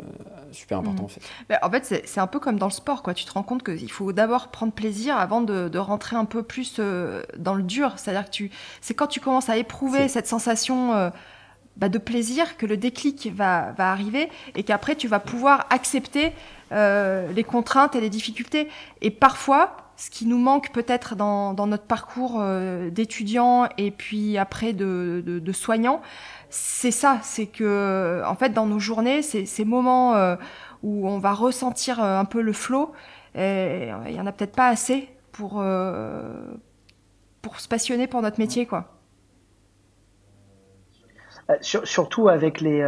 [0.52, 1.04] super important.
[1.04, 1.06] Mmh.
[1.06, 3.14] En fait, bah, en fait c'est un peu comme dans le sport, quoi.
[3.14, 6.80] tu te rends compte qu'il faut d'abord prendre plaisir avant de, rentrer un peu plus
[7.38, 7.94] dans le dur.
[7.98, 11.12] C'est-à-dire que c'est quand tu commences à éprouver cette sensation
[11.82, 16.32] bah, de plaisir que le déclic va, va arriver et qu'après tu vas pouvoir accepter
[16.72, 18.70] les contraintes et les difficultés.
[19.02, 24.74] Et parfois, ce qui nous manque peut-être dans, notre parcours euh, d'étudiant et puis après
[24.74, 26.02] de, de, soignant,
[26.50, 30.36] c'est ça, c'est que en fait dans nos journées, c'est ces moments euh,
[30.82, 32.94] où on va ressentir euh, un peu le flot,
[33.36, 35.64] il y en a peut-être pas assez pour
[37.42, 39.01] pour se passionner pour notre métier, quoi.
[41.62, 42.86] Surtout avec les,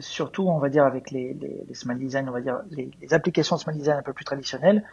[0.00, 3.56] surtout on va dire avec les, les, small design, on va dire les, les applications
[3.56, 4.84] small design un peu plus traditionnelles,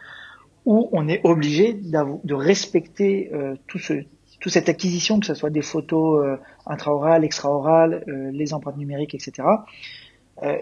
[0.64, 4.04] où on est obligé de respecter euh, tout ce,
[4.40, 9.14] toute cette acquisition, que ce soit des photos euh, intraorales, extraorales, euh, les empreintes numériques,
[9.14, 9.46] etc.,
[10.42, 10.56] euh,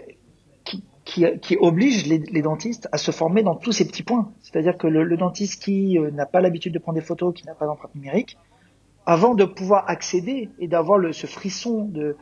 [0.63, 4.31] qui, qui, qui oblige les, les, dentistes à se former dans tous ces petits points.
[4.41, 7.45] C'est-à-dire que le, le, dentiste qui euh, n'a pas l'habitude de prendre des photos, qui
[7.45, 8.37] n'a pas d'empreinte numérique,
[9.05, 12.15] avant de pouvoir accéder et d'avoir ce frisson de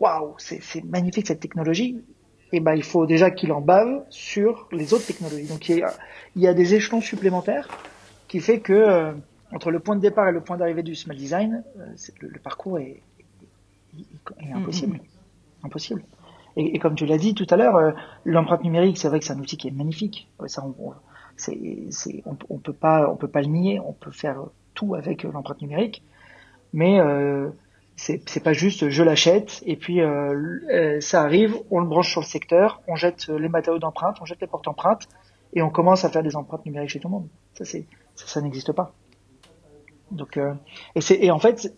[0.00, 1.96] waouh, c'est magnifique cette technologie,
[2.52, 5.48] et eh ben il faut déjà qu'il en bave sur les autres technologies.
[5.48, 5.92] Donc il y a,
[6.36, 7.68] il y a des échelons supplémentaires
[8.28, 9.12] qui fait que euh,
[9.52, 11.86] entre le point de départ et le point d'arrivée du small design, euh,
[12.20, 13.02] le, parcours est,
[14.40, 14.96] est, impossible.
[14.96, 15.66] Mm-hmm.
[15.66, 16.04] Impossible.
[16.56, 17.90] Et, et, comme tu l'as dit tout à l'heure, euh,
[18.24, 20.30] l'empreinte numérique, c'est vrai que c'est un outil qui est magnifique.
[20.46, 20.92] Ça, on,
[21.36, 23.80] c'est, on, on, peut pas, on peut pas le nier.
[23.80, 24.38] On peut faire
[24.74, 26.04] tout avec l'empreinte numérique,
[26.72, 27.00] mais
[27.96, 32.20] c'est pas juste je l'achète et puis euh, euh, ça arrive, on le branche sur
[32.20, 35.08] le secteur, on jette les matériaux d'empreinte, on jette les portes empreintes
[35.54, 37.28] et on commence à faire des empreintes numériques chez tout le monde.
[37.54, 37.78] Ça ça,
[38.14, 38.92] ça n'existe pas.
[40.10, 40.54] Donc euh,
[40.94, 41.74] et et en fait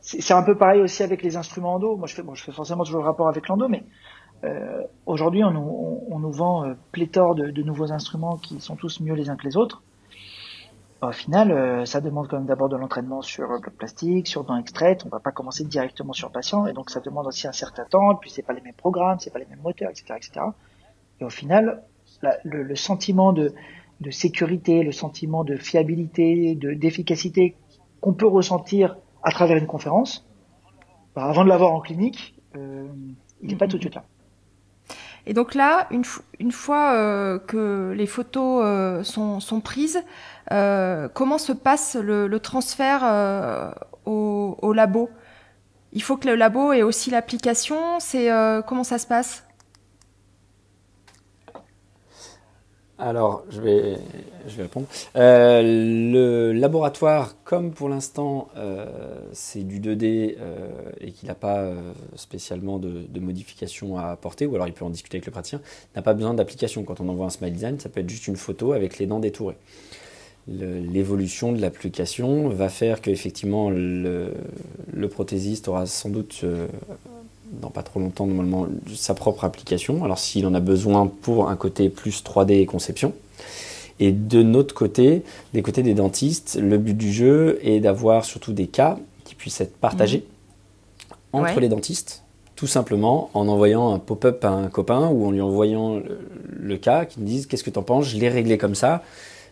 [0.00, 1.96] c'est un peu pareil aussi avec les instruments endo.
[1.96, 3.84] Moi je fais bon je fais forcément toujours le rapport avec l'endo mais
[4.44, 8.76] euh, aujourd'hui on, on, on, nous vend euh, pléthore de, de nouveaux instruments qui sont
[8.76, 9.82] tous mieux les uns que les autres
[11.00, 14.56] au final, euh, ça demande quand même d'abord de l'entraînement sur bloc plastique, sur dents
[14.56, 15.04] extraites.
[15.06, 18.12] On va pas commencer directement sur patient, et donc ça demande aussi un certain temps.
[18.12, 20.46] Et puis c'est pas les mêmes programmes, c'est pas les mêmes moteurs, etc., etc.
[21.20, 21.84] Et au final,
[22.44, 23.52] le, le, sentiment de,
[24.00, 27.56] de, sécurité, le sentiment de fiabilité, de d'efficacité
[28.00, 30.26] qu'on peut ressentir à travers une conférence,
[31.14, 32.88] bah, avant de l'avoir en clinique, euh,
[33.40, 34.04] il n'est pas tout de suite là.
[35.28, 40.02] Et donc là, une, fois euh, que les photos euh, sont, prises,
[40.52, 43.74] euh, comment se passe le, transfert
[44.06, 45.10] au, au, labo?
[45.92, 48.00] Il faut que le labo ait aussi l'application.
[48.00, 48.30] C'est
[48.66, 49.44] comment ça se passe?
[53.00, 53.96] Alors, je vais,
[54.48, 54.86] je vais répondre.
[55.14, 58.86] Euh, le laboratoire, comme pour l'instant, euh,
[59.32, 60.68] c'est du 2D euh,
[61.00, 61.70] et qu'il n'a pas
[62.16, 65.60] spécialement de, de modifications à apporter, ou alors il peut en discuter avec le praticien,
[65.94, 66.82] n'a pas besoin d'application.
[66.82, 69.20] Quand on envoie un smile design, ça peut être juste une photo avec les dents
[69.20, 69.56] détourées.
[70.48, 74.32] L'évolution de l'application va faire qu'effectivement le,
[74.92, 76.42] le prothésiste aura sans doute
[77.52, 80.04] dans pas trop longtemps normalement sa propre application.
[80.04, 83.12] Alors s'il en a besoin pour un côté plus 3D et conception.
[84.00, 85.22] Et de notre côté,
[85.54, 89.60] des côtés des dentistes, le but du jeu est d'avoir surtout des cas qui puissent
[89.60, 90.24] être partagés
[91.32, 91.36] mmh.
[91.36, 92.22] entre les dentistes,
[92.54, 96.76] tout simplement en envoyant un pop-up à un copain ou en lui envoyant le, le
[96.76, 99.02] cas qui me dise qu'est-ce que tu en penses, je l'ai réglé comme ça,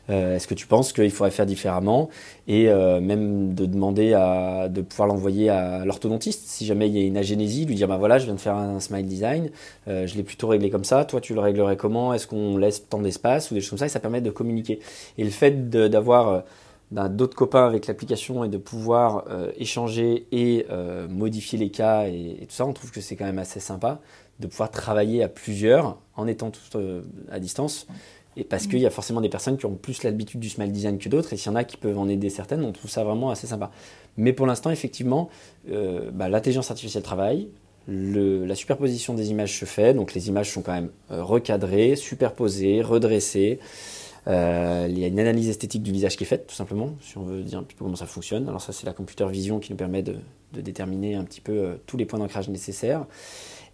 [0.08, 2.08] euh, est-ce que tu penses qu'il faudrait faire différemment
[2.46, 7.02] Et euh, même de demander à, de pouvoir l'envoyer à l'orthodontiste si jamais il y
[7.02, 9.50] a une agénésie, lui dire bah voilà, je viens de faire un smile design,
[9.88, 11.04] euh, je l'ai plutôt réglé comme ça.
[11.04, 13.86] Toi, tu le réglerais comment Est-ce qu'on laisse tant d'espace ou des choses comme ça
[13.86, 14.80] Et ça permet de communiquer.
[15.18, 16.44] Et le fait d'avoir
[16.90, 19.24] d'autres copains avec l'application et de pouvoir
[19.56, 20.66] échanger et
[21.08, 24.00] modifier les cas et, et, tout ça, on trouve que c'est quand même assez sympa
[24.38, 26.78] de pouvoir travailler à plusieurs en étant tous
[27.30, 27.86] à distance
[28.36, 30.98] et parce qu'il y a forcément des personnes qui ont plus l'habitude du smile design
[30.98, 33.02] que d'autres, et s'il y en a qui peuvent en aider certaines, on trouve ça
[33.02, 33.70] vraiment assez sympa.
[34.16, 35.30] Mais pour l'instant, effectivement,
[35.70, 37.48] euh, bah, l'intelligence artificielle travaille,
[37.88, 41.96] le, la superposition des images se fait, donc les images sont quand même euh, recadrées,
[41.96, 43.58] superposées, redressées.
[44.26, 47.16] Euh, il y a une analyse esthétique du visage qui est faite, tout simplement, si
[47.16, 48.48] on veut dire un petit peu comment ça fonctionne.
[48.48, 50.16] Alors ça, c'est la computer vision qui nous permet de,
[50.52, 53.06] déterminer un petit peu tous les points d'ancrage nécessaires.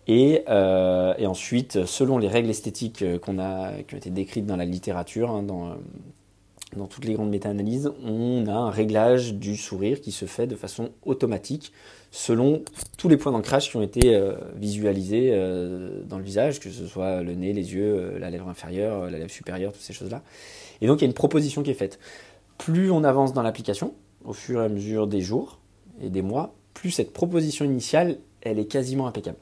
[0.09, 4.47] Et, euh, et, ensuite, selon les règles esthétiques euh, qu'on a, qui ont été décrites
[4.47, 5.77] dans la littérature, hein, dans,
[6.77, 10.57] dans toutes les grandes méta-analyses, on a un réglage du sourire qui se fait de
[10.57, 11.73] façon automatique
[12.11, 12.63] selon
[12.99, 16.87] tous les points d'ancrage qui ont été euh, visualisés euh, dans le visage, que ce
[16.87, 20.23] soit le nez, les yeux, euh, la lèvre inférieure, la lèvre supérieure, toutes ces choses-là.
[20.81, 21.99] Et donc il y a une proposition qui est faite.
[22.59, 25.59] Plus on avance dans l'application, au fur et à mesure des jours
[26.01, 29.39] et des mois, plus cette proposition initiale, elle est quasiment impeccable.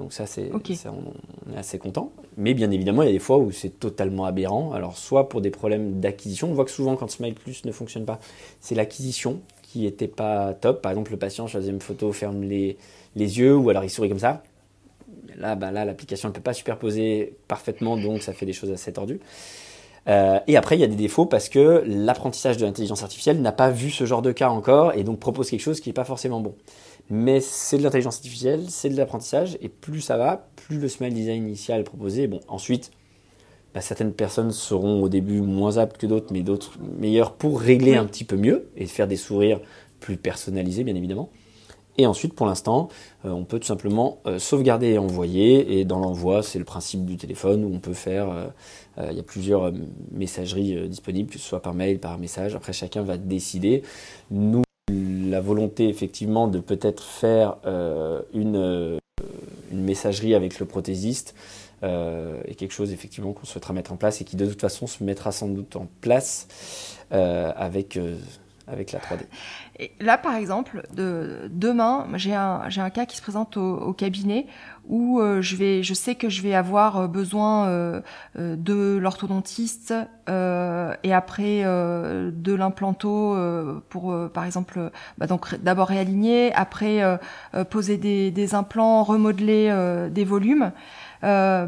[0.00, 2.10] Donc ça, c'est, on, est assez content.
[2.38, 4.72] Mais bien évidemment, il y a des fois où c'est totalement aberrant.
[4.72, 8.06] Alors soit pour des problèmes d'acquisition, on voit que souvent quand Smile Plus ne fonctionne
[8.06, 8.18] pas,
[8.60, 10.80] c'est l'acquisition qui n'était pas top.
[10.80, 12.78] Par exemple, le patient sur la deuxième photo ferme les,
[13.14, 14.42] les yeux ou alors il sourit comme ça.
[15.36, 18.94] Là, bah là l'application ne peut pas superposer parfaitement, donc ça fait des choses assez
[18.94, 19.20] tordues.
[20.08, 23.52] Euh, et après, il y a des défauts parce que l'apprentissage de l'intelligence artificielle n'a
[23.52, 26.04] pas vu ce genre de cas encore et donc propose quelque chose qui n'est pas
[26.04, 26.54] forcément bon.
[27.10, 31.12] Mais c'est de l'intelligence artificielle, c'est de l'apprentissage et plus ça va, plus le smile
[31.12, 32.28] design initial proposé.
[32.28, 32.92] Bon, ensuite,
[33.74, 37.96] bah, certaines personnes seront au début moins aptes que d'autres, mais d'autres meilleures pour régler
[37.96, 39.60] un petit peu mieux et faire des sourires
[39.98, 41.30] plus personnalisés, bien évidemment.
[41.98, 42.88] Et ensuite, pour l'instant,
[43.24, 45.78] euh, on peut tout simplement euh, sauvegarder et envoyer.
[45.78, 48.30] Et dans l'envoi, c'est le principe du téléphone où on peut faire.
[48.30, 48.46] Euh,
[49.10, 49.72] il y a plusieurs
[50.12, 52.54] messageries disponibles, que ce soit par mail, par message.
[52.54, 53.82] Après, chacun va décider.
[54.30, 54.62] Nous,
[55.28, 57.56] la volonté effectivement de peut-être faire
[58.34, 58.98] une,
[59.70, 61.34] une messagerie avec le prothésiste
[61.82, 64.86] euh, est quelque chose effectivement qu'on souhaitera mettre en place et qui de toute façon
[64.86, 66.46] se mettra sans doute en place
[67.12, 68.18] euh, avec, euh,
[68.70, 69.20] avec la 3D.
[69.78, 74.46] Et là, par exemple, de, demain, j'ai un, un cas qui se présente au, cabinet
[74.88, 78.02] où je, vais, je sais que je vais avoir besoin
[78.36, 79.94] de l'orthodontiste
[80.28, 83.36] et après de l'implanto
[83.88, 87.02] pour, par exemple, bah donc d'abord réaligner, après
[87.70, 90.72] poser des, des implants, remodeler des volumes.
[91.22, 91.66] Euh,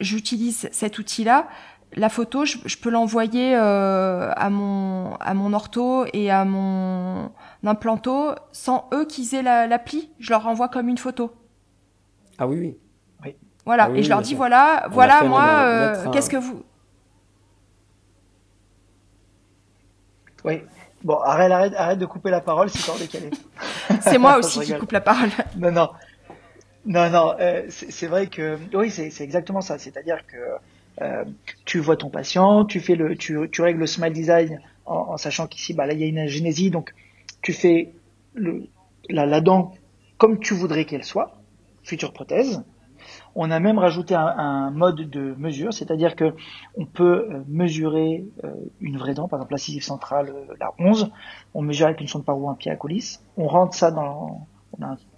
[0.00, 1.48] j'utilise cet outil-là.
[1.94, 7.32] La photo, je, peux l'envoyer euh, à mon à mon ortho et à mon
[7.64, 10.10] implanto sans eux qu'ils aient l'appli.
[10.20, 11.32] je leur envoie comme une photo.
[12.38, 12.78] Ah oui oui.
[13.24, 13.36] oui.
[13.66, 16.62] Voilà, ah et je leur dis voilà, voilà moi, euh, qu'est-ce que vous.
[20.44, 20.62] Oui.
[21.02, 23.30] Bon, arrête, arrête, arrête de couper la parole, c'est encore décalé.
[24.00, 25.30] c'est moi aussi qui coupe la parole.
[25.56, 25.90] Non, non.
[26.86, 29.78] Non, non, euh, c'est vrai que oui, c'est exactement ça.
[29.78, 30.36] C'est-à-dire que
[31.00, 31.24] euh,
[31.64, 35.72] tu vois ton patient, tu fais le, tu, règles le smile design en, sachant qu'ici,
[35.72, 36.94] bah là, il y a une génésie, donc
[37.42, 37.92] tu fais
[38.34, 39.72] la, la dent
[40.18, 41.38] comme tu voudrais qu'elle soit,
[41.82, 42.62] future prothèse.
[43.34, 46.34] On a même rajouté un, mode de mesure, c'est-à-dire que
[46.76, 51.10] on peut euh, mesurer euh, une vraie dent, par exemple l'incisive centrale, la 11,
[51.54, 54.46] on mesure avec une sonde par un pied à coulisse, on rentre ça dans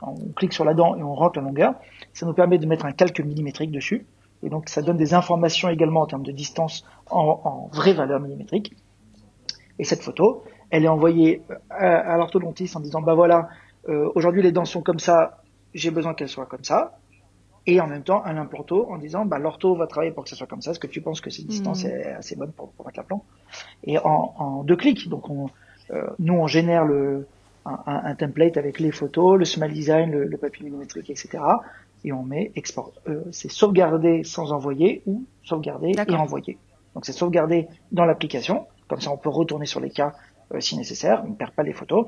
[0.01, 1.75] on, clique sur la dent et on rentre la longueur.
[2.13, 4.07] Ça nous permet de mettre un calque millimétrique dessus.
[4.43, 8.21] Et donc ça donne des informations également en termes de distance en, en vraie valeur
[8.21, 8.75] millimétrique.
[9.79, 13.49] Et cette photo, elle est envoyée à, l'orthodontiste en disant bah voilà,
[13.89, 15.43] euh, aujourd'hui les dents sont comme ça,
[15.75, 16.99] j'ai besoin qu'elles soient comme ça.
[17.65, 20.37] Et en même temps, à l'implanto en disant bah l'ortho va travailler pour que ça
[20.37, 20.73] soit comme ça.
[20.73, 21.89] Est-ce que tu penses que cette distance mmh.
[21.89, 23.23] est assez bonne pour, pour mettre la plante
[23.85, 25.49] Et en, en, deux clics, donc on,
[25.91, 27.27] euh, nous on génère le,
[27.67, 31.39] un, un, template avec les photos, le smile design, le, le papier millimétrique, etc.
[32.05, 32.93] Et on met export.
[33.09, 36.59] Euh, c'est sauvegarder sans envoyer ou sauvegarder et envoyer.
[36.95, 38.67] Donc c'est sauvegarder dans l'application.
[38.89, 40.13] Comme ça, on peut retourner sur les cas
[40.53, 41.23] euh, si nécessaire.
[41.25, 42.07] On ne perd pas les photos.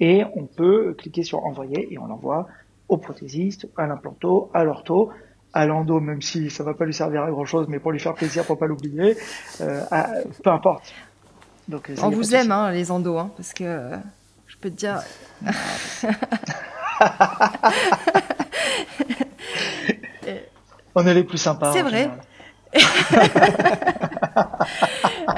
[0.00, 2.48] Et on peut cliquer sur envoyer et on l'envoie
[2.88, 5.10] au prothésiste, à l'implanto, à l'ortho,
[5.52, 8.00] à l'endo, même si ça va pas lui servir à grand chose, mais pour lui
[8.00, 9.16] faire plaisir, pour pas l'oublier,
[9.60, 9.80] euh,
[10.42, 10.92] peu importe.
[11.68, 13.96] Donc, on vous aime, hein, les endos, hein, parce que
[14.64, 15.02] peux te dire.
[20.94, 21.72] On est les plus sympas.
[21.72, 22.10] C'est vrai.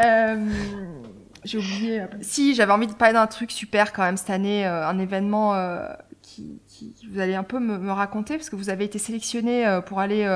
[0.05, 0.37] Euh,
[1.45, 2.03] j'ai oublié.
[2.21, 5.55] Si, j'avais envie de parler d'un truc super quand même cette année, euh, un événement
[5.55, 5.87] euh,
[6.23, 6.61] qui,
[7.11, 10.27] vous allez un peu me, raconter parce que vous avez été sélectionné pour aller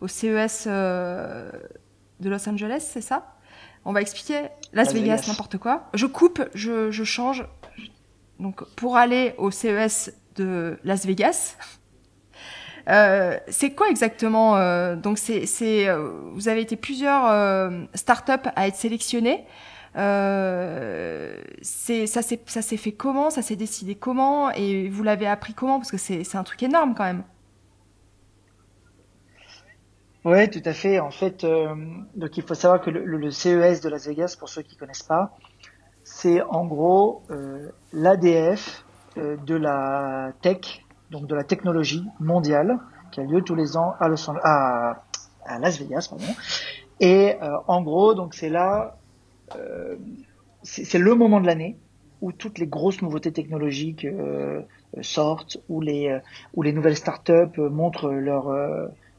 [0.00, 1.50] au CES de
[2.22, 3.34] Los Angeles, c'est ça?
[3.84, 4.48] On va expliquer.
[4.72, 5.90] Las, Vegas, n'importe quoi.
[5.94, 7.44] Je coupe, je, je change
[8.38, 11.56] donc pour aller au CES de Las Vegas.
[12.88, 18.48] Euh, c'est quoi exactement euh, Donc c'est, c'est euh, vous avez été plusieurs euh, startups
[18.54, 19.44] à être sélectionnés.
[21.62, 23.30] c'est ça s'est ça s'est fait comment?
[23.30, 24.50] Ça s'est décidé comment?
[24.52, 25.78] Et vous l'avez appris comment?
[25.78, 27.24] Parce que c'est c'est un truc énorme quand même.
[30.24, 30.98] Oui, tout à fait.
[30.98, 31.46] En fait,
[32.16, 35.04] donc il faut savoir que le, le, CES de Las Vegas, pour ceux qui connaissent
[35.04, 35.36] pas,
[36.06, 38.84] c'est en gros euh, l'ADF
[39.18, 42.78] euh, de la tech, donc de la technologie mondiale,
[43.12, 44.08] qui a lieu tous les ans à,
[45.60, 46.08] Las Vegas.
[46.10, 46.24] Pardon.
[47.00, 48.96] Et euh, en gros, donc c'est là
[50.62, 51.76] c'est le moment de l'année
[52.20, 54.62] où toutes les grosses nouveautés technologiques euh,
[55.02, 56.18] sortent, où les,
[56.54, 58.50] où les nouvelles startups montrent leurs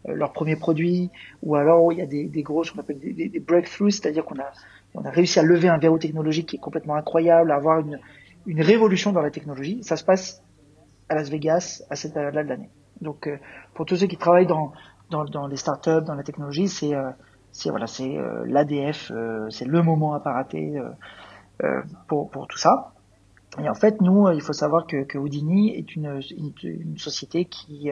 [0.08, 1.10] leurs premiers produits,
[1.44, 4.26] ou alors il y a des, des gros, ce qu'on appelle des, des, breakthroughs, c'est-à-dire
[4.26, 4.52] qu'on a,
[4.96, 8.00] on a réussi à lever un verrou technologique qui est complètement incroyable, à avoir une,
[8.46, 9.80] une révolution dans la technologie.
[9.84, 10.44] Ça se passe
[11.10, 12.70] à Las Vegas à cette période-là de l'année.
[13.02, 13.30] Donc,
[13.74, 14.74] pour tous ceux qui travaillent dans,
[15.10, 16.96] dans, dans les startups, dans la technologie, c'est
[17.58, 20.80] c'est voilà, c'est euh, l'ADF, euh, c'est le moment à pas rater
[21.64, 22.94] euh, pour, pour tout ça.
[23.60, 26.22] Et en fait, nous, il faut savoir que, que Houdini est une,
[26.62, 27.90] une, société qui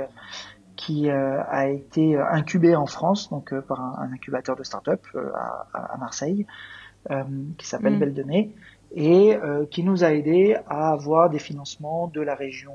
[0.76, 5.02] qui a été incubée en France, donc par un, incubateur de start-up
[5.34, 6.46] à, à, Marseille,
[7.58, 8.52] qui s'appelle mmh.
[8.96, 9.38] Et
[9.72, 12.74] qui nous a aidé à avoir des financements de la région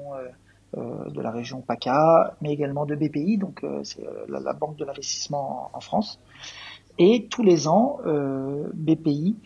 [0.77, 5.81] de la région PACA, mais également de BPI, donc c'est la, banque de l'investissement en,
[5.81, 6.21] France.
[6.99, 9.37] Et tous les ans, euh, BPI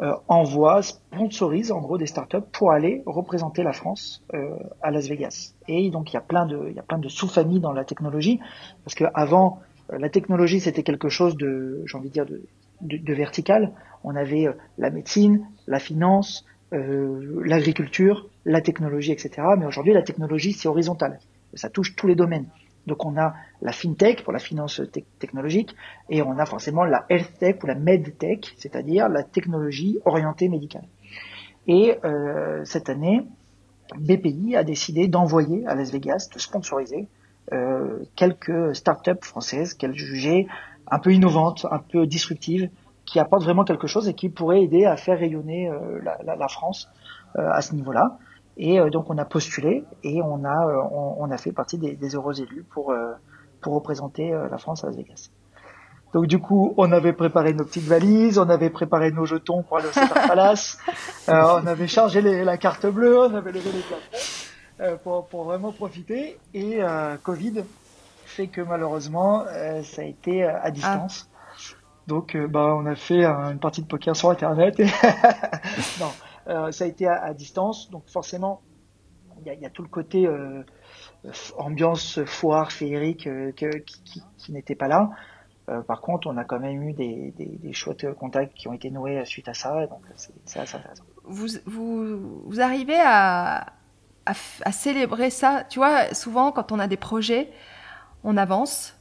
[0.00, 5.06] euh, envoie, sponsorise en gros des startups pour aller représenter la France euh, à Las
[5.06, 5.54] Vegas.
[5.68, 8.40] Et donc il y a plein de, sous-familles dans la technologie,
[8.84, 9.60] parce que avant
[9.90, 12.26] la technologie c'était quelque chose de, j'ai envie de dire
[12.80, 13.72] de, vertical.
[14.02, 14.48] On avait
[14.78, 19.46] la médecine, la finance, l'agriculture, la technologie, etc.
[19.58, 21.20] Mais aujourd'hui la technologie c'est horizontal,
[21.54, 22.46] ça touche tous les domaines.
[22.86, 24.80] Donc on a la fintech pour la finance
[25.18, 25.74] technologique
[26.10, 30.84] et on a forcément la health tech ou la medtech, c'est-à-dire la technologie orientée médicale.
[31.66, 33.22] Et euh, cette année,
[33.96, 37.08] BPI a décidé d'envoyer à Las Vegas, de sponsoriser
[37.52, 40.46] euh, quelques startups françaises qu'elle jugeait
[40.86, 42.68] un peu innovantes, un peu disruptives,
[43.04, 46.36] qui apportent vraiment quelque chose et qui pourraient aider à faire rayonner euh, la, la,
[46.36, 46.88] la, France
[47.36, 48.18] euh, à ce niveau-là.
[48.56, 50.80] Et euh, donc on a postulé et on a euh,
[51.18, 53.12] on, a fait partie des, des heureux élus pour euh,
[53.60, 55.30] pour représenter la France à Las Vegas.
[56.12, 59.78] Donc du coup, on avait préparé nos petites valises, on avait préparé nos jetons pour
[59.78, 60.78] aller au Cedar Palace,
[61.26, 65.72] on avait chargé les, la carte bleue, on avait levé les plafonds pour, pour vraiment
[65.72, 66.38] profiter.
[66.52, 66.80] Et
[67.22, 67.64] Covid
[68.26, 69.44] fait que malheureusement,
[69.82, 71.30] ça a été à distance.
[72.06, 74.78] Donc, bah, on a fait une partie de poker sur Internet.
[76.00, 76.10] non,
[76.48, 78.60] euh, ça a été à, distance, donc forcément,
[79.44, 80.62] il y a, tout le côté euh,
[81.56, 85.10] ambiance foire féerique euh, que, qui, n'était pas là.
[85.70, 88.90] Euh, par contre, on a quand même eu des, des, chouettes contacts qui ont été
[88.90, 91.04] noués suite à ça, donc c'est assez intéressant.
[91.24, 93.72] Vous, vous, vous arrivez à,
[94.26, 97.50] à, célébrer ça Tu vois, souvent, quand on a des projets,
[98.22, 98.94] on avance,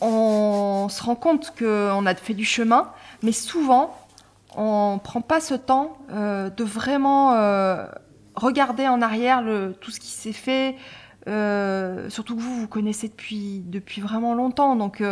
[0.00, 2.90] on se rend compte qu'on a fait du chemin,
[3.22, 3.96] mais souvent,
[4.56, 7.86] on prend pas ce temps euh, de vraiment euh,
[8.34, 10.76] regarder en arrière le, tout ce qui s'est fait.
[11.26, 15.02] Euh, surtout que vous vous connaissez depuis depuis vraiment longtemps, donc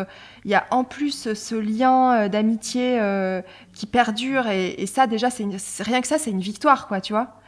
[0.45, 3.01] il y a en plus ce lien d'amitié
[3.73, 5.47] qui perdure et, et ça déjà c'est
[5.83, 7.41] rien que ça c'est une victoire quoi, tu vois.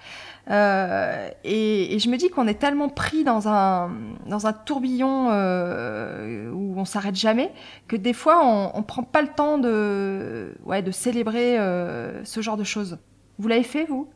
[0.50, 3.90] Euh, et, et, je me dis qu'on est tellement pris dans un,
[4.26, 7.50] dans un tourbillon euh, où on s'arrête jamais
[7.88, 12.42] que des fois on, on prend pas le temps de, ouais, de célébrer euh, ce
[12.42, 12.98] genre de choses.
[13.38, 14.10] Vous l'avez fait vous?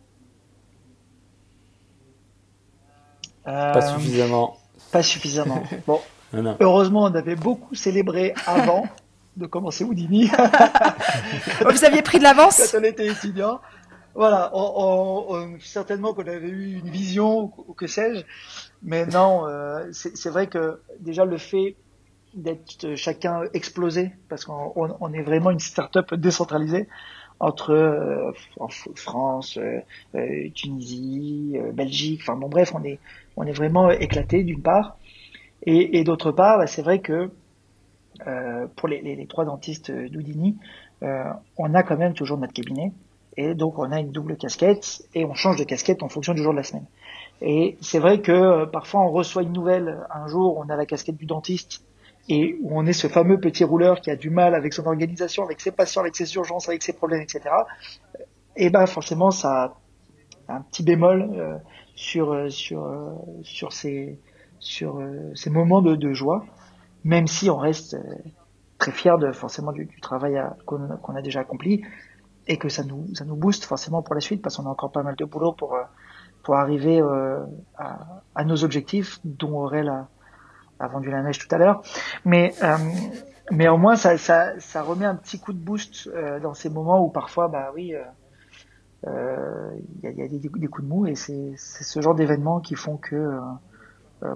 [3.44, 4.59] Pas suffisamment.
[4.92, 5.62] Pas suffisamment.
[5.86, 6.00] Bon.
[6.60, 8.86] Heureusement, on avait beaucoup célébré avant
[9.38, 10.30] de commencer Houdini.
[11.60, 12.70] Vous aviez pris de l'avance?
[12.70, 13.60] Quand on était étudiant
[14.19, 18.24] voilà, on, certainement qu'on avait eu une vision ou, que sais-je,
[18.82, 21.77] mais non, euh, c'est vrai que déjà le fait
[22.35, 26.89] d'être chacun explosé, parce qu'on on est vraiment une start-up décentralisée
[27.39, 28.32] entre euh,
[28.97, 29.78] France, euh,
[30.16, 32.99] euh, Tunisie, Belgique, enfin bon bref, on est
[33.36, 34.99] on est vraiment éclaté d'une part,
[35.62, 37.31] et, et d'autre part, bah, c'est vrai que
[38.74, 40.57] pour les, les, les, trois dentistes d'Houdini,
[41.03, 42.90] on a quand même toujours notre cabinet
[43.39, 46.43] et donc on a une double casquette et on change de casquette en fonction du
[46.43, 46.86] jour de la semaine.
[47.40, 50.86] Et c'est vrai que euh, parfois on reçoit une nouvelle, un jour on a la
[50.86, 51.85] casquette du dentiste
[52.28, 55.44] et où on est ce fameux petit rouleur qui a du mal avec son organisation,
[55.44, 57.43] avec ses patients, avec ses urgences, avec ses problèmes, etc.
[58.56, 59.77] Et ben forcément ça
[60.48, 61.56] a un petit bémol euh,
[61.94, 62.90] sur euh, sur
[63.44, 64.19] sur ces
[64.59, 65.01] sur
[65.36, 66.44] ces moments de, joie,
[67.05, 67.97] même si on reste
[68.78, 71.85] très fier de forcément du travail qu'on a déjà accompli
[72.49, 74.91] et que ça nous ça nous booste forcément pour la suite parce qu'on a encore
[74.91, 75.83] pas mal de boulot pour euh,
[76.43, 77.45] pour arriver euh,
[77.77, 79.93] à, à, nos objectifs dont Aurel
[80.79, 81.83] a, vendu la neige tout à l'heure.
[82.25, 82.77] Mais euh,
[83.51, 86.11] mais au moins ça, ça, ça remet un petit coup de boost
[86.43, 87.95] dans ces moments où parfois bah oui
[89.05, 92.61] il y, a, y a des, des, coups de mou et c'est ce genre d'événements
[92.61, 93.39] qui font que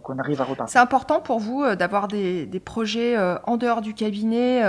[0.03, 0.73] qu'on arrive à repartir.
[0.73, 4.63] C'est important pour vous d'avoir des, projets en dehors du cabinet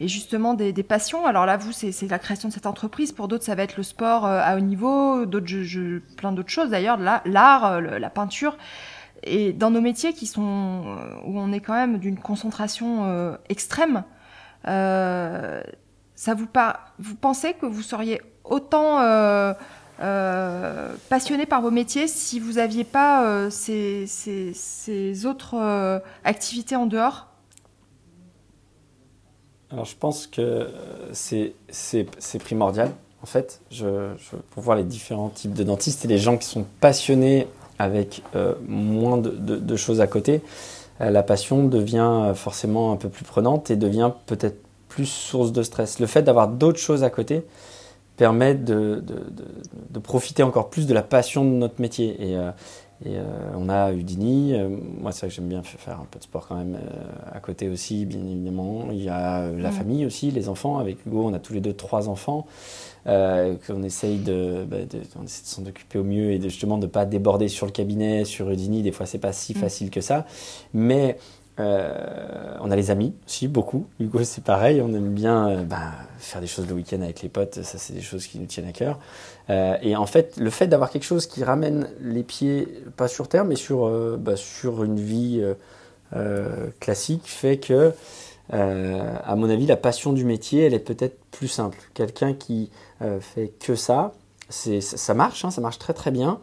[0.00, 1.26] et justement des, passions.
[1.26, 3.12] Alors là, vous, c'est la création de cette entreprise.
[3.12, 5.46] Pour d'autres, ça va être le sport à haut niveau, d'autres,
[6.16, 8.56] plein d'autres choses d'ailleurs, l'art, la peinture.
[9.24, 14.04] Et dans nos métiers qui sont où on est quand même d'une concentration extrême,
[14.64, 18.98] ça vous pas, vous pensez que vous seriez autant
[20.00, 26.86] euh, passionné par vos métiers si vous n'aviez pas euh, ces, autres euh, activités en
[26.86, 27.26] dehors?
[29.72, 30.68] Alors je pense que
[31.12, 31.54] c'est
[32.40, 32.92] primordial.
[33.22, 34.14] En fait, je,
[34.50, 37.48] pour voir les différents types de dentistes et les gens qui sont passionnés
[37.78, 38.22] avec
[38.66, 40.40] moins de, choses à côté,
[41.00, 45.98] la passion devient forcément un peu plus prenante et devient peut-être plus source de stress.
[45.98, 47.44] Le fait d'avoir d'autres choses à côté,
[48.18, 49.26] permet de, de,
[49.90, 52.16] de, profiter encore plus de la passion de notre métier.
[52.18, 52.50] Et, euh,
[53.04, 53.22] et euh,
[53.56, 56.48] on a Udini, euh, moi c'est vrai que j'aime bien faire un peu de sport
[56.48, 56.76] quand même
[57.32, 58.88] à côté aussi, bien évidemment.
[58.90, 60.78] Il y a la famille aussi, les enfants.
[60.78, 62.46] Avec Hugo, on a tous les deux trois enfants.
[63.06, 64.78] qu'on essaye de, bah,
[65.26, 68.82] s'en occuper au mieux et justement de ne pas déborder sur le cabinet, sur Udini.
[68.82, 70.26] Des fois, c'est pas si facile que ça.
[70.74, 71.18] Mais
[71.60, 73.86] euh, on a les amis aussi, beaucoup.
[73.98, 77.28] Hugo, c'est pareil, on aime bien euh, bah, faire des choses le week-end avec les
[77.28, 78.98] potes, ça c'est des choses qui nous tiennent à cœur.
[79.50, 83.28] Euh, et en fait, le fait d'avoir quelque chose qui ramène les pieds, pas sur
[83.28, 85.42] terre, mais sur, bah, sur une vie
[86.80, 87.92] classique, fait que,
[88.50, 91.78] à mon avis, la passion du métier, elle est peut-être plus simple.
[91.94, 92.70] Quelqu'un qui
[93.20, 94.12] fait que ça,
[94.48, 96.40] ça marche, hein, ça marche très très bien.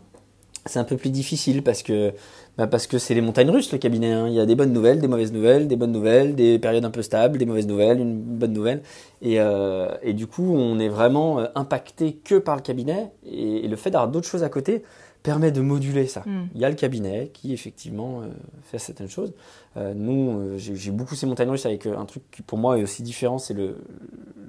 [0.68, 2.14] C'est un peu plus difficile parce que
[2.58, 4.12] bah parce que c'est les montagnes russes, le cabinet.
[4.12, 4.28] Hein.
[4.28, 6.92] Il y a des bonnes nouvelles, des mauvaises nouvelles, des bonnes nouvelles, des périodes un
[6.92, 8.82] peu stables, des mauvaises nouvelles, une bonne nouvelle.
[9.22, 13.12] Et, euh, et du coup, on est vraiment euh, impacté que par le cabinet.
[13.26, 14.84] Et, le fait d'avoir d'autres choses à côté
[15.22, 16.22] permet de moduler ça.
[16.26, 16.48] Hmm.
[16.54, 18.28] Il y a le cabinet qui, effectivement, euh,
[18.64, 19.34] fait certaines choses.
[19.76, 23.04] Euh, nous, j'ai beaucoup ces montagnes russes avec un truc qui, pour moi, est aussi
[23.04, 23.80] différent, c'est le,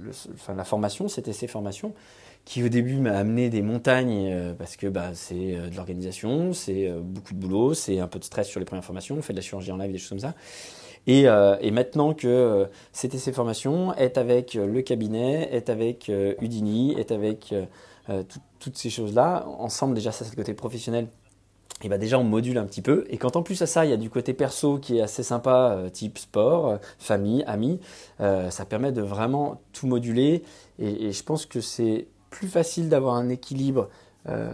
[0.02, 1.92] le, enfin, la formation, c'était ces formations
[2.46, 6.52] qui au début m'a amené des montagnes euh, parce que bah, c'est euh, de l'organisation,
[6.52, 9.22] c'est euh, beaucoup de boulot, c'est un peu de stress sur les premières formations, on
[9.22, 10.34] fait de la chirurgie en live, des choses comme ça.
[11.08, 11.24] Et,
[11.70, 16.10] maintenant que c'était ces formations, est avec le cabinet, est avec
[16.40, 17.54] Udini, est avec
[18.58, 21.06] toutes ces choses-là, ensemble déjà ça c'est le côté professionnel
[21.84, 23.04] et bah déjà on module un petit peu.
[23.08, 25.22] Et quand en plus à ça, il y a du côté perso qui est assez
[25.22, 27.78] sympa, type sport, famille, amis,
[28.18, 30.42] ça permet de vraiment tout moduler.
[30.80, 33.88] Et je pense que c'est plus facile d'avoir un équilibre
[34.28, 34.52] euh,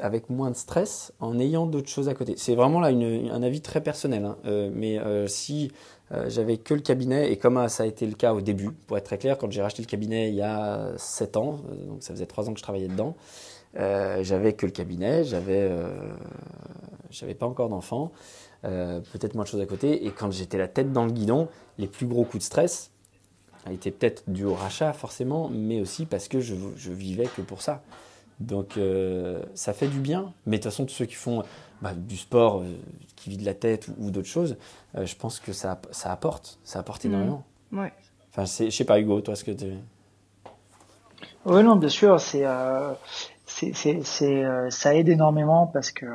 [0.00, 2.34] avec moins de stress en ayant d'autres choses à côté.
[2.38, 4.24] C'est vraiment là un avis très personnel.
[4.24, 4.38] Hein.
[4.46, 5.70] Euh, mais euh, si
[6.28, 9.04] j'avais que le cabinet, et comme ça a été le cas au début, pour être
[9.04, 11.58] très clair, quand j'ai racheté le cabinet il y a 7 ans,
[11.88, 13.16] donc ça faisait 3 ans que je travaillais dedans,
[13.74, 15.68] j'avais que le cabinet, j'avais
[17.10, 18.12] j'avais pas encore d'enfants,
[18.62, 21.48] peut-être moins de choses à côté, et quand j'étais la tête dans le guidon,
[21.78, 22.92] les plus gros coups de stress,
[23.66, 27.42] a été peut-être dû au rachat forcément, mais aussi parce que je, je vivais que
[27.42, 27.82] pour ça.
[28.40, 31.44] Donc euh, ça fait du bien, mais de toute façon tous ceux qui font
[31.80, 32.76] bah, du sport, euh,
[33.16, 34.56] qui vident la tête ou, d'autres choses,
[34.96, 37.08] euh, je pense que ça, ça apporte, ça apporte mmh.
[37.08, 37.44] énormément.
[37.72, 37.92] Ouais.
[38.30, 39.66] Enfin, je sais pas Hugo, toi ce que tu...
[41.46, 42.44] Oui, non, bien sûr, c'est,
[43.46, 44.02] c'est,
[44.70, 46.06] ça aide énormément parce que,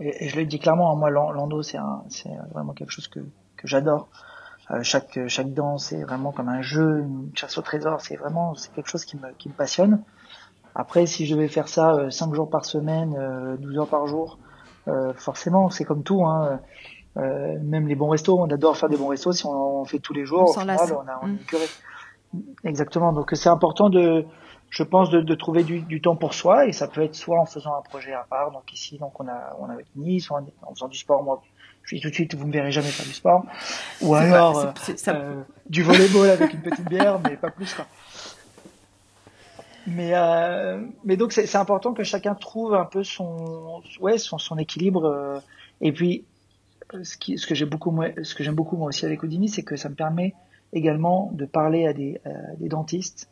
[0.00, 1.78] et, je le dis clairement, hein, moi Lando c'est,
[2.08, 3.20] c'est vraiment quelque chose que,
[3.56, 4.08] que j'adore.
[4.72, 8.00] Euh, chaque chaque danse c'est vraiment comme un jeu, une chasse au trésor.
[8.00, 10.02] C'est vraiment c'est quelque chose qui me qui me passionne.
[10.74, 14.06] Après, si je vais faire ça euh, 5 jours par semaine, 12 euh, heures par
[14.06, 14.38] jour,
[14.88, 16.24] euh, forcément, c'est comme tout.
[16.24, 16.60] Hein,
[17.18, 19.32] euh, même les bons restos, on adore faire des bons restos.
[19.32, 21.38] Si on en fait tous les jours, on au final, on a on mm.
[22.64, 23.12] Exactement.
[23.12, 24.24] Donc c'est important de,
[24.70, 27.38] je pense, de, de trouver du, du, temps pour soi et ça peut être soit
[27.38, 28.50] en faisant un projet à part.
[28.52, 31.22] Donc ici, donc on a on a avec Nice, soit en faisant du sport.
[31.22, 31.42] Moi,
[31.84, 33.44] je dis tout de suite, vous me verrez jamais faire du sport.
[34.00, 34.72] Ou alors euh,
[35.08, 37.74] euh, du volleyball avec une petite bière, mais pas plus.
[37.74, 37.86] Quoi.
[39.86, 44.58] Mais, euh, mais donc c'est important que chacun trouve un peu son, ouais, son, son
[44.58, 45.06] équilibre.
[45.06, 45.40] Euh,
[45.80, 46.24] et puis,
[47.02, 49.48] ce, qui, ce que j'aime beaucoup, moi, ce que j'aime beaucoup moi aussi avec Houdini,
[49.48, 50.34] c'est que ça me permet
[50.72, 52.20] également de parler à des,
[52.58, 53.28] des dentistes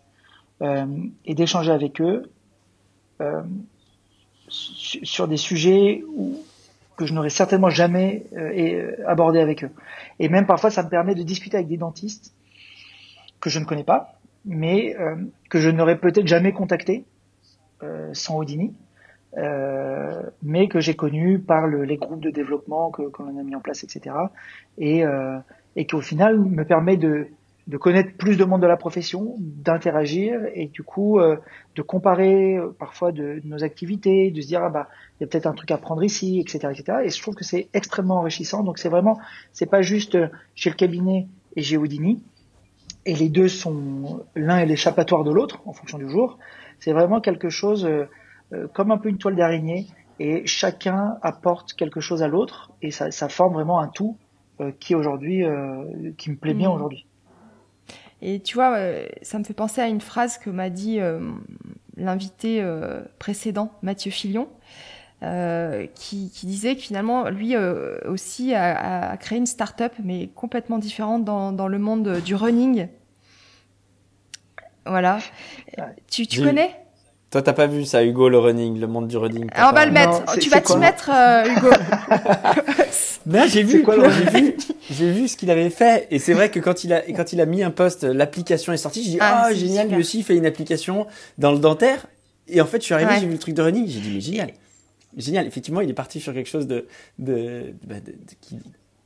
[0.61, 0.87] euh,
[1.25, 2.31] et d'échanger avec eux
[4.49, 6.43] sur des sujets où,
[7.01, 9.71] que je n'aurais certainement jamais euh, euh, abordé avec eux.
[10.19, 12.35] Et même parfois, ça me permet de discuter avec des dentistes
[13.41, 15.17] que je ne connais pas, mais euh,
[15.49, 17.07] que je n'aurais peut-être jamais contacté
[18.13, 18.75] sans Houdini,
[20.43, 24.15] mais que j'ai connu par les groupes de développement que, a mis en place, etc.
[24.77, 25.03] Et,
[25.77, 27.29] et qui au final me permet de
[27.66, 31.37] de connaître plus de monde de la profession, d'interagir et du coup euh,
[31.77, 34.89] de comparer euh, parfois de, nos activités, de se dire ah bah
[35.19, 36.99] il y a peut-être un truc à prendre ici, etc., etc.
[37.05, 38.62] Et je trouve que c'est extrêmement enrichissant.
[38.62, 39.19] Donc c'est vraiment
[39.53, 42.23] c'est pas juste euh, chez le cabinet et chez Houdini
[43.07, 46.39] et les deux sont l'un est l'échappatoire de l'autre en fonction du jour.
[46.78, 47.89] C'est vraiment quelque chose
[48.73, 49.87] comme un peu une toile d'araignée
[50.19, 54.16] et chacun apporte quelque chose à l'autre et ça, ça, forme vraiment un tout
[54.78, 55.45] qui aujourd'hui
[56.19, 56.73] qui me plaît bien mmh.
[56.73, 57.07] aujourd'hui.
[58.23, 61.21] Et tu vois, euh, ça me fait penser à une phrase que m'a dit euh,
[61.97, 64.49] l'invité euh, précédent, Mathieu Filion,
[65.95, 67.55] qui, disait que finalement, lui
[68.07, 72.89] aussi a, créé une start-up, mais complètement différente dans, le monde du running.
[74.87, 75.19] Voilà.
[76.11, 76.75] Tu, tu connais?
[77.31, 79.49] Toi, t'as pas vu ça, Hugo, le running, le monde du running.
[79.57, 80.25] on va le mettre.
[80.39, 80.77] tu vas t'y?
[80.79, 81.71] mettre, Hugo.
[83.31, 84.57] non, j'ai vu, j'ai vu,
[84.90, 86.09] j'ai vu ce qu'il avait fait.
[86.11, 88.77] Et c'est vrai que quand il a, quand il a mis un post, l'application est
[88.77, 89.02] sortie.
[89.05, 91.07] J'ai dit, ah, oh, génial, lui aussi fait une application
[91.39, 92.07] dans le dentaire.
[92.48, 93.86] Et en fait, je suis arrivé, j'ai vu le truc de running.
[93.86, 94.52] J'ai dit, mais génial.
[95.16, 95.47] Génial.
[95.47, 96.86] Effectivement, il est parti sur quelque chose de,
[97.19, 97.97] de, bah,
[98.40, 98.59] qui,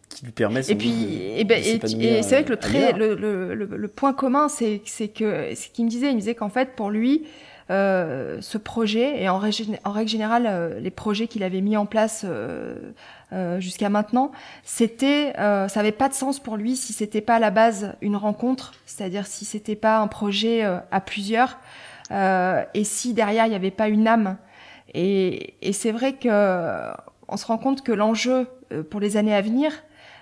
[0.08, 1.80] qui lui permet et puis et, ben, et,
[2.22, 5.86] c'est vrai que le, très, le, le, le, point commun c'est c'est que ce qu'il
[5.86, 7.24] me disait il me disait qu'en fait pour lui
[7.70, 9.22] euh, ce projet.
[9.22, 12.92] Et en, en règle générale euh, les projets qu'il avait mis en place euh,
[13.32, 14.32] euh jusqu'à maintenant
[14.64, 18.16] c'était ça avait pas de sens pour lui si c'était pas à la base une
[18.16, 21.58] rencontre c'est-à-dire si c'était pas un projet à plusieurs
[22.10, 24.36] et si derrière il n'y avait pas une âme.
[24.92, 26.92] Et, et c'est vrai que
[27.28, 28.46] on se rend compte que l'enjeu
[28.90, 29.72] pour les années à venir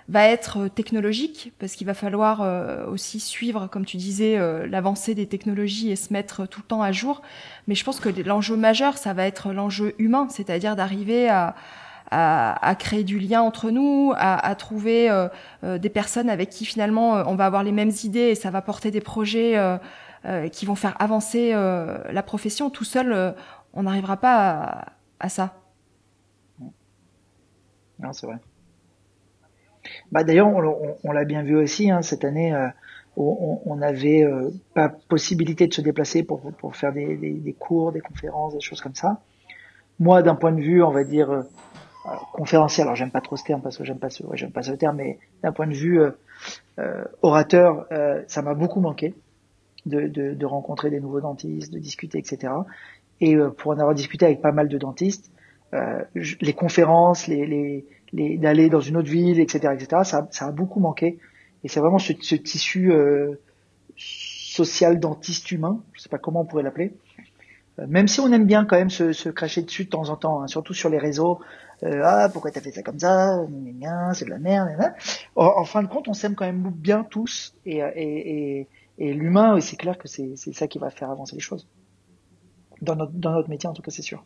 [0.08, 4.66] va être euh, technologique parce qu'il va falloir euh, aussi suivre, comme tu disais, euh,
[4.66, 7.22] l'avancée des technologies et se mettre tout le temps à jour.
[7.68, 11.54] Mais je pense que l'enjeu majeur, ça va être l'enjeu humain, c'est-à-dire d'arriver à,
[12.10, 15.08] à, à, créer du lien entre nous, à, à trouver
[15.62, 18.90] des personnes avec qui finalement on va avoir les mêmes idées et ça va porter
[18.90, 19.56] des projets
[20.52, 22.68] qui vont faire avancer la profession.
[22.68, 23.34] Tout seul,
[23.72, 24.84] on n'arrivera pas à,
[25.20, 25.54] à ça.
[27.98, 28.36] Non, c'est vrai.
[30.10, 32.54] Bah, D'ailleurs, on, on, l'a bien vu aussi hein, cette année.
[32.54, 32.68] Euh,
[33.16, 38.00] on n'avait euh, pas possibilité de se déplacer pour, pour faire des, des, cours, des
[38.00, 39.20] conférences, des choses comme ça.
[39.98, 41.42] Moi, d'un point de vue, on va dire euh,
[42.32, 44.62] conférencier, alors j'aime pas trop ce terme parce que j'aime pas ce, ouais, j'aime pas
[44.62, 47.86] ce terme, mais d'un point de vue euh, orateur,
[48.28, 49.14] ça m'a beaucoup manqué
[49.84, 52.52] de, de, de, rencontrer des nouveaux dentistes, de discuter, etc.
[53.20, 55.30] Et pour en avoir discuté avec pas mal de dentistes,
[56.14, 60.02] les conférences, les, les d'aller dans une autre ville, etc., etc.
[60.04, 61.18] Ça, ça a beaucoup manqué.
[61.64, 63.40] Et c'est vraiment ce, ce tissu euh,
[63.96, 66.94] social dentiste humain, je sais pas comment on pourrait l'appeler.
[67.78, 70.16] Euh, même si on aime bien quand même se, se cracher dessus de temps en
[70.16, 71.40] temps, hein, surtout sur les réseaux.
[71.84, 73.44] Euh, ah pourquoi t'as fait ça comme ça
[74.14, 74.68] C'est de la merde.
[75.34, 77.54] En, en, fin de compte, on s'aime quand même bien tous.
[77.64, 78.68] Et, et, et,
[78.98, 81.66] et l'humain, c'est clair que c'est ça qui va faire avancer les choses.
[82.82, 84.24] Dans notre, dans notre métier, en tout cas, c'est sûr.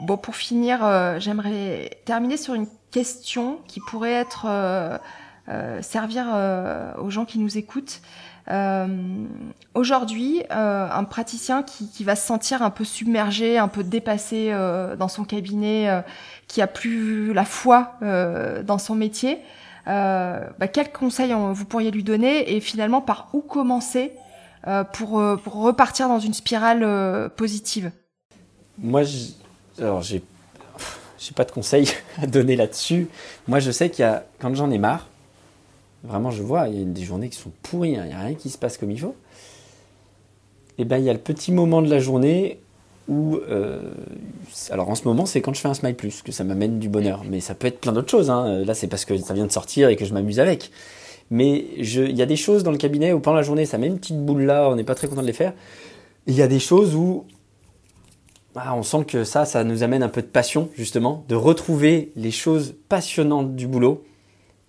[0.00, 4.96] Bon, pour finir, euh, j'aimerais terminer sur une question qui pourrait être euh,
[5.48, 6.26] euh, servir
[6.98, 8.00] aux gens qui nous écoutent.
[9.74, 14.52] Aujourd'hui, un praticien qui, qui, va se sentir un peu submergé, un peu dépassé
[14.98, 16.02] dans son cabinet,
[16.46, 19.38] qui a plus la foi dans son métier,
[19.84, 24.12] bah, quels conseils vous pourriez lui donner et finalement par où commencer
[24.94, 27.90] pour, pour repartir dans une spirale positive?
[28.78, 29.02] Moi,
[29.80, 30.22] alors, j'ai,
[31.18, 31.88] j'ai pas de conseils
[32.22, 33.08] à donner là-dessus.
[33.46, 35.08] Moi, je sais qu'il y a, quand j'en ai marre,
[36.04, 38.20] vraiment, je vois, il y a des journées qui sont pourries, hein, il n'y a
[38.20, 39.16] rien qui se passe comme il faut.
[40.78, 42.60] Et eh bien, il y a le petit moment de la journée
[43.08, 43.80] où, euh,
[44.70, 46.88] alors en ce moment, c'est quand je fais un smile plus que ça m'amène du
[46.88, 47.24] bonheur.
[47.28, 48.30] Mais ça peut être plein d'autres choses.
[48.30, 48.64] Hein.
[48.64, 50.70] Là, c'est parce que ça vient de sortir et que je m'amuse avec.
[51.30, 53.88] Mais il y a des choses dans le cabinet où pendant la journée, ça met
[53.88, 55.52] une petite boule là, on n'est pas très content de les faire.
[56.28, 57.24] Il y a des choses où
[58.64, 62.12] ah, on sent que ça, ça nous amène un peu de passion, justement, de retrouver
[62.16, 64.04] les choses passionnantes du boulot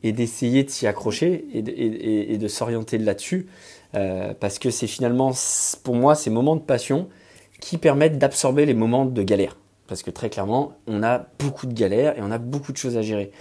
[0.04, 3.48] et d'essayer de s'y accrocher et de, s'orienter là-dessus.
[3.96, 5.32] Euh, parce que c'est finalement,
[5.84, 7.10] pour moi, ces moments de passion
[7.60, 9.58] qui permettent d'absorber les moments de galère.
[9.88, 12.96] Parce que très clairement, on a beaucoup de galères et on a beaucoup de choses
[12.96, 13.32] à gérer.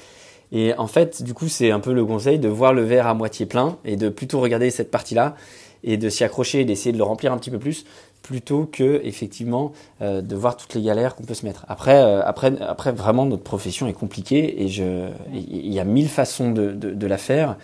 [0.51, 3.15] Et en fait, du coup, c'est un peu le conseil de voir le verre à
[3.15, 5.37] moitié plein et de plutôt regarder cette partie-là
[5.85, 7.85] et de s'y accrocher et d'essayer de le remplir un petit peu plus
[8.23, 9.73] plutôt que effectivement
[10.03, 11.65] euh, de voir toutes les galères qu'on peut se mettre.
[11.69, 16.09] Après, euh, après, après, vraiment, notre profession est compliquée et je, il y a mille
[16.09, 17.57] façons de, de, de la faire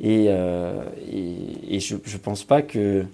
[0.00, 3.04] et, euh, et, et, je, je pense pas que.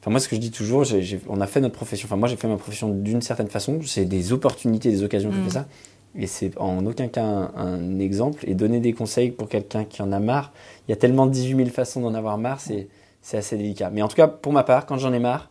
[0.00, 0.84] Enfin, moi, ce que je dis toujours,
[1.28, 2.06] on a fait notre profession.
[2.06, 3.80] Enfin, moi, j'ai fait ma profession d'une certaine façon.
[3.84, 5.44] C'est des opportunités, des occasions qui mmh.
[5.44, 5.66] fait ça.
[6.14, 10.12] et c'est en aucun cas un, exemple, et donner des conseils pour quelqu'un qui en
[10.12, 10.52] a marre,
[10.86, 12.88] il y a tellement de 18 000 façons d'en avoir marre, c'est
[13.36, 13.90] assez délicat.
[13.90, 15.50] Mais en tout cas, pour ma part, quand j'en ai marre,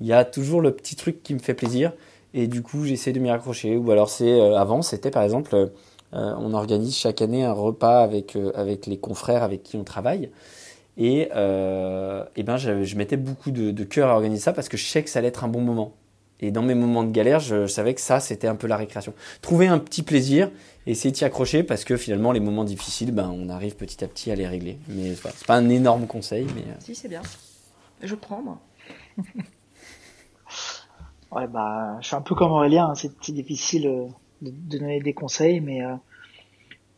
[0.00, 1.92] il y a toujours le petit truc qui me fait plaisir,
[2.34, 3.76] et du coup, j'essaie de m'y raccrocher.
[3.76, 5.68] Ou alors, c'est euh, avant, c'était par exemple, euh,
[6.12, 10.30] on organise chaque année un repas avec, euh, avec les confrères avec qui on travaille.
[10.96, 14.76] Et, et ben, je, je, mettais beaucoup de, de cœur à organiser ça parce que
[14.76, 15.92] je sais que ça allait être un bon moment.
[16.40, 19.14] Et dans mes moments de galère, je, savais que ça, c'était un peu la récréation.
[19.40, 20.50] Trouver un petit plaisir,
[20.86, 24.08] essayer de s'y accrocher, parce que finalement, les moments difficiles, ben, on arrive petit à
[24.08, 24.78] petit à les régler.
[24.88, 26.46] Mais c'est pas un énorme conseil.
[26.54, 26.62] Mais...
[26.62, 26.74] Euh.
[26.80, 27.22] Si, c'est bien.
[28.02, 28.58] Je prends, moi.
[31.34, 32.94] ouais, bah, je suis un peu comme Aurélien, hein.
[32.94, 34.06] c'est difficile euh,
[34.42, 35.94] de, donner des conseils, mais euh,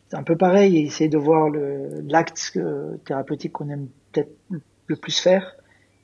[0.09, 1.49] c'est un peu pareil, essayer de voir
[2.07, 2.57] l'acte
[3.05, 4.31] thérapeutique qu'on aime peut-être
[4.87, 5.55] le plus faire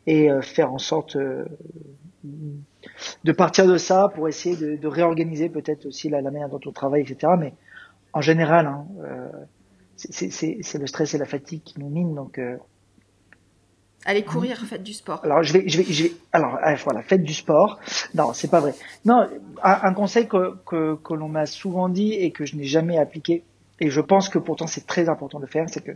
[0.07, 1.15] et faire en sorte
[3.23, 7.01] de partir de ça pour essayer de, réorganiser peut-être aussi la, manière dont on travaille,
[7.01, 7.33] etc.
[7.39, 7.53] Mais
[8.13, 9.29] en général, hein, euh,
[9.95, 12.15] c'est le stress et la fatigue qui nous minent.
[12.15, 12.57] Donc, euh,
[14.05, 15.21] Allez courir, faites du sport.
[15.23, 16.11] Alors je vais, je vais, je vais.
[16.31, 17.79] Alors voilà, faites du sport.
[18.15, 18.73] Non, c'est pas vrai.
[19.05, 19.29] Non,
[19.61, 23.43] un, conseil que, que, que l'on m'a souvent dit et que je n'ai jamais appliqué,
[23.79, 25.91] et je pense que pourtant c'est très important de faire, c'est que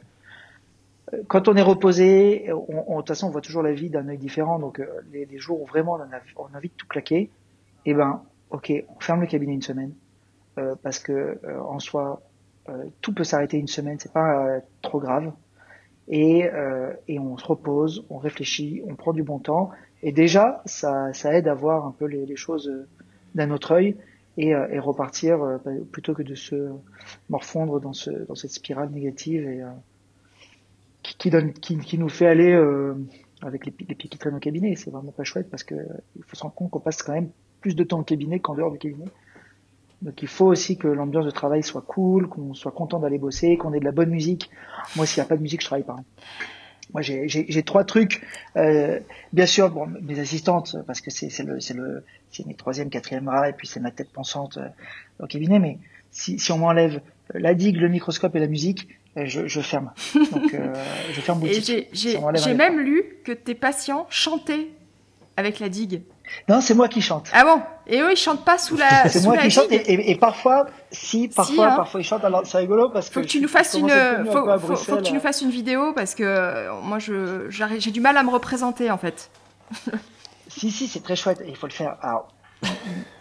[1.28, 4.18] quand on est reposé, on, de toute façon, on voit toujours la vie d'un œil
[4.18, 4.60] différent.
[4.60, 7.30] Donc, euh, les, les, jours où vraiment on a, on a envie de tout claquer,
[7.86, 9.94] eh ben, ok, on ferme le cabinet une semaine
[10.58, 12.22] euh, parce que euh, en soi,
[12.70, 15.32] euh, tout peut s'arrêter une semaine, c'est pas trop grave.
[16.10, 16.50] Et,
[17.10, 19.72] et on se repose, on réfléchit, on prend du bon temps.
[20.04, 22.72] Et déjà, ça, ça aide à voir un peu les, choses
[23.36, 23.98] d'un autre œil
[24.38, 25.40] et, et repartir
[25.92, 26.70] plutôt que de se
[27.30, 29.64] morfondre dans, ce, dans cette spirale négative et
[31.18, 32.94] qui, donne, qui, qui, nous fait aller euh,
[33.42, 34.76] avec les, les, pieds qui traînent au cabinet.
[34.76, 35.76] C'est vraiment pas chouette parce que
[36.16, 37.30] il faut se rendre compte qu'on passe quand même
[37.62, 39.06] plus de temps au cabinet qu'en dehors du cabinet.
[40.02, 43.58] Donc il faut aussi que l'ambiance de travail soit cool, qu'on soit content d'aller bosser,
[43.58, 44.50] qu'on ait de la bonne musique.
[44.96, 45.98] Moi, s'il n'y a pas de musique, je travaille pas.
[46.94, 48.22] Moi, j'ai trois trucs.
[48.56, 49.00] Euh,
[49.34, 53.26] bien sûr, bon, mes assistantes, parce que c'est le, c'est le, c'est mes troisième, quatrième
[53.26, 54.70] bras, et puis c'est ma tête pensante euh,
[55.20, 55.60] au cabinet.
[55.60, 55.80] Mais
[56.12, 57.02] si, si on m'enlève
[57.34, 59.92] la digue, le microscope et la musique, je, je, ferme.
[60.32, 60.74] Donc, euh,
[61.12, 61.90] je ferme boutique.
[61.92, 64.68] J'ai même lu que tes patients chantaient
[65.38, 66.02] avec la digue.
[66.50, 67.30] Non, c'est moi qui chante.
[67.32, 67.62] Ah bon?
[67.86, 69.08] Et eux, ils chantent pas sous la.
[69.10, 71.76] c'est moi qui chante et, et, parfois, si, parfois, hein.
[71.78, 72.26] parfois ils chantent.
[72.26, 73.90] Alors c'est rigolo parce faut que, tu nous fasses une,
[74.26, 77.92] faut, faut, faut, que tu nous fasses une vidéo parce que euh, moi, je, j'ai
[77.92, 79.30] du mal à me représenter en fait.
[80.48, 81.42] si, si, c'est très chouette.
[81.48, 81.96] Il faut le faire.
[82.02, 82.28] Alors,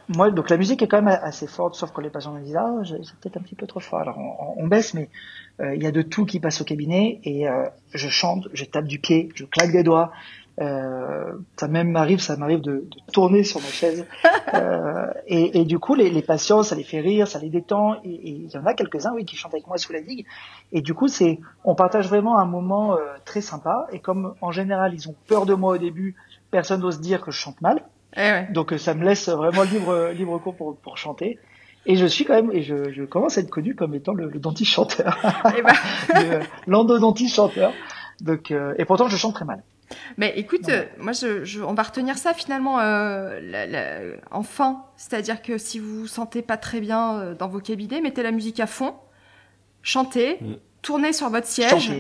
[0.08, 2.56] moi, donc la musique est quand même assez forte, sauf que les patients me disent
[2.56, 4.00] ah, c'est peut-être un petit peu trop fort.
[4.00, 5.10] Alors on, on baisse, mais
[5.60, 8.64] euh, il y a de tout qui passe au cabinet et euh, je chante, je
[8.64, 10.12] tape du pied, je claque des doigts.
[10.58, 14.06] Euh, ça même m'arrive, ça m'arrive de, de, tourner sur ma chaise.
[14.54, 17.94] Euh, et, et, du coup, les, les, patients, ça les fait rire, ça les détend.
[18.04, 20.24] Et il y en a quelques-uns, oui, qui chantent avec moi sous la digue.
[20.70, 23.88] Et du coup, c'est, on partage vraiment un moment euh, très sympa.
[23.90, 26.14] Et comme en général, ils ont peur de moi au début,
[26.52, 27.82] personne n'ose dire que je chante mal.
[28.16, 31.40] Eh Donc ça me laisse vraiment libre libre cours pour, pour chanter.
[31.86, 34.28] Et je suis quand même, et je, je commence à être connu comme étant le,
[34.28, 35.18] le dentiste chanteur,
[35.56, 36.40] eh ben.
[36.66, 37.72] l'endodontiste chanteur.
[38.20, 39.62] Donc, euh, et pourtant je chante très mal.
[40.16, 44.00] Mais écoute, euh, moi, je, je, on va retenir ça finalement euh, la, la,
[44.30, 48.00] en fin, c'est-à-dire que si vous vous sentez pas très bien euh, dans vos cabinets,
[48.00, 48.94] mettez la musique à fond,
[49.82, 50.54] chantez, mm.
[50.82, 51.92] tournez sur votre siège.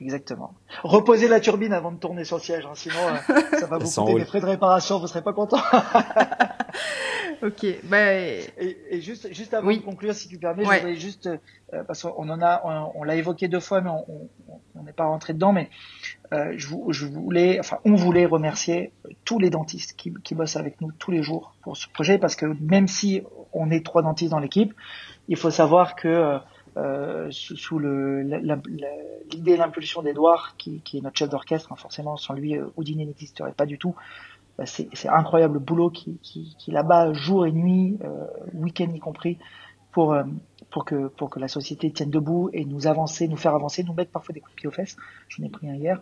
[0.00, 0.54] Exactement.
[0.82, 3.90] Reposez la turbine avant de tourner sur le siège, hein, sinon euh, ça va vous
[3.90, 5.58] coûter des frais de réparation, vous serez pas content.
[7.42, 7.66] ok.
[7.84, 8.12] Bah...
[8.12, 8.44] Et,
[8.90, 11.28] et, juste, juste avant de conclure, si tu permets, je voudrais juste
[11.72, 12.62] euh, parce qu'on en a,
[12.94, 13.90] on, l'a évoqué deux fois, mais
[14.74, 15.70] on n'est pas rentré dedans, mais
[16.32, 18.92] euh, je, je, voulais, enfin, on voulait remercier
[19.24, 22.34] tous les dentistes qui, qui bossent avec nous tous les jours pour ce projet, parce
[22.36, 23.22] que même si
[23.52, 24.74] on est trois dentistes dans l'équipe,
[25.28, 26.40] il faut savoir que
[26.76, 31.72] euh, sous, sous l'idée et l'impulsion d'Edouard, qui, qui, est notre chef d'orchestre.
[31.72, 33.94] Hein, forcément, sans lui, euh, Houdini n'existerait pas du tout.
[34.58, 38.98] Bah, c'est incroyable le boulot qui, qui, qui là-bas, jour et nuit, euh, week-end y
[38.98, 39.38] compris,
[39.92, 40.24] pour, euh,
[40.74, 43.94] pour, que, pour que la société tienne debout et nous avancer, nous faire avancer, nous
[43.94, 44.96] mettre parfois des coups de pied aux fesses.
[45.28, 46.00] J'en ai pris un hier,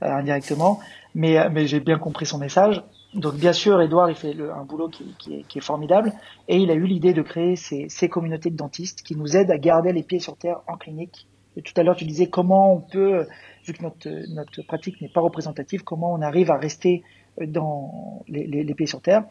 [0.00, 0.78] euh, indirectement.
[1.16, 2.84] Mais, mais j'ai bien compris son message.
[3.14, 6.12] Donc bien sûr, Edouard, il fait un boulot qui, qui, est, formidable,
[6.46, 9.50] et il a eu l'idée de créer ces, ces, communautés de dentistes qui nous aident
[9.50, 11.26] à garder les pieds sur terre en clinique.
[11.64, 13.26] Tout à l'heure, tu disais comment on peut,
[13.64, 17.02] vu que notre, notre pratique n'est pas représentative, comment on arrive à rester
[17.44, 19.24] dans les, les, pieds sur terre.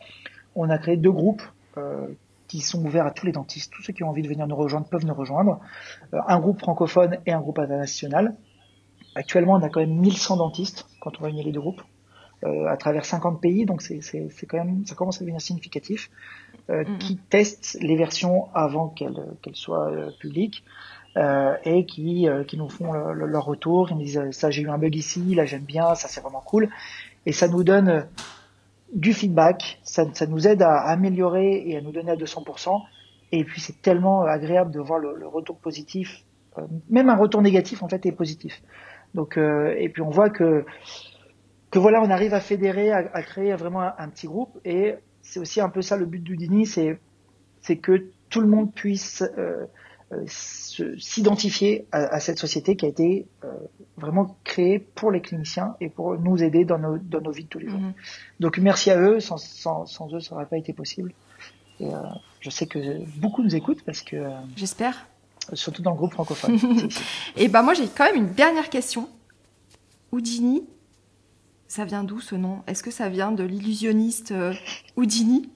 [0.54, 1.44] On a créé deux groupes
[1.78, 2.08] euh,
[2.48, 3.72] qui sont ouverts à tous les dentistes.
[3.72, 5.60] Tous ceux qui ont envie de venir nous rejoindre peuvent nous rejoindre.
[6.14, 8.36] Euh, un groupe francophone et un groupe international.
[9.16, 11.82] Actuellement, on a quand même 1100 dentistes quand on réunit les deux groupes.
[12.44, 14.02] Euh, à travers 50 pays, donc c'est
[14.48, 16.12] quand même, ça commence à devenir significatif.
[16.70, 16.98] mm-hmm.
[16.98, 19.16] qui testent les versions avant qu'elles
[19.54, 19.90] soient
[20.20, 20.64] publiques.
[21.16, 24.94] et qui, qui nous font leur retour, ils nous disent ça j'ai eu un bug
[24.96, 26.70] ici, là j'aime bien, ça c'est vraiment cool,
[27.26, 28.06] et ça nous donne
[28.96, 32.82] du feedback, ça, ça, nous aide à améliorer et à nous donner à 200%.
[33.32, 36.24] Et puis c'est tellement agréable de voir le, le retour positif,
[36.58, 38.62] euh, même un retour négatif en fait est positif.
[39.14, 40.66] Donc euh, et puis on voit que
[41.72, 45.40] que voilà on arrive à fédérer, à, à créer vraiment un, petit groupe et c'est
[45.40, 47.00] aussi un peu ça le but du Dini, c'est
[47.62, 49.66] c'est que tout le monde puisse euh, euh
[50.28, 53.48] s'identifier à, à, cette société qui a été euh,
[53.98, 57.50] vraiment créée pour les cliniciens et pour nous aider dans nos, dans nos vies de
[57.50, 57.80] tous les jours.
[57.80, 58.40] Mm-hmm.
[58.42, 61.14] Donc merci à eux, sans, sans, sans eux ça n'aurait pas été possible.
[61.80, 62.00] Et, euh,
[62.40, 62.80] je sais que
[63.18, 64.16] beaucoup nous écoutent parce que.
[64.16, 65.08] Euh, J'espère.
[65.54, 66.60] Surtout dans le groupe francophone.
[67.36, 69.10] et ben moi j'ai quand même une dernière question.
[70.12, 70.64] Houdini,
[71.68, 72.64] ça vient d'où ce nom?
[72.68, 74.54] Est-ce que ça vient de l'illusionniste euh,
[74.96, 75.50] Houdini?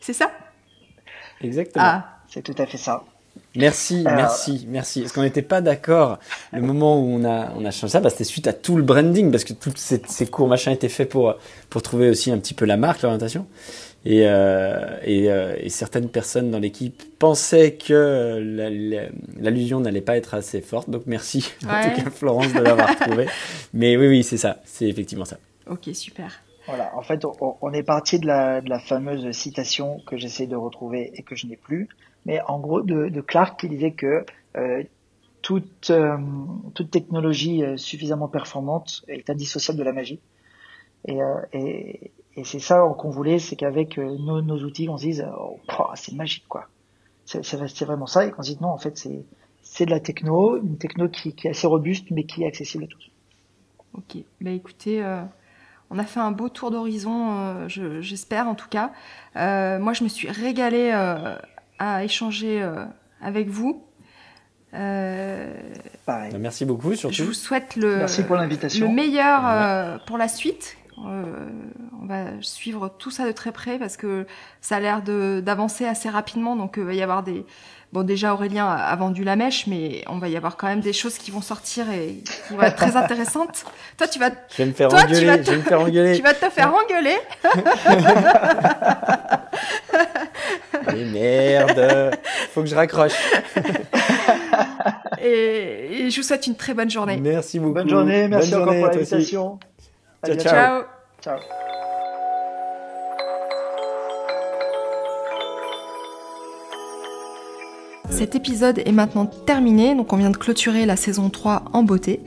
[0.00, 0.30] C'est ça?
[1.40, 1.84] Exactement.
[1.84, 2.18] Ah.
[2.28, 3.04] C'est tout à fait ça.
[3.56, 5.02] Merci, merci, merci.
[5.02, 6.18] Est-ce qu'on n'était pas d'accord
[6.52, 8.00] le moment où on a, on a changé ça?
[8.00, 10.88] Bah, C'était suite à tout le branding, parce que tous ces, ces cours machin étaient
[10.88, 11.34] faits pour,
[11.70, 13.46] pour trouver aussi un petit peu la marque, l'orientation.
[14.04, 18.40] Et, euh, et, euh, et, certaines personnes dans l'équipe pensaient que
[19.40, 20.88] l'allusion n'allait pas être assez forte.
[20.88, 23.26] Donc merci en tout cas Florence de l'avoir trouvé.
[23.74, 24.62] Mais oui, oui, c'est ça.
[24.64, 25.38] C'est effectivement ça.
[25.68, 26.40] Ok, super.
[26.66, 30.46] Voilà, en fait, on, on est parti de la, de la, fameuse citation que j'essaie
[30.46, 31.88] de retrouver et que je n'ai plus,
[32.28, 34.26] mais en gros de, Clark qui disait que
[34.56, 34.84] euh,
[35.40, 36.18] toute, euh,
[36.74, 40.20] toute technologie euh, suffisamment performante est indissociable de la magie.
[41.06, 42.12] Et,
[42.44, 45.58] c'est ça qu'on voulait, c'est qu'avec nos, outils, on se dise, oh,
[45.94, 46.68] c'est magique, quoi.
[47.24, 48.96] C'est vraiment ça, et qu'on se dise, non, en fait,
[49.62, 52.86] c'est de la techno, une techno qui, est assez robuste, mais qui est accessible à
[52.86, 53.10] tous.
[53.94, 55.02] Ok, bah écoutez,
[55.90, 58.92] on a fait un beau tour d'horizon, j'espère en tout cas.
[59.34, 60.92] Moi, je me suis régalée
[61.78, 62.66] à échanger
[63.20, 63.84] avec vous.
[64.72, 66.32] Pareil.
[66.32, 67.14] Bah, merci beaucoup, surtout.
[67.14, 70.78] Je vous souhaite le, Merci pour le meilleur pour la suite.
[71.06, 71.48] Euh,
[72.00, 74.26] on va suivre tout ça de très près parce que
[74.60, 76.56] ça a l'air d'avancer assez rapidement.
[76.56, 77.44] Donc, il va y avoir des.
[77.90, 80.92] Bon, déjà, Aurélien a vendu la mèche, mais on va y avoir quand même des
[80.92, 83.64] choses qui vont sortir et qui vont être très intéressantes.
[83.96, 84.30] Toi, tu vas.
[84.50, 85.20] Je vais me faire engueuler.
[85.20, 85.44] Tu vas te...
[85.44, 86.16] Je vais me faire engueuler.
[86.16, 87.16] tu vas te faire engueuler.
[90.86, 92.14] Mais merde,
[92.52, 93.14] faut que je raccroche.
[95.22, 97.16] et, et, je vous souhaite une très bonne journée.
[97.16, 97.74] Merci beaucoup.
[97.74, 99.58] Bonne journée, merci bonne encore journée, pour l'invitation.
[100.24, 100.82] Ciao, ciao.
[101.22, 101.38] Ciao.
[108.10, 112.20] Cet épisode est maintenant terminé, donc on vient de clôturer la saison 3 en beauté.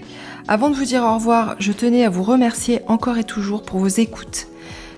[0.47, 3.79] Avant de vous dire au revoir, je tenais à vous remercier encore et toujours pour
[3.79, 4.47] vos écoutes,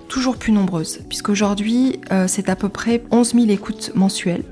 [0.07, 4.43] toujours plus nombreuses, puisqu'aujourd'hui euh, c'est à peu près 11 000 écoutes mensuelles.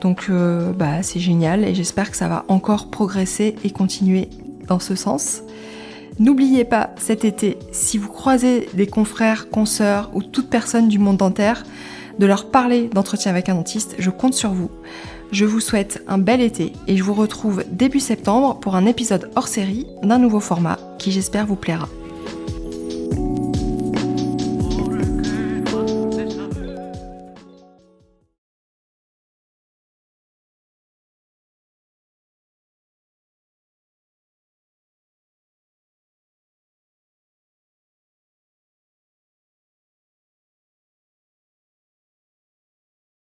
[0.00, 4.28] Donc euh, bah, c'est génial et j'espère que ça va encore progresser et continuer
[4.66, 5.42] dans ce sens.
[6.18, 11.18] N'oubliez pas cet été, si vous croisez des confrères, consoeurs ou toute personne du monde
[11.18, 11.62] dentaire,
[12.18, 14.70] de leur parler d'entretien avec un dentiste, je compte sur vous.
[15.32, 19.30] Je vous souhaite un bel été et je vous retrouve début septembre pour un épisode
[19.34, 21.88] hors série d'un nouveau format qui j'espère vous plaira.